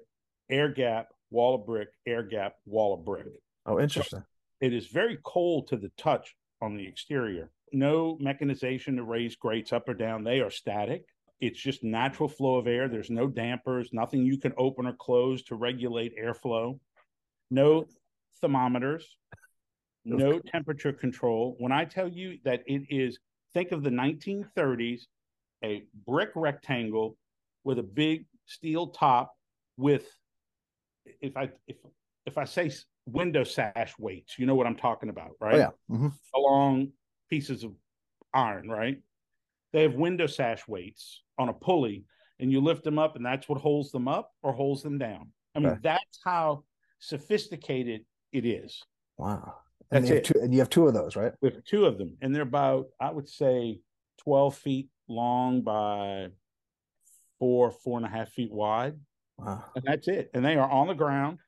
air 0.51 0.69
gap, 0.69 1.09
wall 1.31 1.55
of 1.55 1.67
brick, 1.67 1.89
air 2.07 2.23
gap, 2.23 2.55
wall 2.67 2.95
of 2.95 3.05
brick. 3.05 3.27
Oh, 3.67 3.81
interesting. 3.81 4.25
It 4.61 4.73
is 4.73 4.87
very 4.87 5.19
cold 5.25 5.69
to 5.69 5.77
the 5.77 5.91
touch 5.97 6.35
on 6.61 6.77
the 6.77 6.87
exterior. 6.87 7.51
No 7.73 8.17
mechanization 8.21 8.97
to 8.97 9.03
raise 9.03 9.37
grates 9.37 9.73
up 9.73 9.89
or 9.89 9.95
down. 9.95 10.25
They 10.25 10.41
are 10.41 10.51
static. 10.51 11.05
It's 11.41 11.61
just 11.61 11.83
natural 11.83 12.29
flow 12.29 12.57
of 12.57 12.69
air. 12.69 12.89
There's 12.89 13.11
no 13.11 13.27
dampers, 13.27 13.91
nothing 13.93 14.25
you 14.25 14.39
can 14.39 14.53
open 14.57 14.87
or 14.87 14.93
close 14.93 15.43
to 15.45 15.57
regulate 15.57 16.17
airflow. 16.17 16.79
No 17.53 17.85
thermometers, 18.41 19.07
no 20.07 20.39
temperature 20.39 20.93
control. 20.93 21.55
When 21.59 21.71
I 21.71 21.85
tell 21.85 22.09
you 22.09 22.39
that 22.45 22.63
it 22.67 22.87
is, 22.89 23.19
think 23.53 23.73
of 23.73 23.83
the 23.83 23.91
1930s, 23.91 25.03
a 25.63 25.85
brick 26.07 26.31
rectangle 26.35 27.17
with 27.63 27.79
a 27.79 27.83
big 27.83 28.25
steel 28.47 28.87
top 28.89 29.35
with, 29.77 30.09
if 31.21 31.37
I 31.37 31.51
if 31.67 31.77
if 32.25 32.39
I 32.39 32.45
say 32.45 32.73
window 33.07 33.45
sash 33.45 33.95
weights, 33.99 34.39
you 34.39 34.47
know 34.47 34.55
what 34.55 34.67
I'm 34.67 34.77
talking 34.77 35.11
about, 35.11 35.33
right? 35.39 35.55
Oh 35.55 35.59
yeah. 35.59 35.71
hmm 35.89 36.09
Along 36.35 36.93
pieces 37.29 37.65
of 37.65 37.73
iron, 38.33 38.69
right? 38.71 38.99
They 39.75 39.83
have 39.83 39.95
window 39.95 40.27
sash 40.27 40.67
weights 40.67 41.23
on 41.39 41.51
a 41.51 41.53
pulley, 41.53 42.05
and 42.41 42.51
you 42.51 42.61
lift 42.63 42.83
them 42.83 42.99
up, 42.99 43.17
and 43.17 43.27
that's 43.27 43.47
what 43.49 43.61
holds 43.61 43.93
them 43.93 44.09
up 44.09 44.33
or 44.43 44.53
holds 44.55 44.83
them 44.83 44.97
down. 44.97 45.33
I 45.55 45.59
mean, 45.59 45.69
that's 45.83 46.19
how 46.25 46.65
sophisticated 47.03 48.05
it 48.33 48.47
is. 48.47 48.83
Wow. 49.19 49.57
And 49.91 50.05
That's 50.05 50.11
you, 50.11 50.17
it. 50.17 50.27
have 50.27 50.35
two, 50.37 50.41
and 50.41 50.53
you 50.55 50.61
have 50.61 50.71
two 50.71 50.87
of 50.89 50.95
those, 50.95 51.17
right? 51.17 51.33
with 51.43 51.65
two 51.65 51.85
of 51.85 51.99
them, 51.99 52.17
and 52.23 52.35
they're 52.35 52.43
about, 52.43 52.87
I 53.01 53.11
would 53.11 53.29
say, 53.29 53.81
12 54.23 54.57
feet 54.57 54.89
long 55.09 55.61
by 55.63 56.29
four, 57.39 57.71
four 57.71 57.99
and 57.99 58.07
a 58.07 58.09
half 58.09 58.31
feet 58.31 58.53
wide. 58.53 58.95
Wow. 59.37 59.65
And 59.75 59.85
that's 59.85 60.07
it. 60.09 60.31
And 60.33 60.45
they 60.45 60.55
are 60.57 60.71
on 60.71 60.87
the 60.87 60.95
ground, 60.95 61.39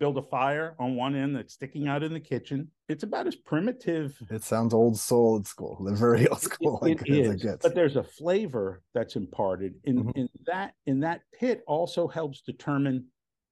build 0.00 0.16
a 0.16 0.22
fire 0.22 0.74
on 0.78 0.96
one 0.96 1.14
end 1.14 1.36
that's 1.36 1.52
sticking 1.54 1.86
out 1.86 2.02
in 2.02 2.12
the 2.14 2.20
kitchen. 2.20 2.70
It's 2.88 3.02
about 3.02 3.26
as 3.26 3.36
primitive 3.36 4.16
It 4.30 4.42
sounds 4.42 4.72
old 4.72 4.98
soul, 4.98 5.34
old 5.34 5.46
school. 5.46 5.82
They're 5.84 5.94
very 5.94 6.26
old 6.28 6.40
school. 6.40 6.78
it 6.84 6.98
like, 7.00 7.10
as 7.10 7.18
is, 7.34 7.44
it 7.44 7.60
but 7.62 7.74
there's 7.74 7.96
a 7.96 8.02
flavor 8.04 8.82
that's 8.94 9.14
imparted 9.16 9.74
in, 9.84 10.04
Mhm. 10.04 10.16
in 10.16 10.28
that 10.46 10.72
in 10.86 11.00
that 11.00 11.20
pit 11.38 11.62
also 11.66 12.08
helps 12.08 12.40
determine 12.40 13.06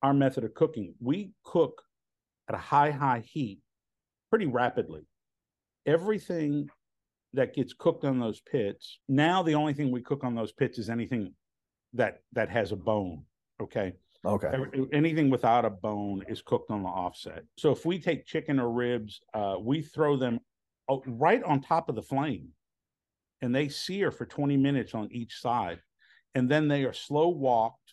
our 0.06 0.14
method 0.14 0.44
of 0.44 0.54
cooking. 0.54 0.94
We 1.00 1.32
cook 1.42 1.82
at 2.48 2.54
a 2.54 2.58
high, 2.58 2.92
high 2.92 3.24
heat 3.26 3.58
pretty 4.30 4.46
rapidly. 4.46 5.04
Everything 5.84 6.68
that 7.32 7.54
gets 7.54 7.74
cooked 7.74 8.04
on 8.04 8.20
those 8.20 8.40
pits, 8.40 9.00
now 9.08 9.42
the 9.42 9.56
only 9.56 9.74
thing 9.74 9.90
we 9.90 10.00
cook 10.00 10.22
on 10.22 10.36
those 10.36 10.52
pits 10.52 10.78
is 10.78 10.88
anything 10.88 11.34
that 11.92 12.20
that 12.32 12.48
has 12.50 12.70
a 12.70 12.76
bone. 12.76 13.24
Okay. 13.60 13.94
okay. 14.24 14.52
Anything 14.92 15.28
without 15.28 15.64
a 15.64 15.70
bone 15.70 16.22
is 16.28 16.40
cooked 16.40 16.70
on 16.70 16.82
the 16.84 16.88
offset. 16.88 17.42
So 17.58 17.72
if 17.72 17.84
we 17.84 17.98
take 17.98 18.26
chicken 18.26 18.60
or 18.60 18.70
ribs, 18.70 19.20
uh, 19.34 19.56
we 19.60 19.82
throw 19.82 20.16
them 20.16 20.38
right 20.88 21.42
on 21.42 21.60
top 21.60 21.88
of 21.88 21.96
the 21.96 22.02
flame, 22.02 22.50
and 23.42 23.52
they 23.52 23.68
sear 23.68 24.12
for 24.12 24.24
twenty 24.24 24.56
minutes 24.56 24.94
on 24.94 25.08
each 25.10 25.40
side, 25.40 25.80
and 26.36 26.48
then 26.48 26.68
they 26.68 26.84
are 26.84 26.92
slow 26.92 27.28
walked 27.28 27.85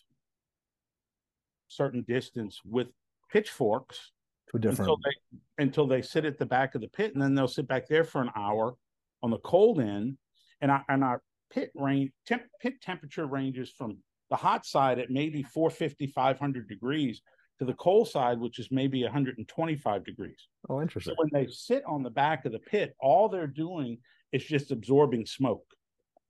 certain 1.68 2.02
distance 2.06 2.60
with 2.64 2.88
pitchforks 3.30 4.12
until 4.52 4.96
they 4.96 5.38
until 5.58 5.86
they 5.86 6.02
sit 6.02 6.24
at 6.24 6.38
the 6.38 6.46
back 6.46 6.74
of 6.74 6.80
the 6.80 6.88
pit, 6.88 7.12
and 7.14 7.22
then 7.22 7.34
they'll 7.34 7.48
sit 7.48 7.66
back 7.66 7.88
there 7.88 8.04
for 8.04 8.22
an 8.22 8.30
hour 8.36 8.74
on 9.22 9.30
the 9.30 9.38
cold 9.38 9.80
end, 9.80 10.16
and 10.60 10.70
our 10.70 10.84
and 10.88 11.02
our 11.02 11.22
pit 11.50 11.70
range 11.74 12.10
temp, 12.26 12.42
pit 12.60 12.80
temperature 12.80 13.26
ranges 13.26 13.70
from 13.76 13.98
the 14.30 14.36
hot 14.36 14.64
side 14.64 14.98
at 14.98 15.10
maybe 15.10 15.42
450 15.42 16.06
500 16.08 16.68
degrees 16.68 17.20
to 17.58 17.64
the 17.64 17.74
cold 17.74 18.08
side 18.08 18.40
which 18.40 18.58
is 18.58 18.68
maybe 18.70 19.02
125 19.02 20.04
degrees. 20.04 20.48
Oh, 20.68 20.76
so 20.76 20.82
interesting. 20.82 21.14
when 21.16 21.28
they 21.32 21.50
sit 21.50 21.84
on 21.86 22.02
the 22.02 22.10
back 22.10 22.44
of 22.44 22.52
the 22.52 22.58
pit 22.58 22.94
all 23.00 23.28
they're 23.28 23.46
doing 23.46 23.98
is 24.32 24.44
just 24.44 24.72
absorbing 24.72 25.26
smoke. 25.26 25.66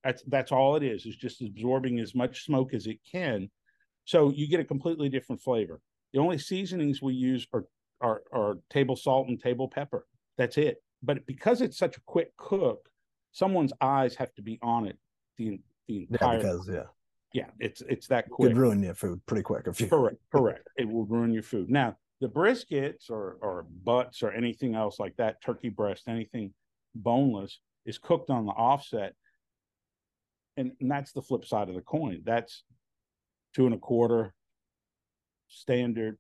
That's 0.03 0.23
that's 0.25 0.53
all 0.53 0.77
it 0.77 0.83
is 0.83 1.07
is 1.07 1.17
just 1.17 1.41
absorbing 1.41 1.99
as 2.01 2.15
much 2.15 2.45
smoke 2.45 2.75
as 2.75 2.87
it 2.87 2.99
can 3.11 3.51
so 4.05 4.31
you 4.31 4.49
get 4.49 4.61
a 4.61 4.65
completely 4.65 5.09
different 5.09 5.41
flavor 5.41 5.81
the 6.13 6.21
only 6.21 6.39
seasonings 6.39 7.03
we 7.03 7.15
use 7.15 7.47
are 7.53 7.65
are, 8.01 8.23
are 8.33 8.59
table 8.71 8.97
salt 8.97 9.29
and 9.29 9.41
table 9.41 9.69
pepper 9.69 10.07
that's 10.37 10.59
it 10.59 10.83
but 11.03 11.27
because 11.27 11.61
it's 11.61 11.79
such 11.79 11.97
a 11.97 12.01
quick 12.07 12.37
cook 12.37 12.89
someone's 13.33 13.73
eyes 13.81 14.15
have 14.15 14.33
to 14.35 14.43
be 14.43 14.59
on 14.63 14.87
it 14.87 14.99
the, 15.37 15.61
the 15.89 16.07
Yeah, 16.09 16.09
entire 16.13 16.39
because 16.39 16.69
yeah, 16.69 16.83
yeah 17.33 17.47
it's 17.59 17.83
it's 17.83 18.07
that 18.09 18.31
quick 18.31 18.51
could 18.51 18.59
ruin 18.59 18.83
your 18.83 18.95
food 18.95 19.25
pretty 19.27 19.43
quick 19.43 19.67
if 19.67 19.81
you. 19.81 19.89
Correct, 19.89 20.17
correct. 20.33 20.69
It 20.77 20.89
will 20.89 21.05
ruin 21.05 21.33
your 21.33 21.43
food. 21.43 21.71
Now, 21.71 21.97
the 22.21 22.29
briskets 22.29 23.11
or 23.11 23.39
or 23.43 23.67
butts 23.85 24.23
or 24.23 24.31
anything 24.33 24.75
else 24.75 24.99
like 24.99 25.17
that, 25.17 25.43
turkey 25.43 25.69
breast, 25.69 26.05
anything 26.09 26.55
boneless 26.95 27.59
is 27.85 27.99
cooked 27.99 28.31
on 28.31 28.47
the 28.47 28.53
offset. 28.53 29.15
And, 30.57 30.73
and 30.81 30.89
that's 30.89 31.13
the 31.13 31.23
flip 31.23 31.45
side 31.45 31.69
of 31.69 31.75
the 31.75 31.81
coin. 31.81 32.23
That's 32.25 32.63
two 33.55 33.67
and 33.67 33.75
a 33.75 33.79
quarter 33.79 34.35
standard, 35.49 36.19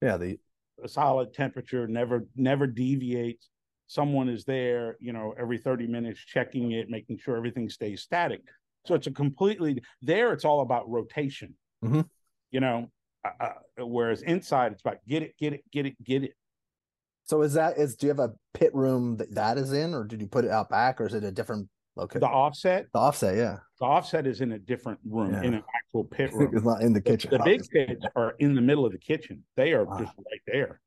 Yeah, 0.00 0.16
the 0.16 0.38
a 0.82 0.88
solid 0.88 1.32
temperature, 1.34 1.86
never 1.86 2.26
never 2.36 2.66
deviates. 2.66 3.48
Someone 3.88 4.28
is 4.28 4.44
there, 4.44 4.96
you 5.00 5.12
know, 5.12 5.34
every 5.38 5.58
30 5.58 5.86
minutes 5.86 6.20
checking 6.20 6.72
it, 6.72 6.90
making 6.90 7.18
sure 7.18 7.36
everything 7.36 7.68
stays 7.70 8.02
static. 8.02 8.42
So 8.84 8.94
it's 8.94 9.06
a 9.06 9.12
completely 9.12 9.82
there. 10.02 10.32
It's 10.32 10.44
all 10.44 10.60
about 10.60 10.88
rotation. 10.88 11.54
Mhm. 11.84 12.08
You 12.50 12.60
know, 12.60 12.90
uh, 13.24 13.30
uh, 13.78 13.84
whereas 13.86 14.22
inside 14.22 14.72
it's 14.72 14.82
about 14.82 14.98
get 15.06 15.22
it, 15.22 15.36
get 15.38 15.52
it, 15.52 15.64
get 15.70 15.86
it, 15.86 16.02
get 16.02 16.22
it. 16.24 16.32
so 17.24 17.42
is 17.42 17.54
that 17.54 17.76
is 17.78 17.96
do 17.96 18.06
you 18.06 18.10
have 18.10 18.20
a 18.20 18.34
pit 18.54 18.74
room 18.74 19.16
that 19.16 19.34
that 19.34 19.58
is 19.58 19.72
in, 19.72 19.94
or 19.94 20.04
did 20.04 20.20
you 20.20 20.28
put 20.28 20.44
it 20.44 20.50
out 20.50 20.68
back, 20.68 21.00
or 21.00 21.06
is 21.06 21.14
it 21.14 21.24
a 21.24 21.32
different 21.32 21.68
location? 21.96 22.20
The 22.20 22.26
offset, 22.28 22.86
The 22.92 22.98
offset, 22.98 23.36
yeah, 23.36 23.56
the 23.80 23.86
offset 23.86 24.26
is 24.26 24.40
in 24.40 24.52
a 24.52 24.58
different 24.58 24.98
room, 25.08 25.34
in 25.34 25.54
an 25.54 25.64
actual 25.74 26.04
pit 26.04 26.32
room. 26.34 26.50
it's 26.54 26.64
not 26.64 26.82
in 26.82 26.92
the 26.92 27.00
kitchen. 27.00 27.30
the 27.30 27.38
big 27.44 27.62
pits 27.68 28.04
are 28.14 28.34
in 28.38 28.54
the 28.54 28.60
middle 28.60 28.84
of 28.86 28.92
the 28.92 28.98
kitchen. 28.98 29.42
They 29.56 29.72
are 29.72 29.84
Wow. 29.84 29.98
just 29.98 30.12
right 30.16 30.40
there. 30.46 30.80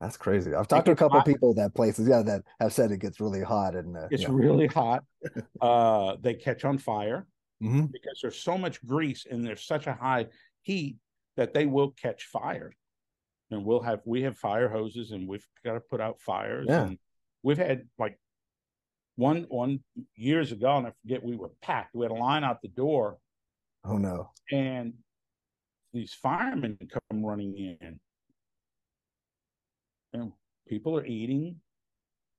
That's 0.00 0.16
crazy. 0.18 0.54
I've 0.54 0.68
talked 0.68 0.84
to 0.86 0.92
a 0.92 0.96
couple 0.96 1.18
hot. 1.18 1.26
people 1.26 1.54
that 1.54 1.74
places, 1.74 2.06
yeah, 2.06 2.20
that 2.22 2.42
have 2.60 2.72
said 2.72 2.90
it 2.90 2.98
gets 2.98 3.18
really 3.18 3.40
hot 3.42 3.74
and 3.74 3.96
uh, 3.96 4.08
It's 4.10 4.24
yeah. 4.24 4.28
really 4.30 4.66
hot. 4.66 5.02
Uh, 5.60 6.16
they 6.20 6.34
catch 6.34 6.64
on 6.64 6.78
fire. 6.78 7.26
Mhm. 7.62 7.90
because 7.90 8.18
there's 8.20 8.36
so 8.38 8.58
much 8.58 8.84
grease 8.84 9.24
and 9.30 9.42
there's 9.46 9.62
such 9.64 9.86
a 9.86 9.94
high 9.94 10.26
heat 10.60 10.98
that 11.38 11.54
they 11.54 11.64
will 11.64 11.92
catch 11.92 12.26
fire. 12.26 12.70
And 13.50 13.64
we'll 13.64 13.80
have 13.80 14.00
we 14.04 14.22
have 14.24 14.36
fire 14.36 14.68
hoses 14.68 15.12
and 15.12 15.26
we've 15.26 15.46
got 15.64 15.72
to 15.72 15.80
put 15.80 16.02
out 16.02 16.20
fires. 16.20 16.66
Yeah. 16.68 16.84
And 16.88 16.98
we've 17.42 17.56
had 17.56 17.88
like 17.98 18.18
one 19.16 19.46
one 19.48 19.80
years 20.14 20.52
ago, 20.52 20.76
and 20.76 20.86
I 20.86 20.92
forget 21.02 21.22
we 21.24 21.36
were 21.36 21.50
packed. 21.62 21.94
We 21.94 22.04
had 22.04 22.12
a 22.12 22.14
line 22.14 22.44
out 22.44 22.62
the 22.62 22.68
door, 22.68 23.18
Oh 23.84 23.96
no. 23.98 24.30
and 24.52 24.94
these 25.92 26.12
firemen 26.14 26.78
come 26.92 27.24
running 27.24 27.56
in. 27.80 27.98
And 30.12 30.32
people 30.68 30.96
are 30.98 31.04
eating, 31.06 31.56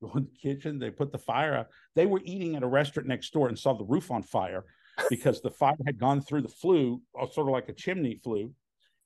go 0.02 0.12
in 0.16 0.26
the 0.26 0.38
kitchen, 0.50 0.80
they 0.80 0.92
put 0.92 1.12
the 1.12 1.18
fire 1.18 1.56
out. 1.56 1.68
They 1.96 2.06
were 2.06 2.22
eating 2.24 2.56
at 2.56 2.64
a 2.64 2.68
restaurant 2.68 3.08
next 3.08 3.32
door 3.34 3.48
and 3.48 3.58
saw 3.58 3.74
the 3.74 3.84
roof 3.86 4.12
on 4.12 4.24
fire 4.24 4.66
because 5.10 5.42
the 5.42 5.52
fire 5.52 5.76
had 5.86 6.00
gone 6.00 6.22
through 6.22 6.42
the 6.44 6.48
flue, 6.50 7.02
uh, 7.20 7.28
sort 7.28 7.48
of 7.48 7.54
like 7.54 7.70
a 7.70 7.74
chimney 7.74 8.20
flue, 8.24 8.54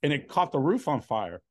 and 0.03 0.11
it 0.13 0.27
caught 0.27 0.51
the 0.51 0.59
roof 0.59 0.87
on 0.87 1.01
fire. 1.01 1.41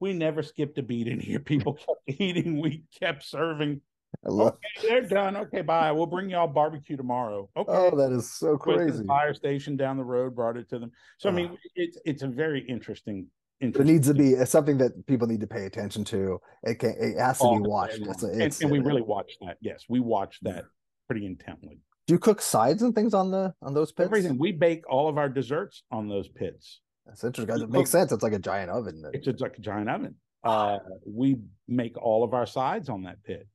We 0.00 0.12
never 0.12 0.42
skipped 0.42 0.78
a 0.78 0.82
beat 0.82 1.06
in 1.08 1.20
here. 1.20 1.38
People 1.54 1.74
kept 1.74 2.20
eating, 2.20 2.60
we 2.60 2.84
kept 2.98 3.22
serving. 3.24 3.80
Love. 4.28 4.56
Okay, 4.78 4.88
they're 4.88 5.02
done. 5.02 5.36
Okay, 5.36 5.62
bye. 5.62 5.92
We'll 5.92 6.06
bring 6.06 6.28
y'all 6.30 6.46
barbecue 6.48 6.96
tomorrow. 6.96 7.48
Okay. 7.56 7.70
Oh, 7.72 7.96
that 7.96 8.12
is 8.12 8.30
so 8.32 8.56
crazy. 8.56 8.98
the 8.98 9.04
fire 9.04 9.34
station 9.34 9.76
down 9.76 9.96
the 9.96 10.04
road, 10.04 10.34
brought 10.34 10.56
it 10.56 10.68
to 10.70 10.78
them. 10.78 10.90
So 11.18 11.28
I 11.28 11.32
Ah. 11.32 11.36
mean, 11.36 11.58
it's 11.74 11.98
it's 12.04 12.22
a 12.22 12.28
very 12.28 12.60
interesting. 12.68 13.26
But 13.60 13.64
it 13.64 13.68
interesting 13.68 13.94
needs 13.94 14.06
to 14.08 14.14
be 14.14 14.30
it's 14.32 14.50
something 14.50 14.76
that 14.78 15.06
people 15.06 15.26
need 15.26 15.40
to 15.40 15.46
pay 15.46 15.64
attention 15.66 16.04
to. 16.06 16.38
It 16.64 16.78
can 16.78 16.94
it 16.98 17.18
has 17.18 17.38
to 17.38 17.44
be 17.54 17.60
watched. 17.68 17.98
along. 17.98 18.10
It's, 18.10 18.22
and, 18.22 18.62
and 18.62 18.70
we 18.70 18.80
really 18.80 19.02
watch 19.02 19.32
that. 19.40 19.56
Yes, 19.60 19.84
we 19.88 20.00
watch 20.00 20.38
that 20.42 20.64
pretty 21.08 21.24
intently. 21.24 21.80
do 22.06 22.14
you 22.14 22.18
cook 22.18 22.40
sides 22.42 22.82
and 22.82 22.94
things 22.94 23.14
on 23.14 23.30
the 23.30 23.54
on 23.62 23.72
those 23.74 23.92
pits? 23.92 24.06
Everything 24.06 24.36
we 24.38 24.52
bake 24.52 24.82
all 24.90 25.08
of 25.08 25.16
our 25.18 25.28
desserts 25.28 25.84
on 25.90 26.08
those 26.08 26.28
pits. 26.28 26.80
That's 27.06 27.22
interesting. 27.24 27.62
It 27.62 27.70
makes 27.70 27.90
sense. 27.90 28.10
It's 28.12 28.22
like 28.22 28.32
a 28.34 28.38
giant 28.38 28.70
oven. 28.70 29.02
It's 29.14 29.24
just 29.24 29.40
like 29.40 29.56
a 29.56 29.60
giant 29.60 29.88
oven. 29.88 30.16
Uh, 30.44 30.78
we 31.06 31.36
make 31.66 31.96
all 31.96 32.24
of 32.24 32.34
our 32.34 32.46
sides 32.46 32.88
on 32.88 33.04
that 33.04 33.22
pit. 33.24 33.46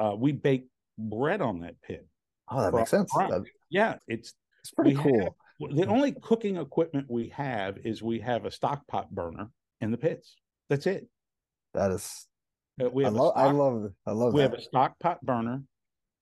Uh, 0.00 0.14
we 0.16 0.32
bake 0.32 0.66
bread 0.98 1.40
on 1.40 1.60
that 1.60 1.80
pit. 1.82 2.06
Oh, 2.50 2.62
that 2.62 2.74
makes 2.74 2.90
sense. 2.90 3.12
That- 3.14 3.44
Yeah, 3.68 3.98
it's 4.08 4.34
It's 4.62 4.72
pretty 4.72 4.94
cool. 4.94 5.20
have- 5.60 5.76
the 5.76 5.86
only 5.86 6.12
cooking 6.12 6.56
equipment 6.56 7.10
we 7.10 7.28
have 7.28 7.78
is 7.84 8.02
we 8.02 8.18
have 8.20 8.46
a 8.46 8.50
stock 8.50 8.86
pot 8.86 9.14
burner 9.14 9.50
in 9.82 9.90
the 9.90 9.98
pits. 9.98 10.36
That's 10.70 10.86
it. 10.86 11.06
That 11.74 11.90
is. 11.92 12.26
Uh, 12.82 12.88
we 12.90 13.04
I 13.04 13.08
have 13.08 13.14
a 13.14 13.22
love. 13.22 13.32
I 13.36 13.50
love. 13.52 13.92
I 14.06 14.10
love 14.12 14.32
we 14.32 14.40
that. 14.40 14.50
have 14.50 14.58
a 14.58 14.62
stock 14.62 14.98
pot 14.98 15.20
burner 15.22 15.62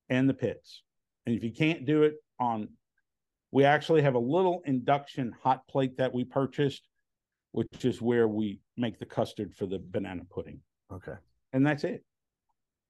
and 0.09 0.29
the 0.29 0.35
pits. 0.35 0.83
And 1.25 1.37
if 1.37 1.45
you 1.45 1.53
can't 1.53 1.85
do 1.87 2.03
it 2.03 2.17
on, 2.41 2.69
we 3.53 3.65
actually 3.65 4.03
have 4.03 4.15
a 4.17 4.19
little 4.19 4.61
induction 4.67 5.33
hot 5.41 5.67
plate 5.69 5.97
that 5.99 6.13
we 6.13 6.25
purchased, 6.25 6.89
which 7.53 7.85
is 7.85 8.03
where 8.03 8.27
we 8.27 8.61
make 8.77 8.99
the 8.99 9.07
custard 9.07 9.55
for 9.55 9.67
the 9.67 9.79
banana 9.79 10.25
pudding. 10.31 10.61
Okay. 10.93 11.15
And 11.53 11.65
that's 11.67 11.85
it. 11.85 12.05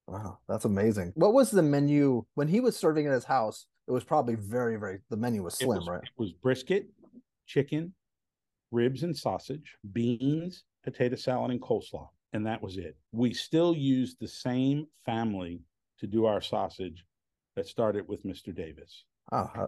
Wow, 0.08 0.38
that's 0.48 0.64
amazing. 0.64 1.12
What 1.16 1.34
was 1.34 1.50
the 1.50 1.62
menu 1.62 2.24
when 2.34 2.48
he 2.48 2.60
was 2.60 2.76
serving 2.76 3.06
at 3.06 3.12
his 3.12 3.24
house? 3.24 3.66
It 3.86 3.92
was 3.92 4.04
probably 4.04 4.36
very, 4.36 4.76
very. 4.76 5.00
The 5.10 5.16
menu 5.16 5.42
was 5.42 5.54
It 5.54 5.64
slim, 5.64 5.78
was, 5.78 5.88
right? 5.88 6.02
It 6.02 6.10
was 6.16 6.32
brisket, 6.32 6.88
chicken, 7.46 7.92
ribs 8.70 9.02
and 9.02 9.16
sausage, 9.16 9.76
beans, 9.92 10.64
potato 10.82 11.16
salad, 11.16 11.50
and 11.50 11.60
coleslaw. 11.60 12.08
And 12.32 12.46
that 12.46 12.62
was 12.62 12.78
it. 12.78 12.96
We 13.12 13.34
still 13.34 13.74
use 13.74 14.16
the 14.18 14.28
same 14.28 14.86
family 15.04 15.60
to 16.00 16.06
do 16.06 16.24
our 16.24 16.40
sausage 16.40 17.04
that 17.56 17.66
started 17.66 18.08
with 18.08 18.24
Mr. 18.24 18.54
Davis. 18.54 19.04
Uh, 19.30 19.66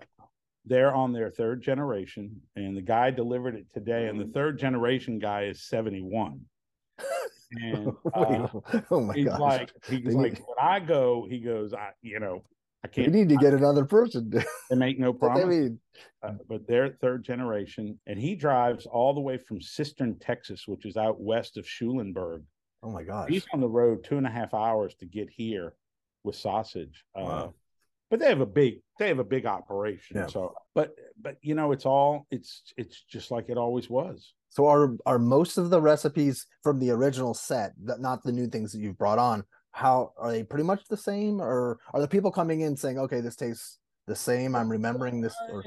they're 0.65 0.95
on 0.95 1.13
their 1.13 1.31
third 1.31 1.63
generation 1.63 2.41
and 2.57 2.77
the 2.77 2.83
guy 2.83 3.11
delivered 3.11 3.55
it 3.55 3.67
today 3.73 4.09
and 4.09 4.21
the 4.21 4.27
third 4.27 4.59
generation 4.59 5.19
guy 5.19 5.45
is 5.45 5.63
71 5.63 6.41
and 7.53 7.89
uh, 8.15 8.49
oh 8.91 9.01
my 9.01 9.15
he's 9.15 9.27
gosh! 9.27 9.41
like 9.41 9.73
he's 9.89 10.05
They 10.05 10.13
like 10.13 10.33
need- 10.35 10.43
when 10.47 10.57
i 10.61 10.81
go 10.81 11.27
he 11.29 11.41
goes 11.41 11.73
i 11.75 11.91
you 12.03 12.21
know 12.21 12.43
i 12.85 12.89
can't 12.89 13.09
you 13.09 13.13
need 13.13 13.29
to 13.29 13.37
get 13.37 13.53
another 13.55 13.85
person. 13.85 14.31
they 14.71 14.77
make 14.77 14.99
no 14.99 15.17
I 15.23 15.45
mean, 15.45 15.81
uh, 16.23 16.33
but 16.49 16.67
they're 16.67 16.91
third 17.01 17.25
generation 17.25 17.99
and 18.07 18.19
he 18.19 18.35
drives 18.37 18.87
all 18.87 19.13
the 19.15 19.21
way 19.21 19.37
from 19.39 19.61
cistern 19.61 20.19
texas 20.19 20.67
which 20.67 20.87
is 20.87 20.97
out 20.97 21.21
west 21.21 21.57
of 21.57 21.67
schulenburg 21.67 22.43
oh 22.83 22.91
my 22.91 23.03
gosh! 23.03 23.29
he's 23.31 23.47
on 23.53 23.61
the 23.61 23.69
road 23.69 24.05
two 24.05 24.17
and 24.17 24.27
a 24.27 24.31
half 24.31 24.55
hours 24.55 24.95
to 24.97 25.07
get 25.07 25.29
here 25.31 25.75
with 26.25 26.37
sausage 26.37 27.05
uh, 27.17 27.49
but 28.11 28.21
they 28.21 28.29
have 28.29 28.41
a 28.41 28.47
big 28.47 28.81
they 28.99 29.09
have 29.09 29.19
a 29.19 29.25
big 29.25 29.47
operation 29.47 30.17
Yeah. 30.19 30.27
so 30.27 30.55
but 30.75 30.95
but 31.21 31.37
you 31.43 31.55
know 31.55 31.73
it's 31.73 31.87
all 31.87 32.27
it's 32.31 32.63
it's 32.77 33.03
just 33.03 33.31
like 33.31 33.49
it 33.49 33.57
always 33.59 33.89
was 33.91 34.35
So 34.51 34.67
are 34.67 34.97
are 35.07 35.19
most 35.19 35.59
of 35.59 35.71
the 35.71 35.81
recipes 35.81 36.47
from 36.63 36.79
the 36.79 36.91
original 36.91 37.35
set, 37.35 37.73
not 37.79 38.23
the 38.23 38.33
new 38.33 38.49
things 38.49 38.73
that 38.73 38.79
you've 38.81 38.99
brought 38.99 39.19
on? 39.19 39.45
How 39.73 40.13
are 40.19 40.31
they 40.33 40.43
pretty 40.43 40.65
much 40.65 40.83
the 40.89 40.97
same, 40.97 41.41
or 41.41 41.79
are 41.95 42.01
the 42.01 42.09
people 42.09 42.31
coming 42.33 42.61
in 42.61 42.77
saying, 42.77 42.99
"Okay, 42.99 43.21
this 43.21 43.37
tastes 43.37 43.79
the 44.07 44.17
same"? 44.17 44.55
I'm 44.57 44.69
remembering 44.71 45.21
this. 45.21 45.35
Or 45.53 45.65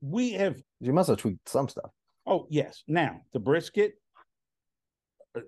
we 0.00 0.32
have 0.32 0.56
you 0.80 0.92
must 0.92 1.08
have 1.08 1.18
tweaked 1.18 1.48
some 1.48 1.68
stuff. 1.68 1.90
oh 2.26 2.46
yes 2.50 2.82
now 2.88 3.20
the 3.32 3.38
brisket 3.38 3.92
uh, 5.36 5.40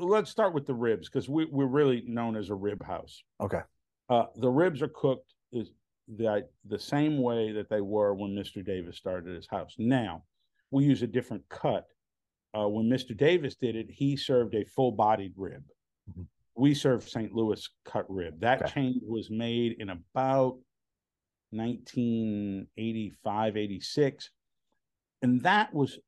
let's 0.00 0.30
start 0.30 0.52
with 0.52 0.66
the 0.66 0.74
ribs 0.74 1.08
because 1.08 1.28
we, 1.28 1.44
we're 1.46 1.66
really 1.66 2.02
known 2.06 2.36
as 2.36 2.50
a 2.50 2.54
rib 2.54 2.82
house 2.84 3.22
Okay. 3.40 3.60
uh, 4.08 4.24
the 4.36 4.48
ribs 4.48 4.82
are 4.82 4.88
cooked 4.88 5.32
is 5.52 5.70
the 6.16 6.42
the 6.66 6.78
same 6.78 7.18
way 7.22 7.52
that 7.52 7.68
they 7.70 7.80
were 7.80 8.14
when 8.14 8.30
Mr. 8.34 8.64
Davis 8.64 8.96
started 8.96 9.34
his 9.34 9.46
house. 9.48 9.74
Now, 9.78 10.24
we 10.70 10.84
use 10.84 11.02
a 11.02 11.06
different 11.06 11.42
cut. 11.48 11.86
Uh, 12.54 12.68
when 12.68 12.86
Mr. 12.88 13.16
Davis 13.16 13.56
did 13.56 13.74
it, 13.74 13.90
he 13.90 14.16
served 14.16 14.54
a 14.54 14.64
full-bodied 14.64 15.32
rib. 15.36 15.64
Mhm. 16.08 16.28
We 16.54 16.72
serve 16.74 17.08
St. 17.08 17.34
Louis 17.34 17.68
cut 17.84 18.08
rib. 18.08 18.38
That 18.40 18.62
Okay. 18.62 18.72
change 18.72 19.02
was 19.02 19.28
made 19.28 19.72
in 19.80 19.88
about 19.90 20.60
1985, 21.50 23.56
86. 23.56 24.30
And 25.22 25.40
that 25.42 25.74
was 25.74 25.98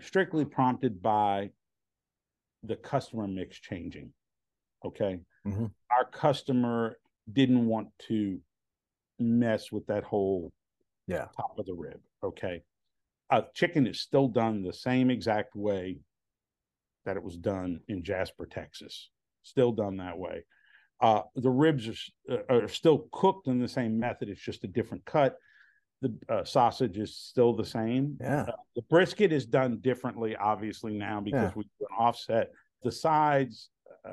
strictly 0.00 0.44
prompted 0.44 1.00
by 1.00 1.50
the 2.62 2.76
customer 2.76 3.26
mix 3.26 3.58
changing. 3.58 4.12
Okay. 4.84 5.18
Mhm. 5.46 5.72
Our 5.90 6.04
customer 6.04 7.00
didn't 7.32 7.66
want 7.66 7.98
to 8.00 8.42
mess 9.18 9.72
with 9.72 9.86
that 9.86 10.04
whole 10.04 10.52
Yeah. 11.06 11.28
top 11.36 11.58
of 11.58 11.64
the 11.64 11.72
rib. 11.74 12.02
Okay. 12.22 12.62
Uh, 13.30 13.42
chicken 13.54 13.86
is 13.86 14.00
still 14.00 14.28
done 14.28 14.62
the 14.62 14.72
same 14.72 15.10
exact 15.10 15.56
way 15.56 15.98
that 17.04 17.16
it 17.16 17.22
was 17.22 17.36
done 17.36 17.80
in 17.88 18.02
Jasper, 18.04 18.46
Texas. 18.46 19.10
Still 19.42 19.72
done 19.72 19.96
that 19.96 20.18
way. 20.18 20.44
Uh, 21.00 21.22
the 21.34 21.50
ribs 21.50 22.10
are, 22.30 22.44
uh, 22.50 22.54
are 22.64 22.68
still 22.68 23.08
cooked 23.12 23.48
in 23.48 23.58
the 23.58 23.68
same 23.68 23.98
method. 23.98 24.28
It's 24.28 24.40
just 24.40 24.64
a 24.64 24.68
different 24.68 25.04
cut. 25.04 25.36
The 26.02 26.14
uh, 26.28 26.44
sausage 26.44 26.98
is 26.98 27.16
still 27.16 27.52
the 27.54 27.64
same. 27.64 28.16
Yeah. 28.20 28.46
The 28.76 28.82
brisket 28.82 29.32
is 29.32 29.46
done 29.46 29.78
differently, 29.78 30.36
obviously 30.36 30.94
now 30.94 31.20
because 31.20 31.50
Yeah. 31.50 31.52
we 31.56 31.64
do 31.64 31.86
an 31.90 31.96
offset. 31.98 32.52
The 32.82 32.92
sides, 32.92 33.70
uh, 34.06 34.12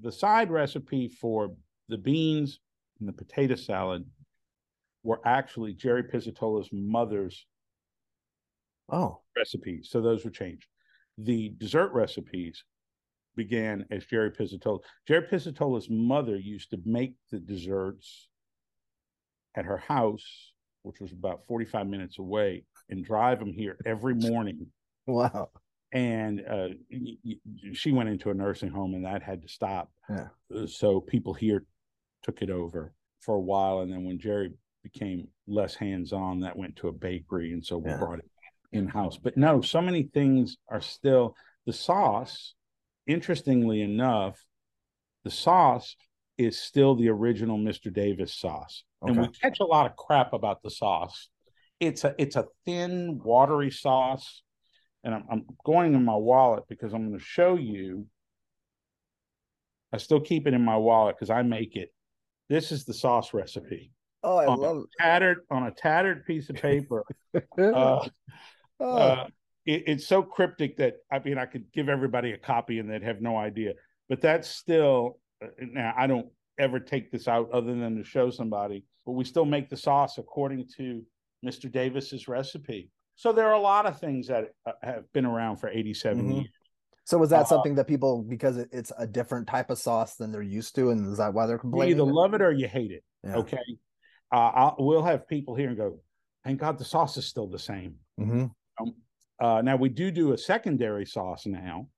the 0.00 0.12
side 0.12 0.50
recipe 0.50 1.08
for 1.08 1.54
the 1.88 1.98
beans 1.98 2.60
and 2.98 3.08
the 3.08 3.12
potato 3.12 3.56
salad 3.56 4.06
were 5.02 5.20
actually 5.26 5.74
Jerry 5.74 6.02
Pizzatola's 6.04 6.70
mother's 6.72 7.46
Oh. 8.90 9.20
recipes. 9.36 9.88
So 9.90 10.00
those 10.00 10.24
were 10.24 10.30
changed. 10.30 10.66
The 11.18 11.50
dessert 11.58 11.92
recipes 11.92 12.64
began 13.36 13.84
as 13.90 14.04
Jerry 14.06 14.30
Pizzatola. 14.30 14.80
Jerry 15.08 15.26
Pizzatola's 15.26 15.88
mother 15.90 16.36
used 16.36 16.70
to 16.70 16.78
make 16.84 17.14
the 17.30 17.38
desserts 17.40 18.28
at 19.56 19.64
her 19.64 19.76
house, 19.78 20.52
which 20.82 21.00
was 21.00 21.12
about 21.12 21.46
45 21.48 21.86
minutes 21.86 22.18
away, 22.18 22.64
and 22.90 23.04
drive 23.04 23.38
them 23.40 23.52
here 23.52 23.76
every 23.86 24.14
morning. 24.14 24.66
Wow. 25.06 25.50
And 25.92 26.44
uh, 26.48 26.68
she 27.72 27.92
went 27.92 28.08
into 28.08 28.30
a 28.30 28.34
nursing 28.34 28.70
home, 28.70 28.94
and 28.94 29.04
that 29.04 29.22
had 29.22 29.42
to 29.42 29.48
stop. 29.48 29.90
Yeah. 30.10 30.28
Uh, 30.54 30.66
So 30.66 31.00
people 31.00 31.34
here 31.34 31.64
took 32.22 32.42
it 32.42 32.50
over 32.50 32.92
for 33.20 33.36
a 33.36 33.40
while, 33.40 33.80
and 33.80 33.92
then 33.92 34.04
when 34.04 34.18
Jerry 34.18 34.52
became 34.82 35.28
less 35.46 35.74
hands-on, 35.74 36.40
that 36.40 36.56
went 36.56 36.76
to 36.76 36.88
a 36.88 36.92
bakery, 36.92 37.52
and 37.52 37.64
so 37.64 37.78
we 37.78 37.90
Yeah. 37.90 37.98
brought 37.98 38.18
it 38.18 38.30
in-house. 38.74 39.16
But 39.16 39.36
no, 39.36 39.60
so 39.60 39.80
many 39.80 40.02
things 40.02 40.56
are 40.68 40.80
still 40.80 41.36
the 41.66 41.72
sauce. 41.72 42.54
Interestingly 43.06 43.82
enough, 43.82 44.44
the 45.24 45.30
sauce 45.30 45.96
is 46.36 46.58
still 46.58 46.94
the 46.96 47.08
original 47.08 47.58
Mr. 47.58 47.92
Davis 47.92 48.34
sauce, 48.34 48.84
and 49.02 49.16
we 49.18 49.28
catch 49.28 49.60
a 49.60 49.64
lot 49.64 49.86
of 49.86 49.96
crap 49.96 50.32
about 50.32 50.62
the 50.62 50.70
sauce. 50.70 51.28
It's 51.80 52.04
a 52.04 52.14
it's 52.18 52.36
a 52.36 52.46
thin, 52.64 53.20
watery 53.22 53.70
sauce, 53.70 54.42
and 55.04 55.14
I'm, 55.14 55.24
I'm 55.30 55.44
going 55.64 55.94
in 55.94 56.04
my 56.04 56.16
wallet 56.16 56.64
because 56.68 56.92
I'm 56.92 57.08
going 57.08 57.18
to 57.18 57.24
show 57.24 57.56
you. 57.56 58.06
I 59.92 59.98
still 59.98 60.20
keep 60.20 60.46
it 60.46 60.54
in 60.54 60.64
my 60.64 60.76
wallet 60.76 61.16
because 61.16 61.30
I 61.30 61.42
make 61.42 61.76
it. 61.76 61.90
This 62.48 62.72
is 62.72 62.84
the 62.84 62.94
sauce 62.94 63.32
recipe 63.32 63.92
Oh, 64.24 64.38
I 64.38 64.46
on 64.46 64.58
love. 64.58 64.76
a 64.78 65.02
tattered 65.02 65.40
on 65.50 65.64
a 65.64 65.70
tattered 65.70 66.24
piece 66.24 66.48
of 66.48 66.56
paper. 66.56 67.04
uh, 67.58 68.08
oh, 68.80 68.96
uh, 68.96 69.26
it, 69.66 69.84
it's 69.86 70.06
so 70.06 70.22
cryptic 70.22 70.76
that 70.78 70.96
I 71.10 71.18
mean 71.20 71.38
I 71.38 71.46
could 71.46 71.64
give 71.72 71.88
everybody 71.88 72.32
a 72.32 72.38
copy 72.38 72.78
and 72.78 72.90
they'd 72.90 73.02
have 73.02 73.20
no 73.20 73.36
idea. 73.36 73.74
But 74.08 74.20
that's 74.20 74.48
still 74.48 75.18
uh, 75.42 75.48
now 75.60 75.94
I 75.96 76.06
don't 76.06 76.28
ever 76.58 76.78
take 76.78 77.10
this 77.10 77.26
out 77.26 77.50
other 77.52 77.74
than 77.74 77.96
to 77.96 78.04
show 78.04 78.30
somebody. 78.30 78.84
But 79.06 79.12
we 79.12 79.24
still 79.24 79.44
make 79.44 79.68
the 79.68 79.76
sauce 79.76 80.18
according 80.18 80.68
to 80.76 81.02
Mr. 81.44 81.70
Davis's 81.70 82.26
recipe. 82.28 82.90
So 83.16 83.32
there 83.32 83.48
are 83.48 83.54
a 83.54 83.60
lot 83.60 83.86
of 83.86 84.00
things 84.00 84.28
that 84.28 84.50
uh, 84.66 84.72
have 84.82 85.12
been 85.12 85.26
around 85.26 85.56
for 85.56 85.68
87 85.68 86.24
Mhm. 86.24 86.34
years. 86.36 86.48
so 87.04 87.18
was 87.18 87.30
that 87.30 87.42
uh, 87.42 87.44
something 87.44 87.74
that 87.76 87.86
people 87.86 88.22
because 88.22 88.56
it's 88.56 88.92
a 88.98 89.06
different 89.06 89.46
type 89.46 89.70
of 89.70 89.78
sauce 89.78 90.16
than 90.16 90.32
they're 90.32 90.42
used 90.42 90.74
to, 90.76 90.90
and 90.90 91.06
is 91.06 91.18
that 91.18 91.34
why 91.34 91.46
they're 91.46 91.58
complaining? 91.58 91.96
You 91.96 92.02
either 92.02 92.12
love 92.12 92.34
it 92.34 92.42
or 92.42 92.52
you 92.52 92.66
hate 92.66 92.90
it. 92.90 93.04
Yeah. 93.22 93.36
Okay. 93.38 93.58
Uh, 94.32 94.36
I'll, 94.36 94.76
we'll 94.78 95.02
have 95.02 95.28
people 95.28 95.54
here 95.54 95.68
and 95.68 95.76
go, 95.76 96.00
thank 96.44 96.58
God 96.58 96.78
the 96.78 96.84
sauce 96.84 97.16
is 97.16 97.26
still 97.26 97.46
the 97.46 97.58
same. 97.58 97.96
hmm 98.18 98.46
Uh, 99.40 99.60
now 99.62 99.76
we 99.76 99.88
do 99.88 100.10
do 100.10 100.32
a 100.32 100.38
secondary 100.38 101.04
sauce 101.06 101.46
now, 101.46 101.88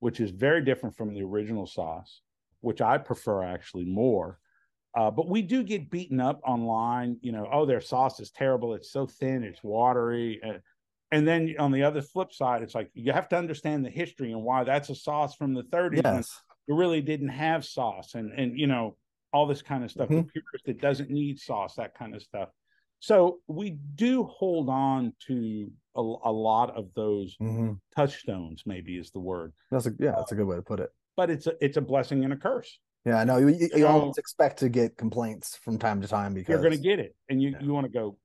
which 0.00 0.20
is 0.20 0.30
very 0.30 0.64
different 0.64 0.96
from 0.96 1.14
the 1.14 1.22
original 1.22 1.66
sauce. 1.66 2.22
which 2.60 2.80
I 2.80 2.96
prefer 2.96 3.42
actually 3.42 3.86
more. 3.86 4.38
Uh, 4.94 5.10
but 5.10 5.28
we 5.28 5.42
do 5.42 5.64
get 5.64 5.90
beaten 5.90 6.20
up 6.20 6.40
online. 6.46 7.16
You 7.20 7.32
know, 7.32 7.48
oh, 7.52 7.66
their 7.66 7.80
sauce 7.80 8.20
is 8.20 8.30
terrible. 8.30 8.74
It's 8.74 8.92
so 8.92 9.04
thin. 9.06 9.42
It's 9.42 9.64
watery. 9.64 10.40
Uh, 10.46 10.58
and 11.10 11.26
then 11.26 11.54
on 11.58 11.72
the 11.72 11.82
other 11.82 12.02
flip 12.02 12.32
side, 12.32 12.62
it's 12.62 12.74
like 12.76 12.88
you 12.94 13.10
have 13.12 13.28
to 13.30 13.36
understand 13.36 13.84
the 13.84 13.90
history 13.90 14.30
and 14.30 14.44
why 14.44 14.62
that's 14.64 14.90
a 14.90 14.94
sauce 14.94 15.34
from 15.34 15.54
the 15.54 15.64
30s. 15.64 16.02
Yes. 16.04 16.40
You 16.68 16.76
really 16.76 17.00
didn't 17.00 17.30
have 17.30 17.64
sauce, 17.64 18.14
and 18.14 18.32
and 18.32 18.56
you 18.56 18.68
know 18.68 18.96
all 19.32 19.46
this 19.48 19.62
kind 19.62 19.82
of 19.82 19.90
stuff. 19.90 20.08
Mhm. 20.08 20.26
The 20.26 20.32
purist 20.32 20.66
that 20.66 20.80
doesn't 20.80 21.10
need 21.10 21.40
sauce, 21.40 21.74
that 21.76 21.94
kind 21.94 22.14
of 22.14 22.22
stuff. 22.22 22.50
So 23.00 23.40
we 23.48 23.70
do 23.70 24.22
hold 24.22 24.68
on 24.68 25.14
to 25.26 25.68
a, 25.96 26.00
a 26.00 26.32
lot 26.32 26.76
of 26.76 26.88
those 26.94 27.36
hmm 27.38 27.72
touchstones. 27.94 28.62
Maybe 28.66 28.96
is 28.96 29.10
the 29.10 29.20
word, 29.20 29.52
That's 29.70 29.86
a 29.86 29.92
yeah, 29.98 30.12
that's 30.16 30.32
a 30.32 30.34
good 30.34 30.46
way 30.46 30.56
to 30.56 30.62
put 30.62 30.80
it. 30.80 30.90
but 31.16 31.30
it's 31.30 31.46
a 31.46 31.52
it's 31.60 31.76
a 31.76 31.80
blessing 31.82 32.24
and 32.24 32.32
a 32.32 32.36
curse. 32.36 32.78
Yeah, 33.04 33.16
I 33.18 33.24
know. 33.24 33.38
You, 33.38 33.48
you, 33.48 33.68
you 33.74 33.86
always 33.86 34.16
expect 34.16 34.60
to 34.60 34.68
get 34.68 34.96
complaints 34.96 35.56
from 35.56 35.76
time 35.78 36.00
to 36.02 36.08
time 36.08 36.34
because 36.34 36.52
You're 36.52 36.62
going 36.62 36.76
to 36.80 36.88
get 36.88 37.00
it, 37.00 37.14
and 37.28 37.42
you 37.42 37.50
Yeah. 37.50 37.60
you 37.60 37.72
want 37.72 37.84
to 37.86 37.92
go, 37.92 38.16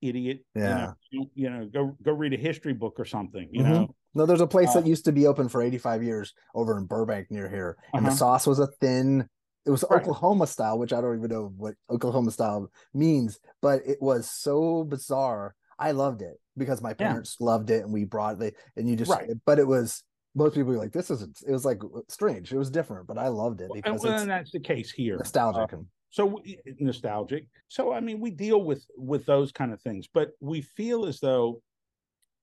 idiot. 0.00 0.44
Yeah. 0.54 0.92
You 1.10 1.20
know, 1.20 1.30
you, 1.34 1.50
know, 1.50 1.66
go 1.66 1.96
go 2.02 2.12
read 2.12 2.32
a 2.32 2.38
history 2.38 2.72
book 2.72 2.94
or 2.98 3.04
something. 3.04 3.48
You 3.52 3.62
Mhm. 3.62 3.68
know. 3.68 3.94
No, 4.14 4.26
there's 4.26 4.40
a 4.42 4.46
place 4.46 4.70
Uh, 4.70 4.80
that 4.80 4.86
used 4.86 5.04
to 5.06 5.12
be 5.12 5.26
open 5.26 5.48
for 5.48 5.62
85 5.62 6.02
years 6.02 6.34
over 6.54 6.76
in 6.76 6.84
Burbank 6.84 7.30
near 7.30 7.48
here, 7.48 7.78
and 7.94 8.04
the 8.04 8.10
Uh-huh. 8.10 8.16
sauce 8.18 8.46
was 8.46 8.58
a 8.58 8.66
thin. 8.66 9.28
It 9.64 9.70
was 9.70 9.84
Right. 9.88 10.00
Oklahoma 10.02 10.46
style, 10.46 10.78
which 10.78 10.92
I 10.92 11.00
don't 11.00 11.16
even 11.16 11.30
know 11.30 11.52
what 11.56 11.76
Oklahoma 11.88 12.30
style 12.30 12.70
means, 12.92 13.38
but 13.60 13.82
it 13.86 14.02
was 14.02 14.28
so 14.30 14.84
bizarre. 14.84 15.54
I 15.78 15.92
loved 15.92 16.20
it 16.20 16.40
because 16.56 16.80
my 16.82 16.90
Yeah. 16.90 17.08
parents 17.08 17.40
loved 17.40 17.70
it, 17.70 17.82
and 17.84 17.92
we 17.92 18.04
brought 18.04 18.40
it. 18.42 18.56
And 18.76 18.88
you 18.88 18.96
just, 18.96 19.10
Right. 19.10 19.30
but 19.44 19.58
it 19.58 19.66
was 19.66 20.02
most 20.34 20.54
people 20.54 20.70
were 20.72 20.78
like, 20.78 20.92
"This 20.92 21.10
isn't." 21.10 21.42
It 21.46 21.52
was 21.52 21.64
like 21.64 21.80
strange. 22.08 22.52
It 22.52 22.58
was 22.58 22.70
different, 22.70 23.06
but 23.06 23.18
I 23.18 23.28
loved 23.28 23.60
it 23.60 23.70
because 23.74 24.02
well, 24.02 24.12
it's 24.14 24.22
and 24.22 24.30
that's 24.30 24.50
the 24.50 24.60
case 24.60 24.90
here. 24.90 25.16
nostalgic. 25.18 25.72
Uh, 25.74 25.82
so 26.10 26.42
nostalgic. 26.80 27.48
So 27.68 27.92
I 27.92 28.00
mean, 28.00 28.18
we 28.20 28.30
deal 28.30 28.62
with 28.64 28.86
with 28.96 29.26
those 29.26 29.52
kind 29.52 29.72
of 29.72 29.80
things, 29.82 30.08
but 30.12 30.32
we 30.40 30.60
feel 30.62 31.04
as 31.06 31.20
though, 31.20 31.62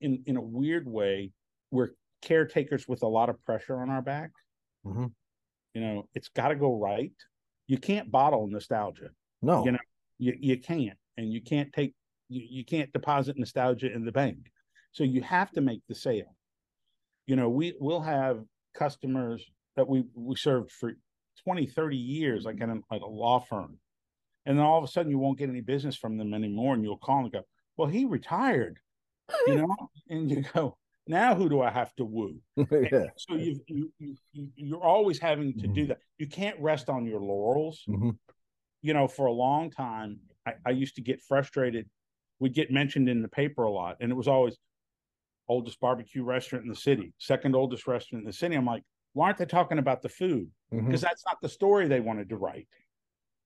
in 0.01 0.24
in 0.28 0.38
a 0.38 0.41
weird 0.41 0.88
way, 0.88 1.32
we're 1.72 1.89
caretakers 2.22 2.88
with 2.88 3.01
a 3.01 3.07
lot 3.07 3.30
of 3.30 3.43
pressure 3.45 3.82
on 3.82 3.89
our 3.89 4.01
back. 4.01 4.32
Mhm. 4.86 5.12
You 5.74 5.82
know, 5.82 6.10
it's 6.14 6.30
got 6.30 6.49
to 6.49 6.55
go 6.55 6.78
right. 6.78 7.14
You 7.68 7.78
can't 7.78 8.10
bottle 8.12 8.47
nostalgia. 8.47 9.12
no, 9.41 9.64
you 9.66 9.72
know, 9.72 9.80
You 10.18 10.36
you 10.39 10.60
can't, 10.60 10.97
and 11.18 11.32
you 11.32 11.41
can't 11.41 11.72
take 11.74 11.95
you, 12.30 12.46
you 12.50 12.66
can't 12.66 12.92
deposit 12.94 13.38
nostalgia 13.38 13.92
in 13.92 14.06
the 14.06 14.12
bank. 14.12 14.52
So 14.92 15.04
you 15.04 15.22
have 15.22 15.52
to 15.52 15.62
make 15.62 15.82
the 15.88 15.96
sale. 15.96 16.36
You 17.26 17.36
know, 17.36 17.50
we 17.50 17.76
will 17.80 18.02
have 18.02 18.44
customers 18.74 19.44
that 19.76 19.88
we 19.88 20.04
we 20.14 20.36
served 20.36 20.72
for 20.72 20.94
20, 21.44 21.68
30 21.68 21.98
years, 21.98 22.44
like 22.46 22.62
at 22.62 22.70
a, 22.70 22.80
at 22.92 23.02
a 23.02 23.08
law 23.08 23.40
firm. 23.40 23.78
And 24.46 24.58
then 24.58 24.66
all 24.66 24.78
of 24.78 24.84
a 24.84 24.88
sudden 24.88 25.12
you 25.12 25.20
won't 25.20 25.38
get 25.38 25.50
any 25.50 25.62
business 25.62 25.96
from 25.96 26.18
them 26.18 26.34
anymore. 26.34 26.74
And 26.74 26.84
you'll 26.84 26.98
call 26.98 27.20
and 27.20 27.32
go, 27.32 27.44
Well, 27.78 27.88
he 27.88 28.06
retired, 28.06 28.80
you 29.46 29.56
know, 29.58 29.76
and 30.10 30.30
you 30.30 30.44
go, 30.54 30.78
now 31.08 31.36
who 31.36 31.50
do 31.50 31.62
I 31.62 31.72
have 31.72 31.94
to 31.96 32.06
woo? 32.06 32.40
yeah. 32.58 33.08
So 33.18 33.36
you 33.36 33.60
you 33.68 33.92
you 33.98 34.16
you're 34.56 34.84
always 34.84 35.20
having 35.20 35.54
to 35.60 35.68
do 35.68 35.86
Mhm. 35.86 35.88
that. 35.90 36.00
You 36.18 36.28
can't 36.28 36.60
rest 36.60 36.90
on 36.90 37.06
your 37.06 37.20
laurels. 37.20 37.84
Mhm. 37.88 38.18
You 38.82 38.94
know, 38.94 39.08
for 39.08 39.26
a 39.26 39.32
long 39.32 39.72
time, 39.72 40.20
I, 40.46 40.54
I 40.66 40.70
used 40.72 40.96
to 40.96 41.02
get 41.02 41.22
frustrated. 41.22 41.90
We'd 42.40 42.54
get 42.54 42.72
mentioned 42.72 43.10
in 43.10 43.22
the 43.22 43.28
paper 43.28 43.64
a 43.64 43.72
lot, 43.72 43.98
and 44.00 44.12
it 44.12 44.16
was 44.16 44.28
always 44.28 44.58
oldest 45.48 45.80
barbecue 45.80 46.24
restaurant 46.24 46.64
in 46.64 46.70
the 46.70 46.76
city, 46.76 47.14
second 47.18 47.56
oldest 47.56 47.88
restaurant 47.88 48.24
in 48.24 48.28
the 48.28 48.34
city. 48.34 48.56
I'm 48.56 48.66
like, 48.66 48.84
why 49.14 49.26
aren't 49.28 49.38
they 49.40 49.46
talking 49.46 49.80
about 49.80 50.02
the 50.02 50.10
food? 50.10 50.48
Because 50.72 51.02
that's 51.02 51.26
not 51.26 51.42
the 51.42 51.50
story 51.50 51.88
they 51.88 52.00
wanted 52.00 52.30
to 52.30 52.36
write. 52.38 52.68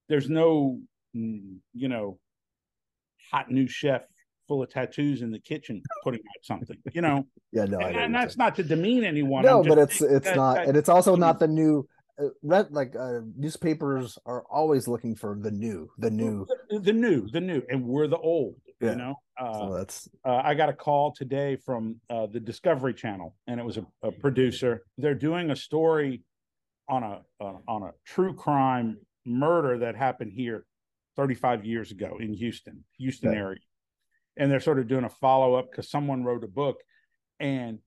There's 0.09 0.29
no, 0.29 0.79
mm, 1.15 1.57
you 1.73 1.87
know, 1.87 2.19
hot 3.31 3.49
new 3.49 3.67
chef 3.67 4.01
full 4.47 4.61
of 4.61 4.69
tattoos 4.69 5.21
in 5.21 5.31
the 5.31 5.39
kitchen 5.39 5.81
putting 6.03 6.19
out 6.19 6.43
something, 6.43 6.77
you 6.93 7.01
know. 7.01 7.25
Yeah, 7.53 7.65
no, 7.65 7.77
and, 7.77 7.95
and 7.95 8.15
that's 8.15 8.35
not 8.35 8.55
to 8.55 8.63
demean 8.63 9.03
anyone. 9.03 9.43
no 9.43 9.61
but 9.61 9.77
it's 9.77 10.01
it's 10.01 10.25
that- 10.25 10.35
not 10.35 10.55
that- 10.55 10.67
and 10.69 10.75
it's 10.75 10.89
also 10.89 11.15
not 11.15 11.37
the 11.37 11.47
new 11.47 11.87
uh, 12.19 12.63
like 12.71 12.95
uh, 12.95 13.19
newspapers 13.37 14.17
are 14.25 14.43
always 14.49 14.87
looking 14.87 15.15
for 15.15 15.37
the 15.39 15.51
new 15.51 15.87
the 15.99 16.09
new 16.09 16.47
the, 16.69 16.79
the 16.79 16.93
new, 16.93 17.27
the 17.29 17.39
new, 17.41 17.61
and 17.69 17.85
we're 17.85 18.07
the 18.07 18.17
old. 18.17 18.55
Yeah. 18.83 18.91
You 18.91 18.95
know, 18.97 19.15
uh, 19.39 19.53
so 19.53 19.73
that's 19.73 20.09
uh, 20.25 20.41
I 20.43 20.53
got 20.55 20.67
a 20.67 20.73
call 20.73 21.13
today 21.13 21.55
from 21.55 22.01
uh, 22.09 22.27
the 22.27 22.39
Discovery 22.39 22.93
Channel, 22.93 23.33
and 23.47 23.59
it 23.59 23.65
was 23.65 23.77
a, 23.77 23.85
a 24.01 24.11
producer. 24.11 24.83
They're 24.97 25.15
doing 25.15 25.51
a 25.51 25.55
story 25.55 26.21
on 26.89 27.03
a 27.03 27.21
uh, 27.39 27.57
on 27.67 27.83
a 27.83 27.91
true 28.05 28.33
crime 28.33 28.97
murder 29.25 29.77
that 29.79 29.95
happened 29.95 30.33
here 30.33 30.65
35 31.15 31.63
years 31.63 31.91
ago 31.91 32.17
in 32.19 32.33
Houston, 32.33 32.83
Houston 32.97 33.29
Okay. 33.29 33.37
area, 33.39 33.59
and 34.35 34.51
they're 34.51 34.59
sort 34.59 34.79
of 34.79 34.87
doing 34.89 35.05
a 35.05 35.09
follow 35.09 35.53
up 35.53 35.71
because 35.71 35.89
someone 35.89 36.25
wrote 36.25 36.43
a 36.43 36.47
book, 36.49 36.81
and 37.39 37.79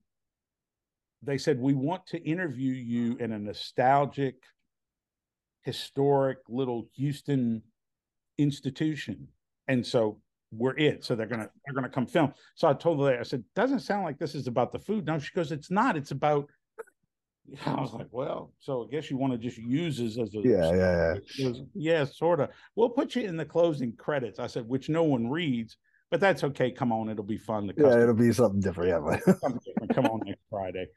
they 1.21 1.37
said 1.37 1.59
we 1.59 1.75
want 1.75 2.07
to 2.07 2.17
interview 2.27 2.73
you 2.73 3.17
in 3.17 3.33
a 3.33 3.37
nostalgic, 3.39 4.35
historic 5.61 6.39
little 6.49 6.89
Houston 6.95 7.61
institution, 8.39 9.27
and 9.67 9.85
so 9.85 10.21
we're 10.51 10.77
it. 10.77 11.03
So 11.03 11.15
they're 11.15 11.27
gonna 11.27 11.49
they're 11.65 11.75
gonna 11.75 11.89
come 11.89 12.05
film. 12.05 12.33
So 12.55 12.67
I 12.67 12.73
told 12.73 12.99
her, 13.07 13.19
I 13.19 13.23
said, 13.23 13.43
doesn't 13.55 13.79
sound 13.79 14.03
like 14.03 14.17
this 14.17 14.35
is 14.35 14.47
about 14.47 14.71
the 14.71 14.79
food. 14.79 15.05
No, 15.05 15.19
she 15.19 15.31
goes, 15.33 15.51
it's 15.51 15.71
not. 15.71 15.97
It's 15.97 16.11
about. 16.11 16.49
I 17.65 17.79
was 17.79 17.93
like, 17.93 18.07
well, 18.11 18.51
so 18.59 18.85
I 18.85 18.91
guess 18.91 19.09
you 19.09 19.17
want 19.17 19.33
to 19.33 19.39
just 19.39 19.57
use 19.57 19.97
this 19.97 20.17
as 20.17 20.35
a 20.35 20.39
yeah 20.39 20.71
yeah 20.73 21.15
yeah 21.37 21.51
yeah, 21.73 22.05
sort 22.05 22.39
of. 22.39 22.49
We'll 22.75 22.89
put 22.89 23.15
you 23.15 23.23
in 23.23 23.37
the 23.37 23.45
closing 23.45 23.93
credits. 23.93 24.39
I 24.39 24.47
said, 24.47 24.67
which 24.67 24.89
no 24.89 25.03
one 25.03 25.29
reads, 25.29 25.77
but 26.11 26.19
that's 26.19 26.43
okay. 26.43 26.71
Come 26.71 26.91
on, 26.91 27.09
it'll 27.09 27.23
be 27.23 27.37
fun. 27.37 27.67
The 27.67 27.73
yeah 27.77 28.01
it'll 28.01 28.13
be 28.13 28.31
something 28.33 28.59
different 28.59 28.89
yeah 28.89 29.33
something 29.35 29.61
different. 29.65 29.95
Come 29.95 30.05
on 30.07 30.21
next 30.25 30.41
Friday. 30.49 30.87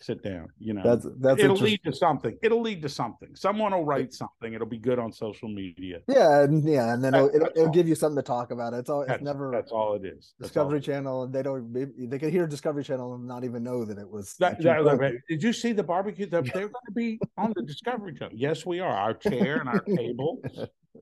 Sit 0.00 0.22
down. 0.22 0.48
You 0.60 0.74
know, 0.74 0.82
that's 0.84 1.06
that's 1.18 1.40
it'll 1.42 1.56
lead 1.56 1.80
to 1.84 1.92
something. 1.92 2.36
It'll 2.40 2.60
lead 2.60 2.82
to 2.82 2.88
something. 2.88 3.34
Someone 3.34 3.72
will 3.72 3.84
write 3.84 4.12
something. 4.12 4.54
It'll 4.54 4.66
be 4.68 4.78
good 4.78 4.98
on 5.00 5.10
social 5.12 5.48
media. 5.48 5.98
yeah 6.06 6.42
and 6.42 6.62
yeah 6.64 6.94
and 6.94 7.02
then 7.02 7.12
That- 7.14 7.34
it'll, 7.34 7.48
it'll, 7.56 7.68
give 7.70 7.88
you 7.88 7.96
something 7.96 8.16
to 8.16 8.22
talk 8.22 8.52
about 8.52 8.74
it's 8.74 8.88
all 8.88 9.02
it's 9.02 9.08
That's, 9.10 9.22
never 9.22 9.50
that's 9.50 9.72
all 9.72 9.94
it 9.94 10.04
is. 10.04 10.34
That's 10.38 10.50
discovery 10.52 10.76
it 10.78 10.80
is. 10.82 10.86
channel 10.86 11.24
and 11.24 11.32
they 11.32 11.42
don't 11.42 11.72
they 11.72 12.18
can 12.18 12.30
hear 12.30 12.46
discovery 12.46 12.84
channel 12.84 13.14
and 13.14 13.26
not 13.26 13.42
even 13.42 13.64
know 13.64 13.84
that 13.84 13.98
it 13.98 14.08
was 14.08 14.34
That, 14.38 14.58
that 14.62 14.78
you 14.78 14.84
that- 14.84 14.84
wrote 14.92 15.00
that- 15.00 15.14
it. 15.14 15.22
did 15.28 15.42
you 15.42 15.52
see 15.52 15.72
the 15.72 15.82
barbecue? 15.82 16.26
The, 16.26 16.42
they're 16.42 16.68
going 16.68 16.86
to 16.86 16.92
be 16.94 17.18
on 17.36 17.52
the 17.56 17.62
Discovery 17.62 18.14
Channel. 18.14 18.34
Yes, 18.36 18.64
we 18.64 18.78
are. 18.80 18.92
Our 18.92 19.14
chair 19.14 19.56
and 19.58 19.68
our 19.68 19.80
table 19.96 20.40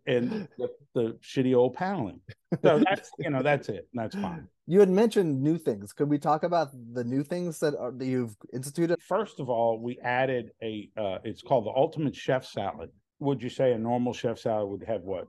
and 0.07 0.49
the, 0.59 0.69
the 0.95 1.19
shitty 1.23 1.55
old 1.55 1.75
paneling. 1.75 2.21
So 2.63 2.83
that's 2.85 3.11
you 3.19 3.31
know 3.31 3.43
that's 3.43 3.69
it. 3.69 3.89
That's 3.95 4.15
fine. 4.15 4.49
you 4.67 4.81
had 4.81 4.89
mentioned 4.89 5.43
new 5.43 5.59
things 5.59 5.93
could 5.93 6.09
we 6.09 6.19
talk 6.19 6.43
about 6.43 6.69
the 6.93 7.05
new 7.05 7.23
things 7.23 7.59
that 7.61 7.75
are 7.77 7.91
that 7.93 8.07
you've 8.07 8.37
instituted 8.53 8.97
First 9.09 9.41
of 9.41 9.49
all, 9.49 9.79
we 9.81 9.99
added 10.01 10.51
a. 10.63 10.91
Uh, 10.97 11.19
it's 11.25 11.43
called 11.43 11.67
the 11.67 11.71
Ultimate 11.71 12.15
Chef 12.15 12.45
Salad. 12.45 12.91
Would 13.21 13.43
you 13.43 13.49
say 13.49 13.73
a 13.73 13.79
normal 13.79 14.13
chef 14.13 14.39
salad 14.39 14.69
would 14.69 14.85
have 14.87 15.03
what? 15.03 15.27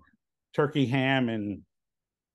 Turkey, 0.54 0.86
ham, 0.86 1.30
and 1.30 1.62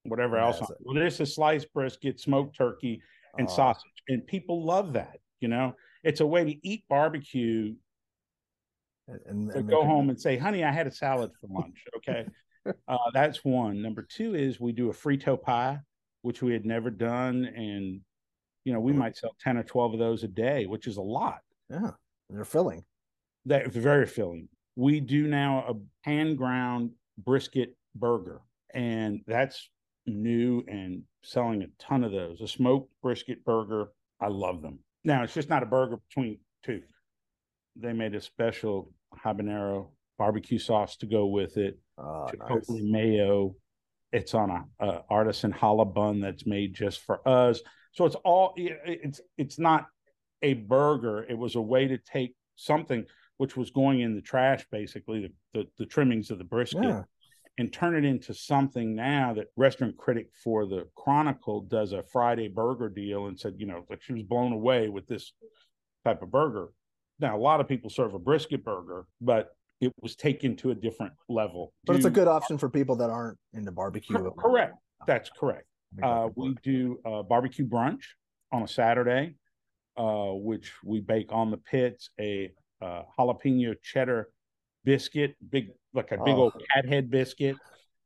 whatever 0.04 0.38
else. 0.38 0.60
it's 0.60 0.70
on 0.70 0.76
it. 0.78 0.78
Well, 0.80 0.94
this 0.94 1.20
a 1.20 1.26
sliced 1.26 1.72
brisket, 1.74 2.20
smoked 2.20 2.56
turkey, 2.56 3.02
and 3.38 3.50
sausage, 3.50 4.02
and 4.08 4.26
people 4.26 4.64
love 4.64 4.92
that. 4.94 5.18
You 5.40 5.48
know, 5.48 5.74
it's 6.04 6.20
a 6.20 6.26
way 6.26 6.44
to 6.44 6.68
eat 6.68 6.84
barbecue 6.88 7.74
and, 9.09 9.50
and 9.50 9.68
go 9.68 9.84
home 9.84 10.11
and 10.11 10.20
say, 10.20 10.36
"Honey, 10.36 10.64
I 10.64 10.70
had 10.72 10.86
a 10.86 10.92
salad 10.92 11.30
for 11.40 11.48
lunch." 11.50 11.84
Okay, 11.96 12.26
uh, 12.88 12.96
that's 13.12 13.44
one. 13.44 13.82
Number 13.82 14.03
two 14.03 14.34
is 14.34 14.61
we 14.61 14.72
do 14.72 14.90
a 14.90 14.94
frito 14.94 15.40
pie, 15.40 15.78
which 16.22 16.42
we 16.42 16.53
had 16.53 16.64
never 16.64 16.90
done, 16.90 17.44
and 17.44 18.00
you 18.64 18.72
know 18.72 18.80
we 18.80 18.92
might 18.92 19.16
sell 19.16 19.34
ten 19.40 19.57
or 19.57 19.62
twelve 19.62 19.92
of 19.92 19.98
those 19.98 20.22
a 20.24 20.28
day, 20.28 20.66
which 20.66 20.86
is 20.86 20.96
a 20.96 21.03
lot. 21.03 21.40
yeah 21.68 21.90
they're 22.30 22.44
filling 22.44 22.84
That's 23.44 23.76
very 23.76 24.07
filling. 24.07 24.48
We 24.76 25.00
do 25.00 25.26
now 25.26 25.64
a 25.68 26.09
hand 26.09 26.38
ground 26.38 26.92
brisket 27.18 27.76
burger, 27.94 28.40
and 28.72 29.20
that's 29.26 29.68
new 30.07 30.64
and 30.66 31.03
selling 31.22 31.62
a 31.62 31.66
ton 31.78 32.05
of 32.05 32.12
those. 32.12 32.40
A 32.40 32.48
smoked 32.48 32.90
brisket 33.03 33.44
burger, 33.44 33.88
I 34.20 34.28
love 34.28 34.62
them. 34.62 34.78
Now 35.05 35.22
it's 35.22 35.34
just 35.34 35.50
not 35.50 35.62
a 35.62 35.66
burger 35.66 35.98
between 36.09 36.38
two. 36.64 36.82
They 37.76 37.92
made 37.92 38.14
a 38.14 38.20
special 38.20 38.92
habanero 39.24 39.88
barbecue 40.18 40.58
sauce 40.58 40.96
to 40.98 41.06
go 41.06 41.26
with 41.26 41.56
it, 41.56 41.78
oh 41.98 42.28
chipotle 42.30 42.68
nice 42.68 42.82
mayo. 42.82 43.54
It's 44.12 44.34
on 44.34 44.50
a, 44.50 44.64
a 44.86 45.02
artisan 45.08 45.52
challah 45.52 45.92
bun 45.92 46.20
that's 46.20 46.46
made 46.46 46.74
just 46.74 47.00
for 47.00 47.26
us. 47.26 47.60
So 47.92 48.04
it's 48.04 48.16
all 48.16 48.54
it's 48.56 49.20
it's 49.38 49.58
not 49.58 49.86
a 50.42 50.54
burger. 50.54 51.24
It 51.28 51.38
was 51.38 51.54
a 51.54 51.60
way 51.60 51.88
to 51.88 51.98
take 51.98 52.34
something 52.56 53.04
which 53.38 53.56
was 53.56 53.70
going 53.70 54.00
in 54.00 54.14
the 54.14 54.20
trash, 54.20 54.66
basically 54.70 55.22
the 55.22 55.60
the, 55.60 55.68
the 55.78 55.86
trimmings 55.86 56.30
of 56.30 56.38
the 56.38 56.44
brisket, 56.44 56.84
yeah 56.84 57.02
and 57.58 57.72
turn 57.72 57.94
it 57.94 58.04
into 58.04 58.32
something 58.32 58.94
now 58.94 59.34
that 59.34 59.48
restaurant 59.56 59.96
critic 59.96 60.28
for 60.42 60.66
the 60.66 60.88
Chronicle 60.96 61.60
does 61.60 61.92
a 61.92 62.02
Friday 62.02 62.48
burger 62.48 62.88
deal 62.88 63.26
and 63.26 63.38
said, 63.38 63.54
you 63.58 63.66
know, 63.66 63.84
like 63.90 64.02
she 64.02 64.14
was 64.14 64.22
blown 64.22 64.52
away 64.52 64.88
with 64.88 65.06
this 65.06 65.32
type 66.04 66.22
of 66.22 66.30
burger. 66.30 66.68
Now 67.18 67.36
a 67.36 67.40
lot 67.40 67.60
of 67.60 67.68
people 67.68 67.90
serve 67.90 68.14
a 68.14 68.18
brisket 68.18 68.64
burger, 68.64 69.06
but 69.20 69.50
it 69.80 69.92
was 70.00 70.14
taken 70.14 70.56
to 70.56 70.70
a 70.70 70.74
different 70.74 71.12
level. 71.28 71.72
But 71.84 71.96
it's 71.96 72.04
a 72.04 72.10
good 72.10 72.28
option 72.28 72.56
for 72.56 72.68
people 72.68 72.96
that 72.96 73.10
aren't 73.10 73.38
into 73.52 73.72
barbecue. 73.72 74.16
Correct. 74.38 74.74
That's 75.06 75.28
correct. 75.30 75.66
Uh, 76.00 76.28
we 76.36 76.54
do 76.62 76.98
uh, 77.04 77.22
barbecue 77.22 77.66
brunch 77.66 78.02
on 78.50 78.62
a 78.62 78.68
Saturday, 78.68 79.34
uh, 79.96 80.30
which 80.32 80.72
we 80.84 81.00
bake 81.00 81.32
on 81.32 81.50
the 81.50 81.56
pits 81.56 82.10
a 82.20 82.52
uh, 82.80 83.02
jalapeno 83.18 83.74
cheddar 83.82 84.28
biscuit, 84.84 85.36
big 85.50 85.70
like 85.92 86.12
a 86.12 86.16
big 86.16 86.34
oh. 86.34 86.42
old 86.42 86.62
cat 86.72 86.86
head 86.88 87.10
biscuit. 87.10 87.56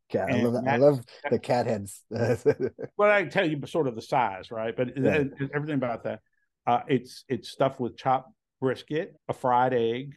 Cat, 0.08 0.32
I 0.32 0.40
love 0.40 0.52
that. 0.54 0.68
I 0.68 0.76
love 0.76 1.00
the 1.30 1.38
cat 1.38 1.66
heads. 1.66 2.02
well, 2.10 3.10
I 3.10 3.24
tell 3.24 3.48
you 3.48 3.60
sort 3.66 3.88
of 3.88 3.96
the 3.96 4.02
size, 4.02 4.50
right? 4.50 4.74
But 4.76 4.96
yeah. 4.96 5.24
everything 5.54 5.74
about 5.74 6.04
that. 6.04 6.20
Uh, 6.66 6.80
it's 6.88 7.24
it's 7.28 7.48
stuffed 7.48 7.80
with 7.80 7.96
chopped 7.96 8.32
brisket, 8.66 9.14
a 9.28 9.32
fried 9.32 9.72
egg, 9.72 10.12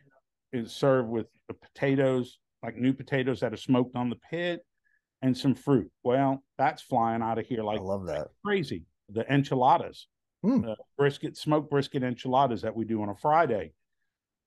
is 0.52 0.72
served 0.72 1.08
with 1.08 1.28
potatoes, 1.62 2.40
like 2.64 2.76
new 2.76 2.94
potatoes 2.94 3.42
that 3.42 3.54
are 3.54 3.58
smoked 3.58 3.96
on 3.96 4.10
the 4.10 4.16
pit, 4.16 4.66
and 5.22 5.38
some 5.38 5.54
fruit. 5.54 5.92
Well, 6.04 6.44
that's 6.58 6.82
flying 6.82 7.22
out 7.22 7.38
of 7.38 7.46
here 7.46 7.62
like 7.62 7.80
I 7.80 7.84
love 7.84 8.08
that 8.08 8.30
crazy. 8.44 8.86
The 9.10 9.32
enchiladas, 9.32 10.08
mm. 10.44 10.64
the 10.64 10.76
brisket, 10.98 11.38
smoked 11.38 11.70
brisket 11.70 12.02
enchiladas 12.02 12.64
that 12.64 12.76
we 12.76 12.86
do 12.86 13.04
on 13.04 13.10
a 13.10 13.16
Friday. 13.16 13.74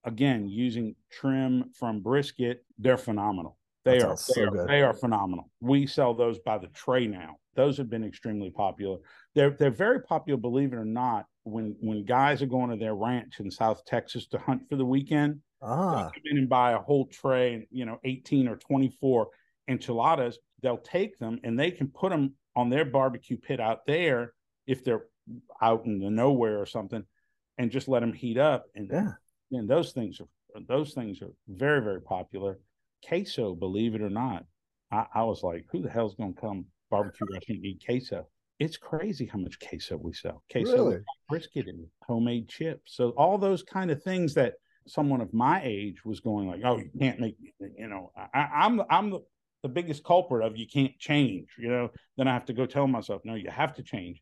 Again, 0.03 0.49
using 0.49 0.97
trim 1.13 1.71
from 1.73 2.01
brisket, 2.01 2.65
they're 2.79 2.99
phenomenal. 2.99 3.57
They 3.85 4.01
are, 4.01 4.17
so 4.17 4.33
they, 4.35 4.43
are 4.43 4.67
they 4.67 4.83
are 4.83 4.95
phenomenal. 4.95 5.49
We 5.61 5.87
sell 5.87 6.13
those 6.13 6.41
by 6.41 6.59
the 6.59 6.69
tray 6.69 7.07
now. 7.07 7.37
Those 7.55 7.77
have 7.77 7.91
been 7.91 8.05
extremely 8.05 8.51
popular. 8.51 8.99
They're 9.35 9.51
they're 9.51 9.71
very 9.71 10.01
popular, 10.03 10.39
believe 10.39 10.73
it 10.73 10.77
or 10.77 10.85
not. 10.85 11.27
When 11.45 11.77
when 11.81 12.05
guys 12.05 12.43
are 12.43 12.47
going 12.47 12.71
to 12.71 12.77
their 12.77 12.95
ranch 12.95 13.41
in 13.41 13.51
South 13.51 13.85
Texas 13.85 14.27
to 14.29 14.39
hunt 14.39 14.63
for 14.69 14.77
the 14.77 14.85
weekend, 14.85 15.41
ah. 15.61 16.11
come 16.13 16.23
in 16.25 16.39
and 16.39 16.49
buy 16.49 16.73
a 16.73 16.79
whole 16.79 17.07
tray, 17.07 17.67
you 17.71 17.85
know, 17.85 17.99
eighteen 18.05 18.49
or 18.49 18.57
twenty 18.57 18.89
four 19.01 19.29
enchiladas. 19.69 20.39
They'll 20.63 20.79
take 20.79 21.19
them 21.19 21.41
and 21.43 21.59
they 21.59 21.71
can 21.71 21.89
put 21.89 22.11
them 22.11 22.35
on 22.55 22.71
their 22.71 22.85
barbecue 22.85 23.37
pit 23.37 23.61
out 23.61 23.87
there 23.87 24.33
if 24.67 24.85
they're 24.85 25.07
out 25.61 25.85
in 25.87 25.99
the 25.99 26.11
nowhere 26.11 26.61
or 26.61 26.67
something, 26.67 27.05
and 27.59 27.71
just 27.71 27.89
let 27.89 28.01
them 28.01 28.13
heat 28.13 28.39
up. 28.39 28.67
And 28.75 28.91
yeah, 28.93 29.13
and 29.51 29.69
those 29.69 29.93
things 29.93 30.21
are 30.21 30.61
those 30.69 30.93
things 30.93 31.21
are 31.23 31.33
very 31.49 31.83
very 31.83 32.01
popular 32.01 32.59
queso, 33.07 33.55
believe 33.55 33.95
it 33.95 34.03
or 34.03 34.11
not. 34.11 34.45
I, 34.91 35.07
I 35.15 35.23
was 35.25 35.43
like, 35.43 35.65
who 35.71 35.83
the 35.83 35.91
hell's 35.91 36.15
going 36.15 36.35
to 36.35 36.41
come 36.41 36.67
barbecue 36.93 37.27
restaurant 37.33 37.65
eat 37.65 37.83
queso? 37.85 38.29
It's 38.65 38.77
crazy 38.77 39.27
how 39.33 39.41
much 39.45 39.57
queso 39.67 39.97
we 39.97 40.13
sell. 40.13 40.39
Queso, 40.53 40.77
really? 40.77 41.01
brisket, 41.29 41.67
and 41.67 41.87
homemade 42.07 42.47
chips. 42.57 42.89
So 42.99 43.05
all 43.23 43.37
those 43.39 43.63
kind 43.77 43.91
of 43.91 43.99
things 44.03 44.35
that 44.35 44.53
someone 44.87 45.21
of 45.21 45.33
my 45.33 45.57
age 45.65 45.99
was 46.05 46.21
going 46.21 46.47
like, 46.53 46.63
oh, 46.65 46.79
you 46.79 46.91
can't 46.99 47.21
make, 47.25 47.37
you 47.83 47.89
know, 47.93 48.13
I, 48.17 48.41
I'm, 48.63 48.75
I'm 48.89 49.11
the, 49.11 49.21
the 49.65 49.69
biggest 49.69 50.05
culprit 50.05 50.47
of 50.47 50.57
you 50.57 50.67
can't 50.67 50.97
change. 50.99 51.49
You 51.59 51.71
know, 51.75 51.91
then 52.17 52.29
I 52.29 52.33
have 52.33 52.47
to 52.47 52.53
go 52.53 52.67
tell 52.67 52.87
myself, 52.87 53.23
no, 53.25 53.35
you 53.35 53.51
have 53.51 53.75
to 53.79 53.83
change. 53.83 54.21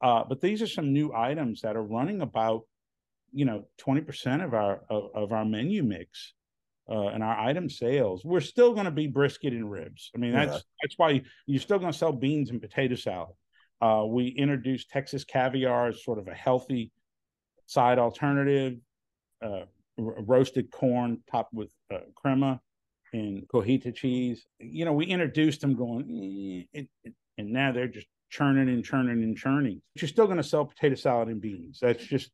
Uh, 0.00 0.22
but 0.28 0.40
these 0.40 0.62
are 0.62 0.66
some 0.66 0.92
new 0.92 1.12
items 1.14 1.60
that 1.62 1.76
are 1.76 1.88
running 1.96 2.20
about, 2.22 2.62
you 3.32 3.46
know, 3.46 3.64
twenty 3.78 4.02
percent 4.02 4.42
of 4.42 4.52
our 4.52 4.74
of, 4.90 5.04
of 5.14 5.32
our 5.32 5.46
menu 5.46 5.82
mix 5.82 6.34
uh, 6.88 7.08
and 7.08 7.22
our 7.22 7.38
item 7.38 7.68
sales, 7.70 8.24
we're 8.24 8.40
still 8.40 8.72
going 8.72 8.86
to 8.86 8.90
be 8.90 9.06
brisket 9.06 9.52
and 9.52 9.70
ribs. 9.70 10.10
I 10.14 10.18
mean, 10.18 10.32
that's 10.32 10.54
yeah. 10.54 10.60
that's 10.82 10.98
why 10.98 11.22
you're 11.46 11.60
still 11.60 11.78
going 11.78 11.92
to 11.92 11.98
sell 11.98 12.12
beans 12.12 12.50
and 12.50 12.60
potato 12.60 12.96
salad. 12.96 13.34
Uh, 13.80 14.04
we 14.06 14.28
introduced 14.28 14.90
Texas 14.90 15.24
caviar 15.24 15.88
as 15.88 16.04
sort 16.04 16.18
of 16.18 16.28
a 16.28 16.34
healthy 16.34 16.92
side 17.66 17.98
alternative, 17.98 18.78
uh, 19.42 19.64
r- 19.98 20.22
roasted 20.22 20.70
corn 20.70 21.22
topped 21.30 21.52
with 21.52 21.72
uh, 21.92 21.98
crema 22.14 22.60
and 23.12 23.46
cojita 23.48 23.94
cheese. 23.94 24.46
You 24.58 24.84
know, 24.84 24.92
we 24.92 25.06
introduced 25.06 25.60
them 25.60 25.74
going, 25.74 26.66
eh, 26.74 26.80
it, 26.80 26.88
it, 27.04 27.14
and 27.38 27.52
now 27.52 27.72
they're 27.72 27.88
just 27.88 28.06
churning 28.30 28.68
and 28.68 28.84
churning 28.84 29.22
and 29.22 29.36
churning. 29.36 29.82
But 29.94 30.02
you're 30.02 30.08
still 30.08 30.26
going 30.26 30.38
to 30.38 30.42
sell 30.42 30.64
potato 30.64 30.94
salad 30.94 31.28
and 31.28 31.40
beans. 31.40 31.78
That's 31.80 32.04
just, 32.04 32.30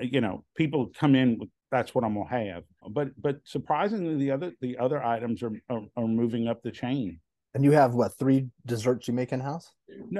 you 0.00 0.20
know, 0.20 0.44
people 0.54 0.90
come 0.98 1.14
in 1.14 1.38
with 1.38 1.48
that's 1.70 1.94
what 1.94 2.04
I'm 2.04 2.14
gonna 2.14 2.28
have. 2.28 2.64
But 2.88 3.10
but 3.20 3.40
surprisingly, 3.44 4.16
the 4.16 4.30
other 4.30 4.52
the 4.60 4.78
other 4.78 5.02
items 5.02 5.42
are 5.42 5.52
are, 5.68 5.82
are 5.96 6.08
moving 6.08 6.48
up 6.48 6.62
the 6.62 6.70
chain. 6.70 7.20
And 7.52 7.64
you 7.64 7.72
have 7.72 7.94
what 7.94 8.16
three 8.16 8.46
desserts 8.64 9.08
you 9.08 9.14
make 9.14 9.32
in 9.32 9.40
house? 9.40 9.72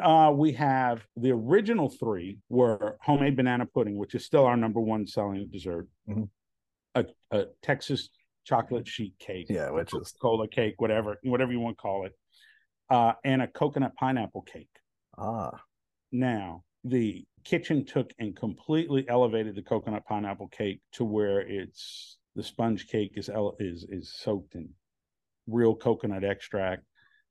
Uh, 0.03 0.33
we 0.35 0.53
have 0.53 1.07
the 1.17 1.31
original 1.31 1.89
three 1.89 2.39
were 2.49 2.97
homemade 3.01 3.37
banana 3.37 3.67
pudding, 3.67 3.97
which 3.97 4.17
is 4.17 4.25
still 4.25 4.47
our 4.47 4.57
number 4.57 4.81
one 4.81 5.07
selling 5.07 5.49
dessert. 5.53 5.87
Mm-hmm. 6.09 6.25
A, 6.97 7.05
a, 7.31 7.45
Texas 7.63 8.09
chocolate 8.45 8.89
sheet 8.89 9.15
cake, 9.21 9.47
yeah, 9.49 9.71
which 9.71 9.95
is 9.95 10.13
cola 10.21 10.49
cake, 10.49 10.75
whatever 10.79 11.19
whatever 11.23 11.53
you 11.53 11.61
want 11.61 11.77
to 11.77 11.83
call 11.83 12.05
it, 12.05 12.13
uh, 12.91 13.13
and 13.25 13.43
a 13.43 13.47
coconut 13.47 13.95
pineapple 13.95 14.43
cake. 14.43 14.69
Ah, 15.17 15.63
now 16.11 16.65
the 16.85 17.25
kitchen 17.45 17.85
took 17.85 18.13
and 18.19 18.37
completely 18.37 19.09
elevated 19.09 19.55
the 19.55 19.63
coconut 19.63 20.05
pineapple 20.07 20.49
cake 20.49 20.81
to 20.93 21.05
where 21.05 21.41
it's 21.41 22.19
the 22.37 22.43
sponge 22.43 22.87
cake 22.87 23.13
is 23.17 23.31
is 23.59 23.87
is 23.89 24.13
soaked 24.13 24.55
in 24.55 24.71
real 25.47 25.75
coconut 25.75 26.25
extract. 26.25 26.85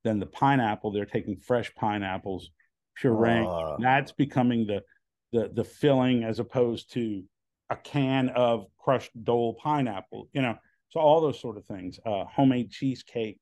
Then 0.04 0.20
the 0.20 0.26
pineapple, 0.26 0.91
they're 0.91 1.06
taking 1.06 1.38
fresh 1.38 1.74
pineapples, 1.76 2.52
puree. 2.95 3.45
Uh, 3.47 3.78
that's 3.80 4.12
becoming 4.12 4.66
the 4.68 4.84
the 5.32 5.50
the 5.54 5.64
filling 5.64 6.24
as 6.24 6.39
opposed 6.39 6.91
to 6.93 7.24
a 7.70 7.76
can 7.76 8.30
of 8.30 8.66
crushed 8.78 9.12
Dole 9.24 9.54
pineapple. 9.56 10.30
You 10.34 10.41
know, 10.41 10.56
so 10.89 11.00
all 11.00 11.22
those 11.22 11.39
sort 11.39 11.58
of 11.58 11.66
things. 11.66 12.00
Uh, 12.06 12.26
homemade 12.26 12.72
cheesecake. 12.72 13.39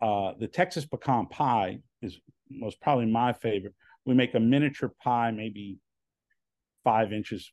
Uh, 0.00 0.32
the 0.38 0.46
Texas 0.46 0.84
pecan 0.84 1.26
pie 1.26 1.78
is 2.02 2.18
most 2.50 2.80
probably 2.80 3.06
my 3.06 3.32
favorite. 3.32 3.74
We 4.06 4.14
make 4.14 4.34
a 4.34 4.40
miniature 4.40 4.92
pie, 5.02 5.32
maybe 5.32 5.78
five 6.84 7.12
inches, 7.12 7.52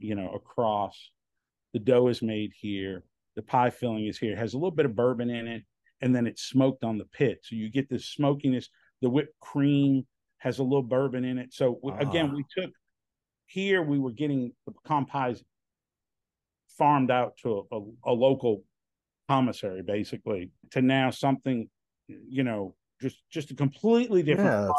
you 0.00 0.14
know, 0.14 0.32
across. 0.32 1.10
The 1.74 1.78
dough 1.78 2.08
is 2.08 2.22
made 2.22 2.52
here. 2.58 3.04
The 3.36 3.42
pie 3.42 3.70
filling 3.70 4.06
is 4.06 4.18
here. 4.18 4.32
It 4.32 4.38
has 4.38 4.54
a 4.54 4.58
little 4.58 4.72
bit 4.72 4.86
of 4.86 4.96
bourbon 4.96 5.30
in 5.30 5.46
it, 5.46 5.62
and 6.00 6.14
then 6.14 6.26
it's 6.26 6.42
smoked 6.42 6.82
on 6.82 6.98
the 6.98 7.04
pit. 7.04 7.40
So 7.42 7.54
you 7.54 7.70
get 7.70 7.88
this 7.88 8.06
smokiness. 8.06 8.68
The 9.00 9.10
whipped 9.10 9.38
cream 9.40 10.06
has 10.38 10.58
a 10.58 10.62
little 10.62 10.82
bourbon 10.82 11.24
in 11.24 11.38
it. 11.38 11.54
So 11.54 11.78
we, 11.82 11.92
ah. 11.92 11.98
again, 11.98 12.34
we 12.34 12.44
took 12.56 12.72
here. 13.46 13.82
We 13.82 13.98
were 13.98 14.10
getting 14.10 14.52
the 14.66 14.72
pecan 14.72 15.04
pies 15.04 15.42
farmed 16.76 17.10
out 17.10 17.36
to 17.42 17.66
a, 17.70 17.80
a, 18.10 18.12
local 18.12 18.64
commissary, 19.28 19.82
basically, 19.82 20.50
to 20.70 20.82
now 20.82 21.10
something, 21.10 21.68
you 22.08 22.42
know, 22.44 22.74
just 23.00 23.22
just 23.30 23.50
a 23.50 23.54
completely 23.54 24.22
different. 24.22 24.74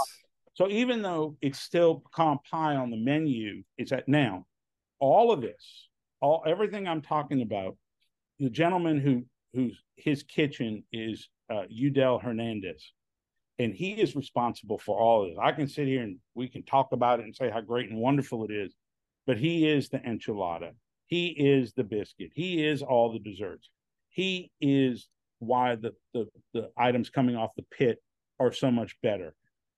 So 0.54 0.70
even 0.70 1.02
though 1.02 1.38
it's 1.42 1.60
still 1.60 1.96
pecan 1.96 2.40
pie 2.50 2.76
on 2.76 2.92
the 2.92 2.98
menu, 2.98 3.64
it's 3.78 3.92
at 3.92 4.08
now 4.08 4.46
all 5.00 5.32
of 5.32 5.42
this, 5.42 5.90
all 6.22 6.44
everything 6.46 6.88
I'm 6.88 7.02
talking 7.02 7.42
about, 7.42 7.76
the 8.40 8.50
gentleman 8.50 9.00
who 9.00 9.24
whose 9.54 9.78
his 9.96 10.24
kitchen 10.24 10.84
is 10.92 11.30
uh, 11.52 11.64
Udell 11.70 12.20
Hernandez, 12.20 12.92
and 13.60 13.74
he 13.74 13.92
is 13.94 14.16
responsible 14.16 14.80
for 14.80 15.00
all 15.00 15.24
of 15.24 15.30
this. 15.30 15.38
I 15.42 15.52
can 15.52 15.68
sit 15.68 15.88
here 15.88 16.02
and 16.02 16.18
we 16.34 16.48
can 16.48 16.64
talk 16.64 16.92
about 16.92 17.20
it 17.20 17.26
and 17.26 17.36
say 17.36 17.50
how 17.50 17.62
great 17.62 17.90
and 17.90 18.00
wonderful 18.00 18.44
it 18.46 18.52
is, 18.52 18.74
but 19.28 19.38
he 19.38 19.68
is 19.68 19.90
the 19.90 20.00
enchilada. 20.00 20.72
He 21.08 21.28
is 21.28 21.74
the 21.74 21.84
biscuit. 21.84 22.32
He 22.34 22.66
is 22.66 22.82
all 22.82 23.12
the 23.14 23.20
desserts. 23.20 23.70
He 24.10 24.52
is 24.60 25.08
why 25.40 25.76
the, 25.76 25.94
the, 26.14 26.28
the 26.54 26.72
items 26.78 27.10
coming 27.10 27.36
off 27.36 27.52
the 27.56 27.66
pit 27.70 28.02
are 28.40 28.52
so 28.52 28.72
much 28.72 28.96
better. 29.04 29.36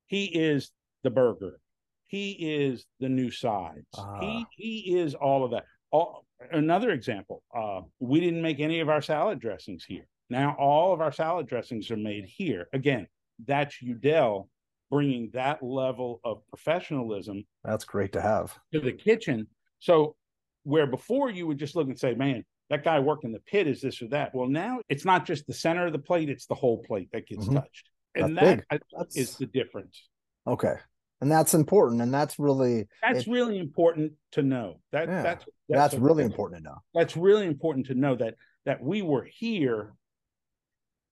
He 0.08 0.26
is 0.26 0.72
the 1.03 1.10
burger. 1.10 1.60
He 2.08 2.32
is 2.32 2.86
the 2.99 3.10
new 3.10 3.32
sides. 3.32 3.88
Uh, 3.97 4.20
he 4.20 4.43
ah. 4.43 4.45
he 4.56 4.97
is 4.97 5.16
all 5.16 5.43
of 5.43 5.51
that. 5.51 5.66
All, 5.91 6.26
another 6.51 6.91
example, 6.91 7.43
uh, 7.56 7.82
we 7.99 8.20
didn't 8.20 8.41
make 8.41 8.60
any 8.60 8.80
of 8.80 8.89
our 8.89 9.01
salad 9.01 9.39
dressings 9.39 9.86
here. 9.86 10.08
Now 10.30 10.56
all 10.60 10.93
of 10.93 11.01
our 11.01 11.12
salad 11.12 11.47
dressings 11.47 11.89
are 11.91 11.97
made 11.97 12.26
here. 12.26 12.68
Again, 12.74 13.08
that's 13.45 13.82
Udell 13.82 14.49
bringing 14.91 15.30
that 15.34 15.64
level 15.64 16.22
of 16.24 16.47
professionalism. 16.47 17.43
That's 17.64 17.86
great 17.86 18.14
to 18.14 18.22
have 18.22 18.58
to 18.74 18.80
the 18.80 18.93
kitchen. 18.93 19.47
So 19.80 20.16
where 20.64 20.88
before 20.88 21.32
you 21.32 21.47
would 21.47 21.58
just 21.58 21.76
look 21.76 21.88
and 21.88 21.99
say, 21.99 22.14
"Man, 22.14 22.43
that 22.70 22.84
guy 22.84 22.99
working 22.99 23.32
the 23.32 23.39
pit 23.39 23.68
is 23.68 23.82
this 23.82 24.01
or 24.01 24.10
that." 24.10 24.34
Well, 24.36 24.47
now 24.47 24.80
it's 24.89 25.06
not 25.06 25.26
just 25.26 25.47
the 25.47 25.53
center 25.53 25.88
of 25.88 25.91
the 25.91 25.99
plate; 25.99 26.30
it's 26.30 26.45
the 26.45 26.56
whole 26.56 26.84
plate 26.84 27.10
that 27.14 27.28
gets 27.28 27.45
mm-hmm. 27.45 27.56
touched 27.56 27.89
and 28.16 28.38
that's 28.38 28.63
that 28.70 28.82
that's... 28.97 29.16
is 29.16 29.36
the 29.38 29.45
difference. 29.45 30.07
Okay, 30.47 30.76
and 31.22 31.32
that's 31.32 31.53
important, 31.53 32.01
and 32.01 32.13
that's 32.13 32.39
really 32.39 32.88
that's 33.01 33.28
it... 33.28 33.32
really 33.32 33.57
important 33.59 34.13
to 34.34 34.43
know. 34.43 34.80
That 34.91 35.07
yeah. 35.07 35.22
that's 35.22 35.45
that's, 35.70 35.93
that's 35.93 36.01
really 36.01 36.24
important 36.24 36.63
to 36.63 36.70
know. 36.70 36.78
That's 36.93 37.18
really 37.18 37.45
important 37.45 37.88
to 37.88 37.95
know 37.95 38.16
that 38.16 38.36
that 38.66 38.82
we 38.82 39.01
were 39.01 39.24
here 39.24 39.93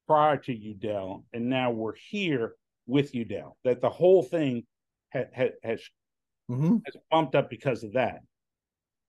prior 0.08 0.38
to 0.38 0.54
Udell, 0.54 1.26
and 1.34 1.49
now 1.49 1.72
we're 1.72 1.95
here 1.95 2.56
with 2.88 3.14
Udell. 3.16 3.58
That 3.64 3.82
the 3.82 3.89
whole 3.89 4.24
thing 4.24 4.66
ha, 5.14 5.24
ha, 5.36 5.45
has 5.64 5.82
mm-hmm. 6.49 6.78
has 6.86 6.95
bumped 7.12 7.36
up 7.36 7.49
because 7.49 7.84
of 7.84 7.93
that. 7.93 8.20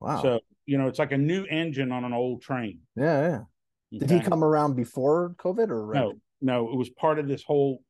Wow. 0.00 0.22
So 0.22 0.40
you 0.66 0.78
know, 0.78 0.88
it's 0.88 0.98
like 0.98 1.12
a 1.12 1.18
new 1.18 1.44
engine 1.44 1.92
on 1.92 2.04
an 2.04 2.12
old 2.12 2.42
train. 2.42 2.80
Yeah, 2.96 3.44
yeah. 3.90 3.98
Did 3.98 4.10
he 4.10 4.20
come 4.20 4.42
around 4.42 4.74
before 4.74 5.34
COVID 5.38 5.68
or 5.68 5.86
right? 5.86 6.00
No, 6.00 6.14
no, 6.40 6.70
it 6.70 6.76
was 6.76 6.90
part 6.90 7.18
of 7.18 7.28
this 7.28 7.42
whole 7.42 7.82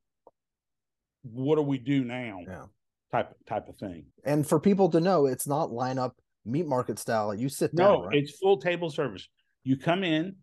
what 1.24 1.56
do 1.56 1.62
we 1.62 1.78
do 1.78 2.04
now 2.04 2.40
Yeah. 2.46 2.66
type 3.10 3.34
type 3.46 3.68
of 3.68 3.76
thing. 3.76 4.06
And 4.24 4.46
for 4.46 4.60
people 4.60 4.88
to 4.90 5.00
know, 5.00 5.26
it's 5.26 5.46
not 5.46 5.70
lineup 5.70 6.12
meat 6.44 6.66
market 6.66 6.98
style. 6.98 7.34
You 7.34 7.48
sit 7.48 7.74
down, 7.74 7.92
No, 8.00 8.04
right? 8.04 8.16
it's 8.18 8.38
full 8.38 8.58
table 8.58 8.90
service. 8.90 9.28
You 9.62 9.76
come 9.78 10.04
in, 10.04 10.36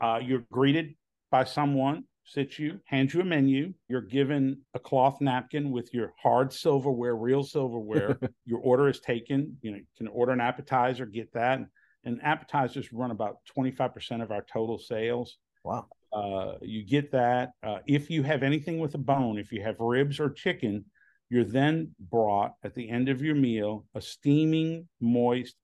uh, 0.00 0.20
you're 0.22 0.44
greeted 0.50 0.94
by 1.30 1.44
someone, 1.44 2.04
sits 2.24 2.58
you, 2.58 2.80
hands 2.86 3.14
you 3.14 3.20
a 3.20 3.24
menu. 3.24 3.72
You're 3.88 4.00
given 4.00 4.62
a 4.74 4.80
cloth 4.80 5.20
napkin 5.20 5.70
with 5.70 5.94
your 5.94 6.12
hard 6.20 6.52
silverware, 6.52 7.14
real 7.14 7.44
silverware. 7.44 8.18
your 8.44 8.58
order 8.58 8.88
is 8.88 8.98
taken. 9.00 9.56
You 9.62 9.70
know, 9.70 9.76
you 9.78 9.86
can 9.96 10.08
order 10.08 10.32
an 10.32 10.40
appetizer, 10.40 11.06
get 11.06 11.32
that. 11.34 11.60
And 12.04 12.20
appetizers 12.22 12.92
run 12.92 13.10
about 13.12 13.38
25% 13.56 14.22
of 14.22 14.30
our 14.32 14.44
total 14.52 14.78
sales. 14.78 15.38
wow. 15.64 15.86
Uh, 16.16 16.54
you 16.62 16.82
get 16.84 17.12
that. 17.12 17.50
Uh, 17.62 17.78
if 17.86 18.08
you 18.10 18.22
have 18.22 18.42
anything 18.42 18.78
with 18.78 18.94
a 18.94 18.98
bone, 18.98 19.38
if 19.38 19.52
you 19.52 19.62
have 19.62 19.76
ribs 19.78 20.18
or 20.18 20.30
chicken, 20.30 20.84
you're 21.28 21.44
then 21.44 21.94
brought 21.98 22.52
at 22.64 22.74
the 22.74 22.88
end 22.88 23.08
of 23.08 23.20
your 23.20 23.34
meal 23.34 23.84
a 23.94 24.00
steaming, 24.00 24.88
moist, 25.00 25.54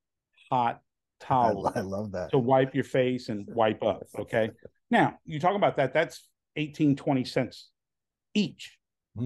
hot 0.50 0.80
towel 1.20 1.72
I 1.74 1.80
love 1.80 2.12
that. 2.12 2.30
to 2.32 2.38
wipe 2.38 2.74
your 2.74 2.84
face 2.84 3.28
and 3.30 3.46
wipe 3.48 3.82
up. 3.82 4.02
Okay. 4.18 4.50
Now, 4.90 5.18
you 5.24 5.40
talk 5.40 5.56
about 5.56 5.76
that, 5.76 5.94
that's 5.94 6.28
18, 6.56 6.96
20 6.96 7.24
cents 7.24 7.70
each 8.34 8.76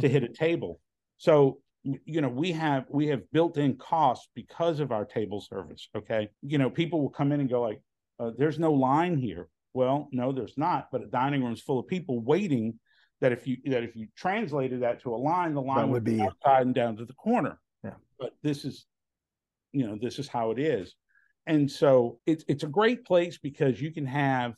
to 0.00 0.06
Mhm. 0.06 0.10
hit 0.10 0.22
a 0.22 0.28
table. 0.28 0.80
So, 1.16 1.60
you 1.82 2.20
know, 2.20 2.28
we 2.28 2.52
have 2.52 2.84
we 2.90 3.06
have 3.08 3.22
built-in 3.32 3.76
costs 3.78 4.28
because 4.34 4.78
of 4.80 4.92
our 4.92 5.04
table 5.04 5.40
service. 5.40 5.88
Okay. 5.96 6.28
You 6.42 6.58
know, 6.58 6.70
people 6.70 7.00
will 7.00 7.10
come 7.10 7.32
in 7.32 7.40
and 7.40 7.48
go 7.48 7.62
like, 7.62 7.80
uh, 8.20 8.30
there's 8.38 8.58
no 8.58 8.72
line 8.72 9.16
here. 9.16 9.48
Well, 9.76 10.08
no, 10.10 10.32
there's 10.32 10.56
not, 10.56 10.88
but 10.90 11.02
a 11.02 11.06
dining 11.06 11.44
room 11.44 11.52
is 11.52 11.60
full 11.60 11.78
of 11.78 11.86
people 11.86 12.20
waiting 12.20 12.78
that 13.20 13.30
if 13.30 13.46
you 13.46 13.58
that 13.66 13.82
if 13.82 13.94
you 13.94 14.08
translated 14.16 14.80
that 14.80 15.02
to 15.02 15.14
a 15.14 15.16
line, 15.16 15.52
the 15.52 15.60
line 15.60 15.76
That 15.76 15.88
would 15.88 15.92
would 15.92 16.04
be 16.04 16.22
outside 16.22 16.62
and 16.62 16.74
down 16.74 16.96
to 16.96 17.04
the 17.04 17.12
corner. 17.12 17.60
Yeah. 17.84 17.90
But 18.18 18.32
this 18.42 18.64
is, 18.64 18.86
you 19.72 19.86
know, 19.86 19.98
this 20.00 20.18
is 20.18 20.28
how 20.28 20.50
it 20.50 20.58
is. 20.58 20.94
And 21.46 21.70
so 21.70 22.20
it's 22.24 22.42
it's 22.48 22.64
a 22.64 22.68
great 22.68 23.04
place 23.04 23.36
because 23.36 23.78
you 23.78 23.92
can 23.92 24.06
have 24.06 24.54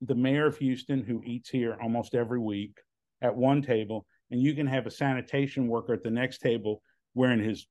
the 0.00 0.16
mayor 0.16 0.46
of 0.46 0.58
Houston 0.58 1.04
who 1.04 1.22
eats 1.24 1.48
here 1.48 1.78
almost 1.80 2.16
every 2.16 2.40
week 2.40 2.76
at 3.22 3.36
one 3.36 3.62
table, 3.62 4.04
and 4.32 4.42
you 4.42 4.52
can 4.54 4.66
have 4.66 4.84
a 4.84 4.90
sanitation 4.90 5.68
worker 5.68 5.94
at 5.94 6.02
the 6.02 6.10
next 6.10 6.38
table 6.38 6.82
wearing 7.14 7.38
his, 7.38 7.68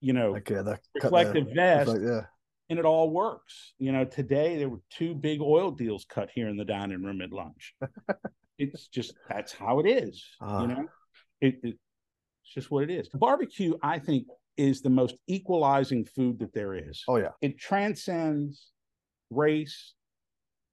you 0.00 0.14
know, 0.14 0.34
yeah, 0.34 0.62
the, 0.62 0.78
reflective 0.96 1.46
vest, 1.54 1.88
like, 1.88 2.00
yeah. 2.02 2.22
And 2.70 2.78
it 2.78 2.84
all 2.84 3.10
works. 3.10 3.72
You 3.78 3.92
know, 3.92 4.04
today 4.04 4.58
there 4.58 4.68
were 4.68 4.80
two 4.90 5.14
big 5.14 5.40
oil 5.40 5.70
deals 5.70 6.04
cut 6.08 6.30
here 6.34 6.48
in 6.48 6.56
the 6.56 6.64
dining 6.64 7.02
room 7.02 7.20
at 7.22 7.32
lunch. 7.32 7.74
it's 8.58 8.88
just 8.88 9.14
that's 9.28 9.52
how 9.52 9.78
it 9.80 9.86
is. 9.86 10.24
Ah. 10.40 10.62
You 10.62 10.68
know, 10.68 10.86
it, 11.40 11.54
it 11.62 11.76
it's 12.44 12.54
just 12.54 12.70
what 12.70 12.84
it 12.84 12.90
is. 12.90 13.08
Barbecue, 13.08 13.74
I 13.82 13.98
think, 13.98 14.26
is 14.56 14.80
the 14.82 14.90
most 14.90 15.14
equalizing 15.26 16.04
food 16.04 16.38
that 16.40 16.52
there 16.52 16.74
is. 16.74 17.04
Oh 17.08 17.16
yeah. 17.16 17.30
It 17.40 17.58
transcends 17.58 18.68
race, 19.30 19.94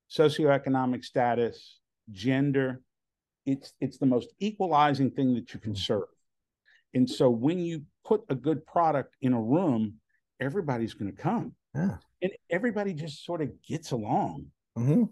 socioeconomic 0.10 1.04
status, 1.04 1.80
gender. 2.12 2.82
It's 3.46 3.74
it's 3.80 3.98
the 3.98 4.06
most 4.06 4.30
equalizing 4.40 5.12
thing 5.12 5.34
that 5.36 5.54
you 5.54 5.60
can 5.60 5.74
Mm. 5.74 5.78
serve. 5.78 6.04
And 6.94 7.10
so 7.10 7.30
when 7.30 7.60
you 7.60 7.84
put 8.06 8.22
a 8.30 8.36
good 8.36 8.66
product 8.66 9.16
in 9.22 9.34
a 9.34 9.42
room, 9.42 9.96
everybody's 10.40 10.94
going 10.94 11.12
to 11.14 11.22
come. 11.22 11.54
Yeah. 11.76 11.98
And 12.22 12.32
everybody 12.50 12.94
just 12.94 13.26
sort 13.26 13.42
of 13.42 13.50
gets 13.62 13.92
along. 13.92 14.48
hmm 14.76 15.04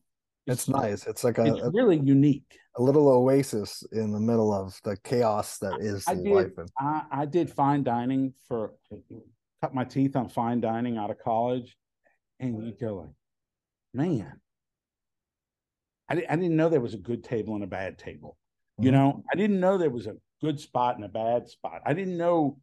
It's 0.47 0.67
nice. 0.67 1.05
It's 1.05 1.23
like 1.23 1.37
a, 1.37 1.45
It's 1.45 1.61
a, 1.61 1.71
really 1.71 1.99
unique. 1.99 2.57
a 2.77 2.81
little 2.81 3.07
oasis 3.09 3.83
in 3.91 4.11
the 4.11 4.19
middle 4.19 4.53
of 4.53 4.79
the 4.83 4.97
chaos 5.03 5.57
that 5.59 5.79
is 5.81 6.05
I 6.07 6.15
did. 6.15 6.25
life. 6.33 6.51
I, 6.79 7.03
I 7.11 7.25
did 7.25 7.51
fine 7.51 7.83
dining 7.83 8.33
for 8.47 8.73
cut 9.61 9.73
my 9.75 9.83
teeth 9.83 10.15
on 10.15 10.29
fine 10.29 10.61
dining 10.61 10.97
out 10.97 11.11
of 11.11 11.19
college, 11.19 11.77
and 12.39 12.65
you 12.65 12.73
go 12.79 12.95
like, 12.95 13.09
man, 13.93 14.39
I, 16.09 16.23
I 16.29 16.35
didn't 16.35 16.55
know 16.55 16.69
there 16.69 16.81
was 16.81 16.93
a 16.93 16.97
good 16.97 17.23
table 17.23 17.55
and 17.55 17.63
a 17.63 17.67
bad 17.67 17.97
table. 17.97 18.37
You 18.79 18.89
Mhm. 18.89 18.93
know, 18.93 19.23
I 19.31 19.35
didn't 19.35 19.59
know 19.59 19.77
there 19.77 19.89
was 19.89 20.07
a 20.07 20.15
good 20.41 20.59
spot 20.59 20.95
and 20.95 21.05
a 21.05 21.09
bad 21.09 21.47
spot. 21.47 21.81
I 21.85 21.93
didn't 21.93 22.17
know 22.17 22.57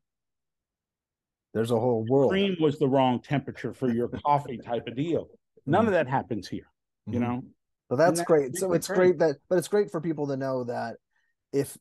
there's 1.52 1.70
a 1.70 1.78
whole 1.78 2.04
world. 2.04 2.30
cream 2.30 2.56
was 2.60 2.78
the 2.78 2.88
wrong 2.88 3.20
temperature 3.20 3.72
for 3.74 3.88
your 3.88 4.08
coffee 4.24 4.58
type 4.58 4.86
of 4.86 4.96
deal. 4.96 5.28
None 5.66 5.86
of 5.86 5.92
that 5.92 6.08
happens 6.08 6.48
here. 6.48 6.66
You 7.06 7.18
Mhm. 7.18 7.22
know, 7.22 7.42
So 7.90 7.96
that's 7.96 8.20
that 8.20 8.26
great. 8.26 8.56
So 8.56 8.72
it's 8.72 8.88
great. 8.88 9.18
that, 9.18 9.36
but 9.48 9.58
it's 9.58 9.68
great 9.68 9.90
for 9.90 10.00
people 10.00 10.28
to 10.28 10.36
know 10.36 10.64
that 10.64 10.96
if 11.52 11.76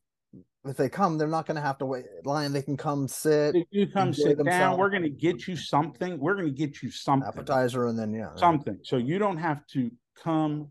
if 0.65 0.76
they 0.76 0.89
come, 0.89 1.17
they're 1.17 1.28
not 1.28 1.45
going 1.45 1.55
to 1.55 1.61
have 1.61 1.78
to 1.78 1.86
wait 1.86 2.05
line. 2.26 2.51
They 2.51 2.61
can 2.61 2.76
come 2.78 3.07
sit, 3.07 3.55
if 3.55 3.67
you 3.72 3.88
come 3.88 4.13
sit 4.13 4.43
down, 4.43 4.78
we're 4.78 4.89
going 4.89 5.03
to 5.03 5.09
get 5.09 5.47
you 5.47 5.55
something. 5.55 6.20
We're 6.20 6.36
going 6.36 6.47
to 6.47 6.51
get 6.53 6.82
you 6.82 6.91
something. 6.91 7.28
appetizer, 7.28 7.88
and 7.88 7.97
then 7.97 8.13
yeah, 8.13 8.36
something. 8.36 8.78
So 8.84 8.97
you 8.97 9.20
don't 9.20 9.38
have 9.38 9.65
to 9.67 9.89
come 10.22 10.70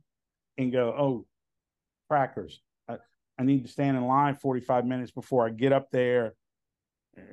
and 0.59 0.71
go, 0.71 0.95
oh, 0.99 1.27
crackers. 2.09 2.61
I, 2.89 2.99
I 3.39 3.45
need 3.45 3.65
to 3.65 3.73
stand 3.73 3.97
in 3.97 4.05
line 4.07 4.37
45 4.37 4.85
minutes 4.85 5.11
before 5.11 5.47
I 5.47 5.51
get 5.51 5.73
up 5.73 5.89
there. 5.91 6.35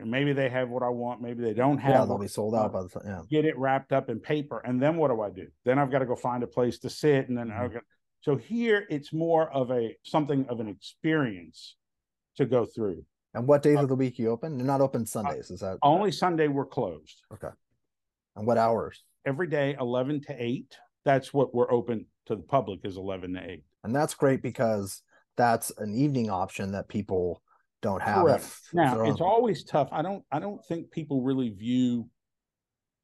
Maybe 0.04 0.34
they 0.34 0.50
have 0.50 0.70
what 0.70 0.84
I 0.84 0.90
want. 0.90 1.22
Maybe 1.22 1.44
they 1.44 1.54
don't 1.54 1.78
have. 1.78 1.92
yeah, 1.94 2.06
they'll 2.06 2.18
be 2.18 2.28
sold 2.28 2.56
out 2.56 2.74
by 2.74 2.84
the 2.84 2.90
time. 2.90 3.04
Yeah, 3.06 3.22
get 3.30 3.46
it 3.46 3.58
wrapped 3.58 3.92
up 3.92 4.10
in 4.10 4.20
paper. 4.20 4.60
And 4.60 4.82
then 4.82 4.98
what 4.98 5.10
do 5.10 5.22
I 5.22 5.30
do? 5.30 5.48
Then 5.64 5.80
I've 5.80 5.92
got 5.92 6.00
to 6.00 6.06
go 6.06 6.16
find 6.16 6.44
a 6.44 6.48
place 6.48 6.80
to 6.80 6.90
sit. 6.90 7.28
And 7.30 7.38
then 7.38 7.52
I've 7.52 7.72
Mhm. 7.72 7.74
got, 7.76 7.84
so 8.22 8.36
here 8.36 8.86
it's 8.90 9.14
more 9.14 9.52
of 9.52 9.72
a 9.72 9.96
something 10.04 10.46
of 10.50 10.60
an 10.60 10.68
experience 10.68 11.76
to 12.38 12.46
go 12.46 12.66
through. 12.66 13.06
and 13.34 13.48
what 13.48 13.62
days 13.62 13.78
of 13.78 13.90
the 13.90 13.96
week 13.96 14.18
you 14.18 14.30
open? 14.30 14.58
You're 14.58 14.66
not 14.66 14.80
open 14.80 15.06
Sundays, 15.06 15.52
is 15.52 15.60
that? 15.60 15.78
Only 15.84 16.10
Sunday 16.12 16.48
we're 16.48 16.66
closed. 16.66 17.22
Okay. 17.34 17.50
And 18.38 18.48
what 18.48 18.58
hours? 18.58 19.04
Every 19.26 19.48
day, 19.48 19.76
11 19.78 20.22
to 20.28 20.36
8. 20.42 20.78
That's 21.04 21.34
what 21.34 21.54
we're 21.54 21.70
open 21.70 22.06
to 22.28 22.36
the 22.38 22.44
public 22.44 22.80
is 22.86 22.96
11 22.96 23.34
to 23.34 23.44
8. 23.50 23.66
And 23.84 23.94
that's 23.94 24.14
great 24.14 24.42
because 24.42 25.02
that's 25.36 25.70
an 25.80 25.94
evening 25.96 26.30
option 26.30 26.72
that 26.72 26.88
people 26.88 27.42
don't 27.86 28.02
have. 28.02 28.24
Correct. 28.24 28.44
if 28.44 28.70
Now 28.74 29.04
it's 29.04 29.22
always 29.22 29.64
tough. 29.64 29.90
I 29.92 30.02
don't 30.02 30.24
I 30.32 30.40
don't 30.40 30.64
think 30.66 30.92
people 30.92 31.22
really 31.22 31.50
view 31.50 32.10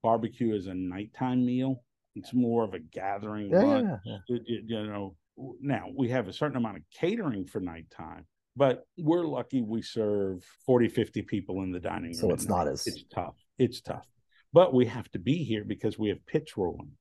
barbecue 0.04 0.56
as 0.56 0.66
a 0.68 0.74
nighttime 0.74 1.46
meal. 1.46 1.84
It's 2.16 2.34
more 2.34 2.64
of 2.64 2.74
a 2.74 2.80
gathering 2.80 3.52
yeah, 3.52 3.62
yeah, 3.62 3.98
yeah, 4.04 4.18
yeah. 4.28 4.38
You- 4.68 4.88
know, 4.88 5.16
now 5.62 5.86
we 5.96 6.10
have 6.10 6.28
a 6.28 6.34
certain 6.34 6.58
amount 6.58 6.78
of 6.78 6.84
catering 7.00 7.46
for 7.46 7.60
nighttime, 7.62 8.26
but 8.56 8.86
we're 8.98 9.24
lucky 9.26 9.62
we 9.62 9.82
serve 9.82 10.44
40, 10.66 10.90
50 10.90 11.22
people 11.22 11.62
in 11.64 11.72
the 11.72 11.80
dining 11.80 12.12
room. 12.12 12.14
So 12.16 12.32
it's 12.32 12.48
not 12.48 12.66
night. 12.66 12.74
as- 12.74 12.88
it's 12.88 13.04
tough. 13.14 13.36
It's 13.58 13.82
tough. 13.82 14.06
But 14.52 14.74
we 14.74 14.86
have 14.88 15.10
to 15.12 15.20
be 15.20 15.44
here 15.44 15.64
because 15.64 15.98
we 15.98 16.10
have 16.10 16.26
pits 16.26 16.58
rolling. 16.58 16.92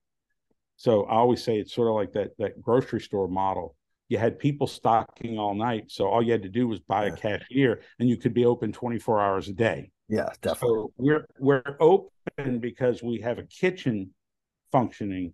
So 0.77 1.05
I 1.05 1.17
always 1.17 1.43
say 1.43 1.59
it's 1.59 1.75
sort 1.75 1.89
of 1.89 1.95
like 1.95 2.13
that 2.13 2.37
that 2.39 2.61
grocery 2.63 3.01
store 3.01 3.29
model. 3.29 3.77
You 4.11 4.19
had 4.19 4.41
people 4.41 4.67
stocking 4.67 5.39
all 5.39 5.55
night, 5.55 5.85
so 5.87 6.09
all 6.09 6.21
you 6.21 6.33
had 6.33 6.43
to 6.43 6.49
do 6.49 6.67
was 6.67 6.81
buy 6.81 7.07
Yeah. 7.07 7.13
a 7.13 7.17
cashier, 7.17 7.81
and 8.01 8.09
you 8.09 8.17
could 8.17 8.35
be 8.35 8.45
open 8.45 8.73
twenty 8.73 8.99
four 8.99 9.21
hours 9.21 9.49
a 9.49 9.53
day. 9.53 9.93
Yeah, 10.09 10.29
definitely. 10.43 10.69
So 10.79 10.93
we're 10.97 11.27
we're 11.39 11.77
open 11.79 12.59
because 12.59 13.05
we 13.05 13.21
have 13.21 13.39
a 13.39 13.45
kitchen 13.45 14.13
functioning, 14.73 15.33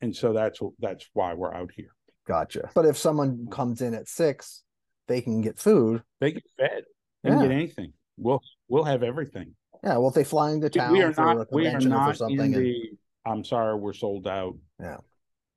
and 0.00 0.14
so 0.14 0.32
that's 0.32 0.58
that's 0.80 1.08
why 1.12 1.34
we're 1.34 1.54
out 1.54 1.70
here. 1.72 1.94
Gotcha. 2.26 2.70
But 2.74 2.84
if 2.86 2.98
someone 2.98 3.46
comes 3.48 3.80
in 3.80 3.94
at 3.94 4.08
six, 4.08 4.64
they 5.06 5.20
can 5.20 5.40
get 5.40 5.56
food. 5.56 6.02
They 6.20 6.32
get 6.32 6.42
fed. 6.58 6.82
They 7.22 7.30
can 7.30 7.38
Yeah. 7.38 7.46
get 7.46 7.54
anything. 7.54 7.92
We'll 8.16 8.42
we'll 8.68 8.84
have 8.84 9.04
everything. 9.04 9.54
Yeah. 9.84 9.98
Well, 9.98 10.08
if 10.08 10.14
they 10.14 10.24
fly 10.24 10.50
into 10.50 10.68
town 10.68 10.92
we 10.92 11.02
are 11.02 11.14
not 11.16 11.46
we 11.52 11.68
are 11.68 11.78
not 11.78 12.20
in 12.22 12.40
and- 12.40 12.54
the. 12.54 12.90
I'm 13.24 13.44
sorry, 13.44 13.78
we're 13.78 13.92
sold 13.92 14.26
out. 14.26 14.56
Yeah. 14.80 14.96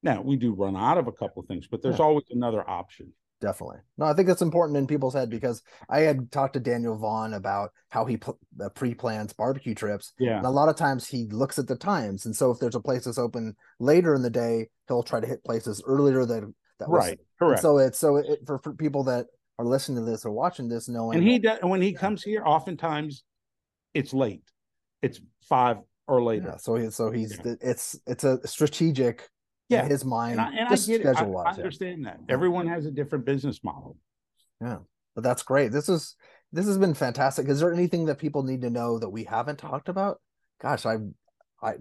Now 0.04 0.22
we 0.22 0.36
do 0.36 0.54
run 0.54 0.76
out 0.76 0.97
of 0.97 1.08
a 1.08 1.12
couple 1.12 1.41
of 1.41 1.47
things, 1.47 1.68
but 1.68 1.82
there's 1.82 1.99
Yeah. 1.99 2.06
always 2.06 2.26
another 2.30 2.68
option. 2.70 3.14
Definitely. 3.41 3.80
No, 3.97 4.06
I 4.06 4.14
think 4.14 4.28
that's 4.30 4.41
important 4.41 4.78
in 4.78 4.88
people's 4.88 5.14
head 5.14 5.30
because 5.30 5.62
I 5.89 6.01
had 6.01 6.32
talked 6.32 6.54
to 6.54 6.62
Daniel 6.62 6.95
Vaughn 6.95 7.34
about 7.34 7.72
how 7.89 8.06
he 8.06 8.16
pl- 8.16 8.39
uh, 8.64 8.70
pre-plans 8.70 9.34
barbecue 9.34 9.76
trips. 9.76 10.14
Yeah. 10.18 10.38
And 10.38 10.45
a 10.45 10.49
lot 10.49 10.70
of 10.70 10.78
times 10.78 11.06
he 11.08 11.28
looks 11.28 11.60
at 11.60 11.68
the 11.68 11.76
times. 11.76 12.26
And 12.26 12.34
so 12.34 12.51
if 12.51 12.60
there's 12.60 12.76
a 12.76 12.80
place 12.80 13.04
that's 13.04 13.18
open 13.18 13.56
later 13.80 14.16
in 14.16 14.22
the 14.22 14.30
day, 14.30 14.70
he'll 14.88 15.04
try 15.04 15.20
to 15.20 15.28
hit 15.28 15.43
places 15.43 15.84
earlier 15.86 16.26
that 16.26 16.54
that 16.80 16.89
was 16.89 17.06
Right. 17.06 17.20
Correct. 17.38 17.62
So 17.62 17.80
it's 17.80 17.99
so 17.99 18.16
it, 18.18 18.39
for, 18.45 18.60
for 18.60 18.74
people 18.74 19.04
that 19.06 19.26
are 19.60 19.66
listening 19.66 20.04
to 20.06 20.10
this 20.10 20.24
or 20.26 20.32
watching 20.32 20.70
this, 20.70 20.88
knowing 20.88 21.18
and 21.18 21.28
he 21.28 21.38
does 21.39 21.60
when 21.64 21.82
he 21.82 21.91
comes 21.93 22.24
here, 22.24 22.43
oftentimes 22.45 23.24
it's 23.93 24.14
late. 24.14 24.43
It's 25.01 25.20
five 25.41 25.78
or 26.08 26.24
later. 26.24 26.47
yeah, 26.51 26.58
so 26.58 26.76
he 26.76 26.89
so 26.91 27.12
he's 27.12 27.38
Yeah. 27.43 27.56
it's 27.62 27.99
it's 28.08 28.24
a 28.24 28.45
strategic 28.47 29.30
Yeah. 29.74 29.86
in 29.86 29.91
his 29.91 30.05
mind 30.05 30.39
And 30.39 30.41
I, 30.41 30.49
and 30.49 30.67
I 30.69 30.76
get 30.76 31.01
it. 31.01 31.05
I, 31.05 31.24
I 31.24 31.51
understand 31.51 32.05
that. 32.05 32.19
Everyone 32.30 32.67
has 32.67 32.86
a 32.86 32.91
different 32.91 33.26
business 33.26 33.63
model. 33.63 33.97
Yeah. 34.61 34.78
But 35.15 35.24
that's 35.24 35.43
great. 35.43 35.71
This 35.71 35.89
is 35.89 36.15
this 36.51 36.65
has 36.67 36.78
been 36.78 36.93
fantastic. 36.93 37.47
Is 37.47 37.59
there 37.59 37.74
anything 37.74 38.05
that 38.05 38.19
people 38.19 38.43
need 38.43 38.61
to 38.61 38.69
know 38.69 38.99
that 38.99 39.09
we 39.09 39.24
haven't 39.24 39.57
talked 39.59 39.89
about? 39.89 40.19
Gosh, 40.61 40.86
I 40.86 40.97
I 41.61 41.76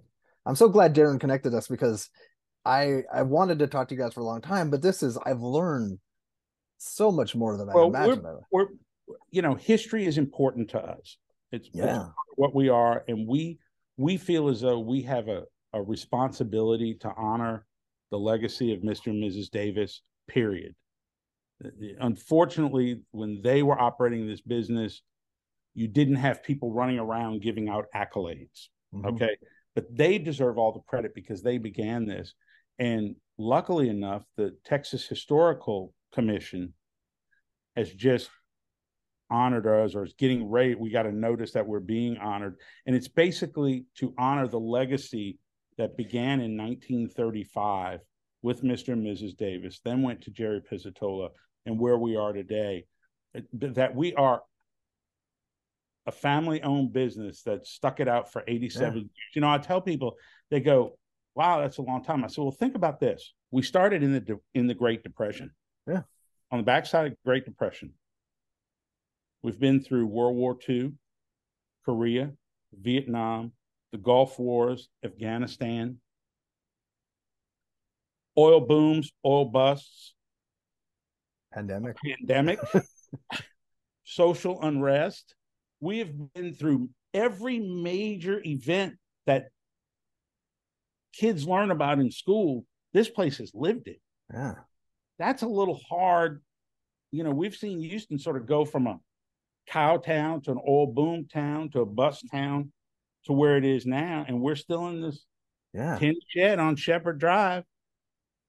I'm 0.45 0.57
so 0.57 0.69
glad 0.69 0.95
Darren 0.95 1.21
connected 1.21 1.55
us 1.55 1.69
because 1.69 2.11
I 2.65 3.03
I 3.13 3.23
wanted 3.23 3.61
to 3.61 3.67
talk 3.67 3.89
to 3.89 3.95
you 3.95 4.01
guys 4.01 4.15
for 4.15 4.21
a 4.21 4.25
long 4.25 4.41
time, 4.41 4.71
but 4.71 4.83
this 4.83 5.03
is 5.03 5.19
I've 5.25 5.41
learned 5.41 5.99
so 6.79 7.13
much 7.13 7.35
more 7.35 7.57
than 7.57 7.69
well, 7.69 7.85
I 7.85 8.05
imagined. 8.05 8.23
We're, 8.23 8.67
we're, 9.07 9.17
you 9.31 9.43
know, 9.43 9.55
history 9.55 10.05
is 10.05 10.19
important 10.19 10.71
to 10.71 10.79
us. 10.79 11.17
It's, 11.53 11.69
yeah. 11.73 12.07
it's 12.07 12.11
what 12.37 12.55
we 12.55 12.69
are, 12.69 13.05
and 13.09 13.29
we 13.29 13.59
we 13.97 14.17
feel 14.17 14.49
as 14.49 14.61
though 14.61 14.81
we 14.81 15.03
have 15.03 15.29
a, 15.29 15.45
a 15.73 15.83
responsibility 15.83 16.95
to 17.01 17.13
honor 17.17 17.67
the 18.13 18.19
legacy 18.19 18.73
of 18.73 18.83
Mr. 18.83 19.07
and 19.09 19.25
Mrs. 19.25 19.51
Davis. 19.51 20.03
Period. 20.29 20.77
Unfortunately, 21.99 23.01
when 23.11 23.41
they 23.43 23.65
were 23.65 23.81
operating 23.81 24.29
this 24.29 24.41
business, 24.41 25.03
you 25.75 25.89
didn't 25.89 26.17
have 26.17 26.45
people 26.45 26.73
running 26.73 26.99
around 26.99 27.43
giving 27.43 27.69
out 27.69 27.87
accolades. 27.95 28.69
Mm-hmm. 28.95 29.07
Okay. 29.07 29.37
But 29.75 29.87
they 29.91 30.19
deserve 30.19 30.59
all 30.59 30.73
the 30.73 30.81
credit 30.81 31.15
because 31.15 31.43
they 31.43 31.59
began 31.59 32.07
this. 32.07 32.35
And 32.79 33.17
luckily 33.39 33.89
enough, 33.89 34.23
the 34.37 34.55
Texas 34.65 35.07
Historical 35.07 35.95
Commission 36.13 36.75
has 37.75 37.91
just 37.91 38.29
honored 39.31 39.67
us 39.67 39.95
or 39.95 40.05
is 40.05 40.15
getting 40.19 40.51
ready. 40.51 40.75
We 40.75 40.91
got 40.91 41.05
to 41.05 41.13
notice 41.13 41.53
that 41.53 41.67
we're 41.67 41.81
being 41.81 42.19
honored. 42.19 42.57
And 42.87 42.95
it's 42.95 43.09
basically 43.09 43.87
to 43.97 44.15
honor 44.19 44.47
the 44.47 44.61
legacy 44.61 45.39
that 45.79 45.97
began 45.97 46.41
in 46.41 46.57
1935 46.57 48.01
with 48.43 48.63
Mr. 48.63 48.93
and 48.93 49.07
Mrs. 49.07 49.37
Davis, 49.37 49.81
then 49.85 50.03
went 50.03 50.23
to 50.23 50.31
Jerry 50.31 50.61
Pizzatola, 50.61 51.31
and 51.67 51.79
where 51.79 51.97
we 51.97 52.17
are 52.17 52.33
today. 52.33 52.87
That 53.53 53.95
we 53.95 54.15
are 54.15 54.43
a 56.07 56.13
family 56.13 56.63
owned 56.63 56.93
business 56.93 57.43
that 57.43 57.67
stuck 57.67 58.01
it 58.01 58.09
out 58.09 58.33
for 58.33 58.43
87 58.47 58.89
yeah. 58.89 59.01
years. 59.01 59.11
You 59.35 59.41
know, 59.41 59.49
I 59.49 59.59
tell 59.59 59.81
people, 59.81 60.17
they 60.51 60.61
go, 60.61 60.99
wow, 61.35 61.61
that's 61.61 61.79
a 61.79 61.83
long 61.83 62.03
time. 62.03 62.25
I 62.25 62.27
said, 62.27 62.43
well, 62.43 62.51
think 62.51 62.75
about 62.75 63.01
this. 63.01 63.33
We 63.51 63.63
started 63.63 64.03
in 64.03 64.13
the 64.13 64.39
in 64.55 64.67
the 64.67 64.75
Great 64.75 65.03
Depression. 65.03 65.51
Yeah. 65.87 66.03
On 66.51 66.59
the 66.59 66.65
backside 66.65 67.07
of 67.07 67.17
Great 67.25 67.45
Depression. 67.45 67.93
We've 69.43 69.59
been 69.59 69.81
through 69.81 70.07
World 70.07 70.37
War 70.37 70.57
II, 70.69 70.93
Korea, 71.85 72.33
Vietnam, 72.73 73.53
the 73.93 73.99
Gulf 73.99 74.39
Wars, 74.39 74.89
Afghanistan, 75.05 75.99
oil 78.37 78.61
booms, 78.61 79.13
oil 79.25 79.45
busts, 79.45 80.15
pandemic, 81.53 81.97
pandemic, 82.03 82.59
social 84.05 84.61
unrest. 84.63 85.35
We 85.81 85.99
have 85.99 86.33
been 86.33 86.55
through 86.55 86.89
every 87.13 87.59
major 87.61 88.41
event 88.45 88.95
that 89.27 89.49
kids 91.13 91.47
learn 91.47 91.71
about 91.71 91.99
in 91.99 92.11
school. 92.11 92.65
This 92.95 93.11
place 93.11 93.39
has 93.39 93.53
lived 93.55 93.89
it. 93.89 94.01
Yeah. 94.33 94.55
That's 95.19 95.43
a 95.43 95.49
little 95.49 95.81
hard. 95.89 96.43
You 97.11 97.25
know, 97.25 97.31
we've 97.31 97.55
seen 97.55 97.81
Houston 97.81 98.19
sort 98.19 98.37
of 98.37 98.47
go 98.47 98.65
from 98.65 98.87
a 98.87 98.99
cow 99.67 99.99
town 99.99 100.41
to 100.43 100.53
an 100.53 100.59
oil 100.67 100.87
boom 100.87 101.27
town 101.31 101.69
to 101.71 101.81
a 101.81 101.87
bus 101.87 102.23
town 102.31 102.73
to 103.25 103.33
where 103.33 103.57
it 103.57 103.65
is 103.65 103.87
now. 103.87 104.25
And 104.27 104.41
we're 104.41 104.57
still 104.57 104.89
in 104.89 105.01
this 105.01 105.25
yeah. 105.73 105.99
tin 105.99 106.15
shed 106.29 106.59
on 106.59 106.77
Shepherd 106.77 107.19
Drive, 107.19 107.65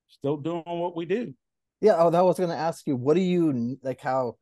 still 0.07 0.38
doing 0.38 0.63
what 0.65 0.95
we 0.95 1.05
do. 1.05 1.34
Yeah. 1.82 1.95
Oh, 1.97 2.09
that 2.09 2.24
was 2.24 2.38
going 2.38 2.49
to 2.49 2.55
ask 2.55 2.88
you, 2.88 2.95
what 2.95 3.15
do 3.15 3.21
you 3.21 3.78
like? 3.84 4.01
How 4.01 4.38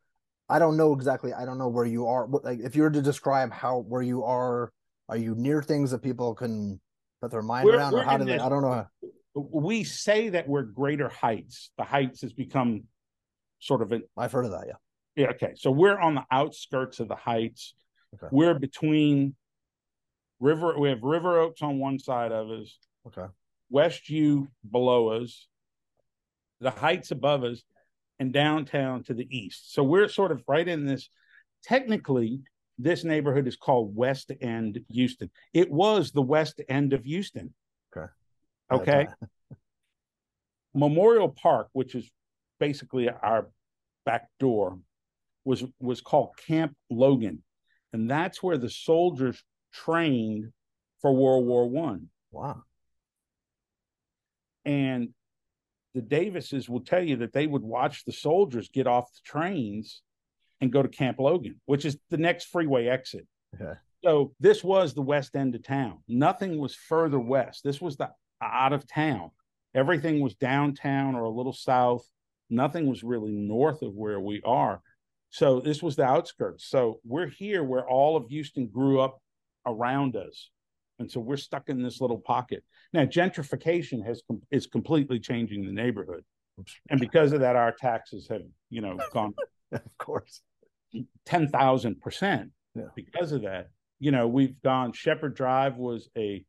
I 0.52 0.60
don't 0.60 0.76
know 0.76 0.94
exactly. 0.94 1.34
I 1.34 1.46
don't 1.46 1.58
know 1.58 1.70
where 1.70 1.86
you 1.86 2.08
are. 2.08 2.28
Like, 2.28 2.60
if 2.60 2.76
you 2.76 2.82
were 2.82 2.92
to 2.92 3.02
describe 3.02 3.54
how 3.54 3.80
where 3.80 4.02
you 4.02 4.26
are, 4.26 4.72
are 5.08 5.18
you 5.18 5.34
near 5.36 5.64
things 5.64 5.92
that 5.92 6.04
people 6.04 6.36
can 6.36 6.80
put 7.22 7.32
their 7.32 7.42
mind 7.42 7.66
we're, 7.66 7.78
around, 7.78 7.94
we're 7.94 8.02
or 8.02 8.04
how 8.04 8.18
do 8.18 8.26
they? 8.26 8.38
I 8.38 8.50
don't 8.50 8.62
know. 8.62 8.86
We 9.34 9.86
say 9.86 10.30
that 10.30 10.50
we're 10.50 10.64
greater 10.64 11.08
heights. 11.08 11.72
The 11.78 11.86
heights 11.86 12.22
has 12.22 12.34
become 12.34 12.84
sort 13.60 13.82
of 13.82 13.94
an. 13.94 14.04
I've 14.18 14.34
heard 14.34 14.46
of 14.46 14.52
that. 14.52 14.66
Yeah. 14.68 14.74
Yeah. 15.16 15.30
Okay. 15.32 15.54
So 15.56 15.72
we're 15.72 15.98
on 15.98 16.16
the 16.16 16.26
outskirts 16.30 17.00
of 17.00 17.08
the 17.08 17.16
heights. 17.16 17.74
Okay. 18.16 18.28
We're 18.30 18.60
between 18.60 19.36
River. 20.42 20.78
We 20.78 20.89
have 20.89 21.04
River 21.04 21.39
Oaks 21.39 21.62
on 21.62 21.80
one 21.80 22.00
side 22.00 22.34
of 22.34 22.50
us. 22.50 22.78
Okay. 23.08 23.28
West 23.70 24.10
U 24.10 24.50
below 24.70 25.10
us. 25.10 25.48
The 26.60 26.72
heights 26.72 27.12
above 27.12 27.44
us, 27.44 27.64
and 28.20 28.32
downtown 28.32 29.04
to 29.06 29.16
the 29.16 29.28
east. 29.36 29.74
So 29.74 29.82
we're 29.84 30.08
sort 30.08 30.32
of 30.32 30.44
right 30.48 30.68
in 30.68 30.86
this. 30.86 31.10
Technically, 31.64 32.42
this 32.78 33.04
neighborhood 33.04 33.48
is 33.48 33.56
called 33.56 33.96
West 33.96 34.32
End 34.42 34.80
Houston. 34.89 35.32
It 35.54 35.72
was 35.72 36.12
the 36.12 36.22
West 36.22 36.62
End 36.70 36.94
of 36.94 37.04
Houston. 37.04 37.54
Okay. 37.96 38.12
Okay. 38.72 39.08
Memorial 40.76 41.30
Park, 41.30 41.70
which 41.74 41.96
is 41.96 42.10
basically 42.60 43.10
our 43.10 43.50
back 44.06 44.28
door, 44.39 44.78
was 45.44 45.64
was 45.80 46.02
called 46.02 46.38
Camp 46.38 46.76
Logan, 46.89 47.44
and 47.92 48.10
that's 48.10 48.44
where 48.44 48.58
the 48.58 48.70
soldiers 48.70 49.44
trained 49.74 50.52
for 51.02 51.14
World 51.14 51.46
War 51.46 51.70
One. 51.70 52.10
Wow. 52.32 52.64
And 54.66 55.10
the 55.94 56.02
Davises 56.02 56.70
will 56.70 56.82
tell 56.82 57.04
you 57.04 57.18
that 57.18 57.34
they 57.34 57.48
would 57.48 57.64
watch 57.64 58.06
the 58.06 58.14
soldiers 58.14 58.70
get 58.70 58.88
off 58.88 59.12
the 59.12 59.20
trains 59.26 60.02
and 60.62 60.72
go 60.72 60.82
to 60.82 60.88
Camp 60.88 61.20
Logan, 61.20 61.60
which 61.66 61.86
is 61.86 61.98
the 62.10 62.18
next 62.18 62.46
freeway 62.46 62.88
exit. 62.88 63.28
Yeah. 63.60 63.76
So 64.04 64.34
this 64.40 64.64
was 64.64 64.94
the 64.94 65.02
west 65.02 65.36
end 65.36 65.56
of 65.56 65.64
town. 65.64 66.00
Nothing 66.08 66.58
was 66.58 66.76
further 66.76 67.20
west. 67.20 67.64
This 67.64 67.82
was 67.82 67.98
the 67.98 68.10
out 68.42 68.74
of 68.74 68.88
town. 68.88 69.32
Everything 69.76 70.22
was 70.22 70.36
downtown 70.36 71.16
or 71.16 71.24
a 71.24 71.30
little 71.30 71.54
south. 71.54 72.06
Nothing 72.50 72.88
was 72.88 73.04
really 73.04 73.32
north 73.32 73.82
of 73.82 73.94
where 73.94 74.20
we 74.20 74.42
are. 74.44 74.82
So 75.30 75.60
this 75.60 75.82
was 75.82 75.96
the 75.96 76.04
outskirts. 76.04 76.68
So 76.68 77.00
we're 77.06 77.28
here 77.30 77.64
where 77.64 77.88
all 77.88 78.18
of 78.18 78.28
Houston 78.28 78.68
grew 78.68 79.00
up 79.00 79.22
around 79.66 80.16
us. 80.16 80.49
And 80.99 81.09
so 81.09 81.20
we're 81.20 81.38
stuck 81.38 81.70
in 81.70 81.82
this 81.82 81.99
little 81.99 82.20
pocket. 82.20 82.64
Now 82.93 83.05
gentrification 83.05 84.05
has 84.05 84.22
is 84.51 84.68
completely 84.68 85.20
changing 85.20 85.66
the 85.66 85.72
neighborhood. 85.72 86.24
And 86.89 86.99
because 86.99 87.32
of 87.34 87.39
that 87.39 87.55
our 87.55 87.72
taxes 87.72 88.28
have, 88.30 88.43
you 88.70 88.82
know, 88.82 88.99
gone 89.12 89.34
of 89.72 89.97
course 89.97 90.41
10,000% 91.28 92.49
yeah. 92.76 92.84
because 92.95 93.32
of 93.32 93.43
that. 93.43 93.70
You 93.99 94.12
know, 94.12 94.28
we've 94.28 94.62
gone 94.62 94.93
Shepherd 94.93 95.36
Drive 95.36 95.78
was 95.78 96.09
a 96.18 96.43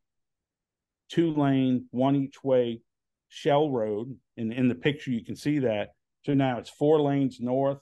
two 1.08 1.34
lane, 1.34 1.86
one 1.90 2.16
each 2.16 2.42
way 2.42 2.80
shell 3.28 3.70
road. 3.70 4.14
In 4.36 4.52
in 4.52 4.68
the 4.68 4.74
picture 4.74 5.10
you 5.10 5.24
can 5.24 5.36
see 5.36 5.60
that. 5.60 5.90
So 6.24 6.34
now 6.34 6.58
it's 6.58 6.70
four 6.70 7.00
lanes 7.00 7.38
north, 7.40 7.78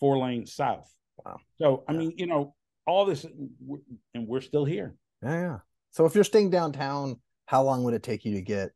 four 0.00 0.18
lanes 0.18 0.54
south. 0.54 0.90
Wow. 1.24 1.38
So 1.56 1.84
I 1.88 1.92
mean, 1.92 2.14
you 2.16 2.26
know, 2.26 2.54
all 2.86 3.04
this, 3.04 3.24
and 3.24 4.28
we're 4.28 4.40
still 4.40 4.64
here. 4.64 4.94
Yeah, 5.22 5.40
yeah. 5.40 5.58
So 5.90 6.04
if 6.04 6.14
you're 6.14 6.24
staying 6.24 6.50
downtown, 6.50 7.20
how 7.46 7.62
long 7.62 7.84
would 7.84 7.94
it 7.94 8.02
take 8.02 8.24
you 8.24 8.34
to 8.34 8.42
get 8.42 8.70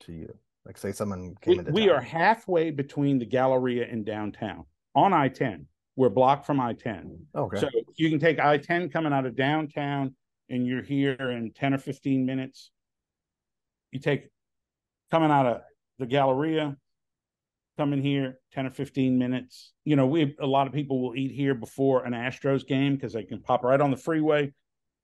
to 0.00 0.12
you? 0.12 0.34
Like, 0.64 0.78
say 0.78 0.92
someone 0.92 1.34
came 1.40 1.52
we, 1.52 1.58
into. 1.58 1.72
We 1.72 1.86
town. 1.86 1.96
are 1.96 2.00
halfway 2.00 2.70
between 2.70 3.18
the 3.18 3.26
Galleria 3.26 3.86
and 3.90 4.04
downtown 4.04 4.64
on 4.94 5.12
I-10. 5.12 5.64
We're 5.96 6.10
blocked 6.10 6.46
from 6.46 6.60
I-10. 6.60 7.18
Okay. 7.34 7.58
So 7.58 7.68
you 7.96 8.10
can 8.10 8.18
take 8.18 8.38
I-10 8.38 8.92
coming 8.92 9.12
out 9.12 9.26
of 9.26 9.36
downtown, 9.36 10.14
and 10.48 10.66
you're 10.66 10.82
here 10.82 11.16
in 11.18 11.52
10 11.52 11.74
or 11.74 11.78
15 11.78 12.24
minutes. 12.24 12.70
You 13.92 14.00
take 14.00 14.28
coming 15.10 15.30
out 15.30 15.46
of 15.46 15.60
the 15.98 16.06
Galleria, 16.06 16.76
coming 17.78 18.02
here 18.02 18.40
10 18.52 18.66
or 18.66 18.70
15 18.70 19.16
minutes. 19.16 19.72
You 19.84 19.96
know, 19.96 20.06
we 20.06 20.36
a 20.40 20.46
lot 20.46 20.66
of 20.66 20.74
people 20.74 21.00
will 21.00 21.16
eat 21.16 21.30
here 21.30 21.54
before 21.54 22.04
an 22.04 22.12
Astros 22.12 22.66
game 22.66 22.96
because 22.96 23.14
they 23.14 23.22
can 23.22 23.40
pop 23.40 23.64
right 23.64 23.80
on 23.80 23.90
the 23.90 23.96
freeway 23.96 24.52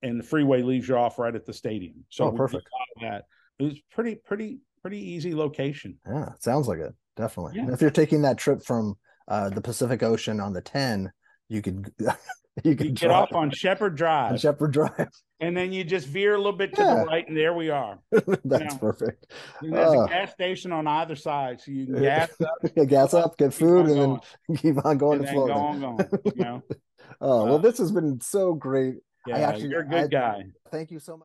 and 0.03 0.19
the 0.21 0.25
freeway 0.25 0.61
leaves 0.61 0.89
you 0.89 0.97
off 0.97 1.19
right 1.19 1.35
at 1.35 1.47
the 1.47 1.53
stadium. 1.55 2.05
So 2.11 2.27
oh, 2.27 2.33
perfect. 2.33 2.69
that. 3.01 3.25
It's 3.59 3.81
pretty, 3.93 4.17
pretty, 4.17 4.59
pretty 4.83 4.99
easy 4.99 5.35
location. 5.35 5.99
Yeah, 6.07 6.31
sounds 6.41 6.69
like 6.69 6.81
it. 6.81 6.93
Definitely. 7.17 7.53
Yeah. 7.57 7.73
If 7.73 7.81
you're 7.81 7.91
taking 7.91 8.23
that 8.23 8.37
trip 8.37 8.63
from 8.63 8.97
uh, 9.29 9.51
the 9.51 9.61
Pacific 9.61 10.03
Ocean 10.03 10.41
on 10.41 10.53
the 10.53 10.61
10, 10.61 11.13
you 11.49 11.63
could 11.63 11.93
you 12.65 12.77
can 12.77 12.95
get 12.95 13.11
off 13.11 13.35
on 13.35 13.51
Shepherd 13.51 13.97
Drive. 13.97 14.33
On 14.33 14.39
Shepherd 14.39 14.73
Drive. 14.73 15.09
And 15.41 15.57
then 15.57 15.73
you 15.73 15.83
just 15.83 16.07
veer 16.07 16.35
a 16.35 16.39
little 16.39 16.57
bit 16.57 16.75
to 16.77 16.83
yeah. 16.83 16.95
the 16.95 17.05
right, 17.05 17.27
and 17.27 17.37
there 17.37 17.53
we 17.53 17.69
are. 17.69 17.99
That's 18.11 18.25
you 18.25 18.49
know? 18.49 18.79
perfect. 18.79 19.27
There's 19.61 19.89
uh, 19.91 20.03
a 20.03 20.09
gas 20.09 20.33
station 20.33 20.73
on 20.73 20.87
either 20.87 21.17
side, 21.17 21.61
so 21.61 21.73
you 21.73 21.87
can 21.87 21.95
gas 22.03 22.31
up, 22.41 22.89
gas 22.89 23.15
up, 23.15 23.37
get 23.37 23.53
food, 23.53 23.87
and 23.87 24.01
then 24.01 24.57
keep 24.57 24.85
on 24.85 24.97
going 24.97 25.19
and 25.19 25.27
to 25.27 25.33
Florida. 25.33 25.55
Go 25.55 25.61
on 25.61 25.81
going, 25.81 26.09
you 26.25 26.45
know? 26.45 26.63
oh 27.21 27.45
well, 27.45 27.55
uh, 27.57 27.59
this 27.59 27.79
has 27.79 27.91
been 27.91 28.21
so 28.21 28.55
great. 28.55 28.97
Yeah, 29.27 29.37
I 29.37 29.41
actually, 29.41 29.71
you're 29.71 29.81
a 29.81 29.89
good 29.89 30.05
I, 30.05 30.07
guy. 30.07 30.45
Thank 30.71 30.91
you 30.91 31.01
so 31.01 31.17
much. 31.17 31.23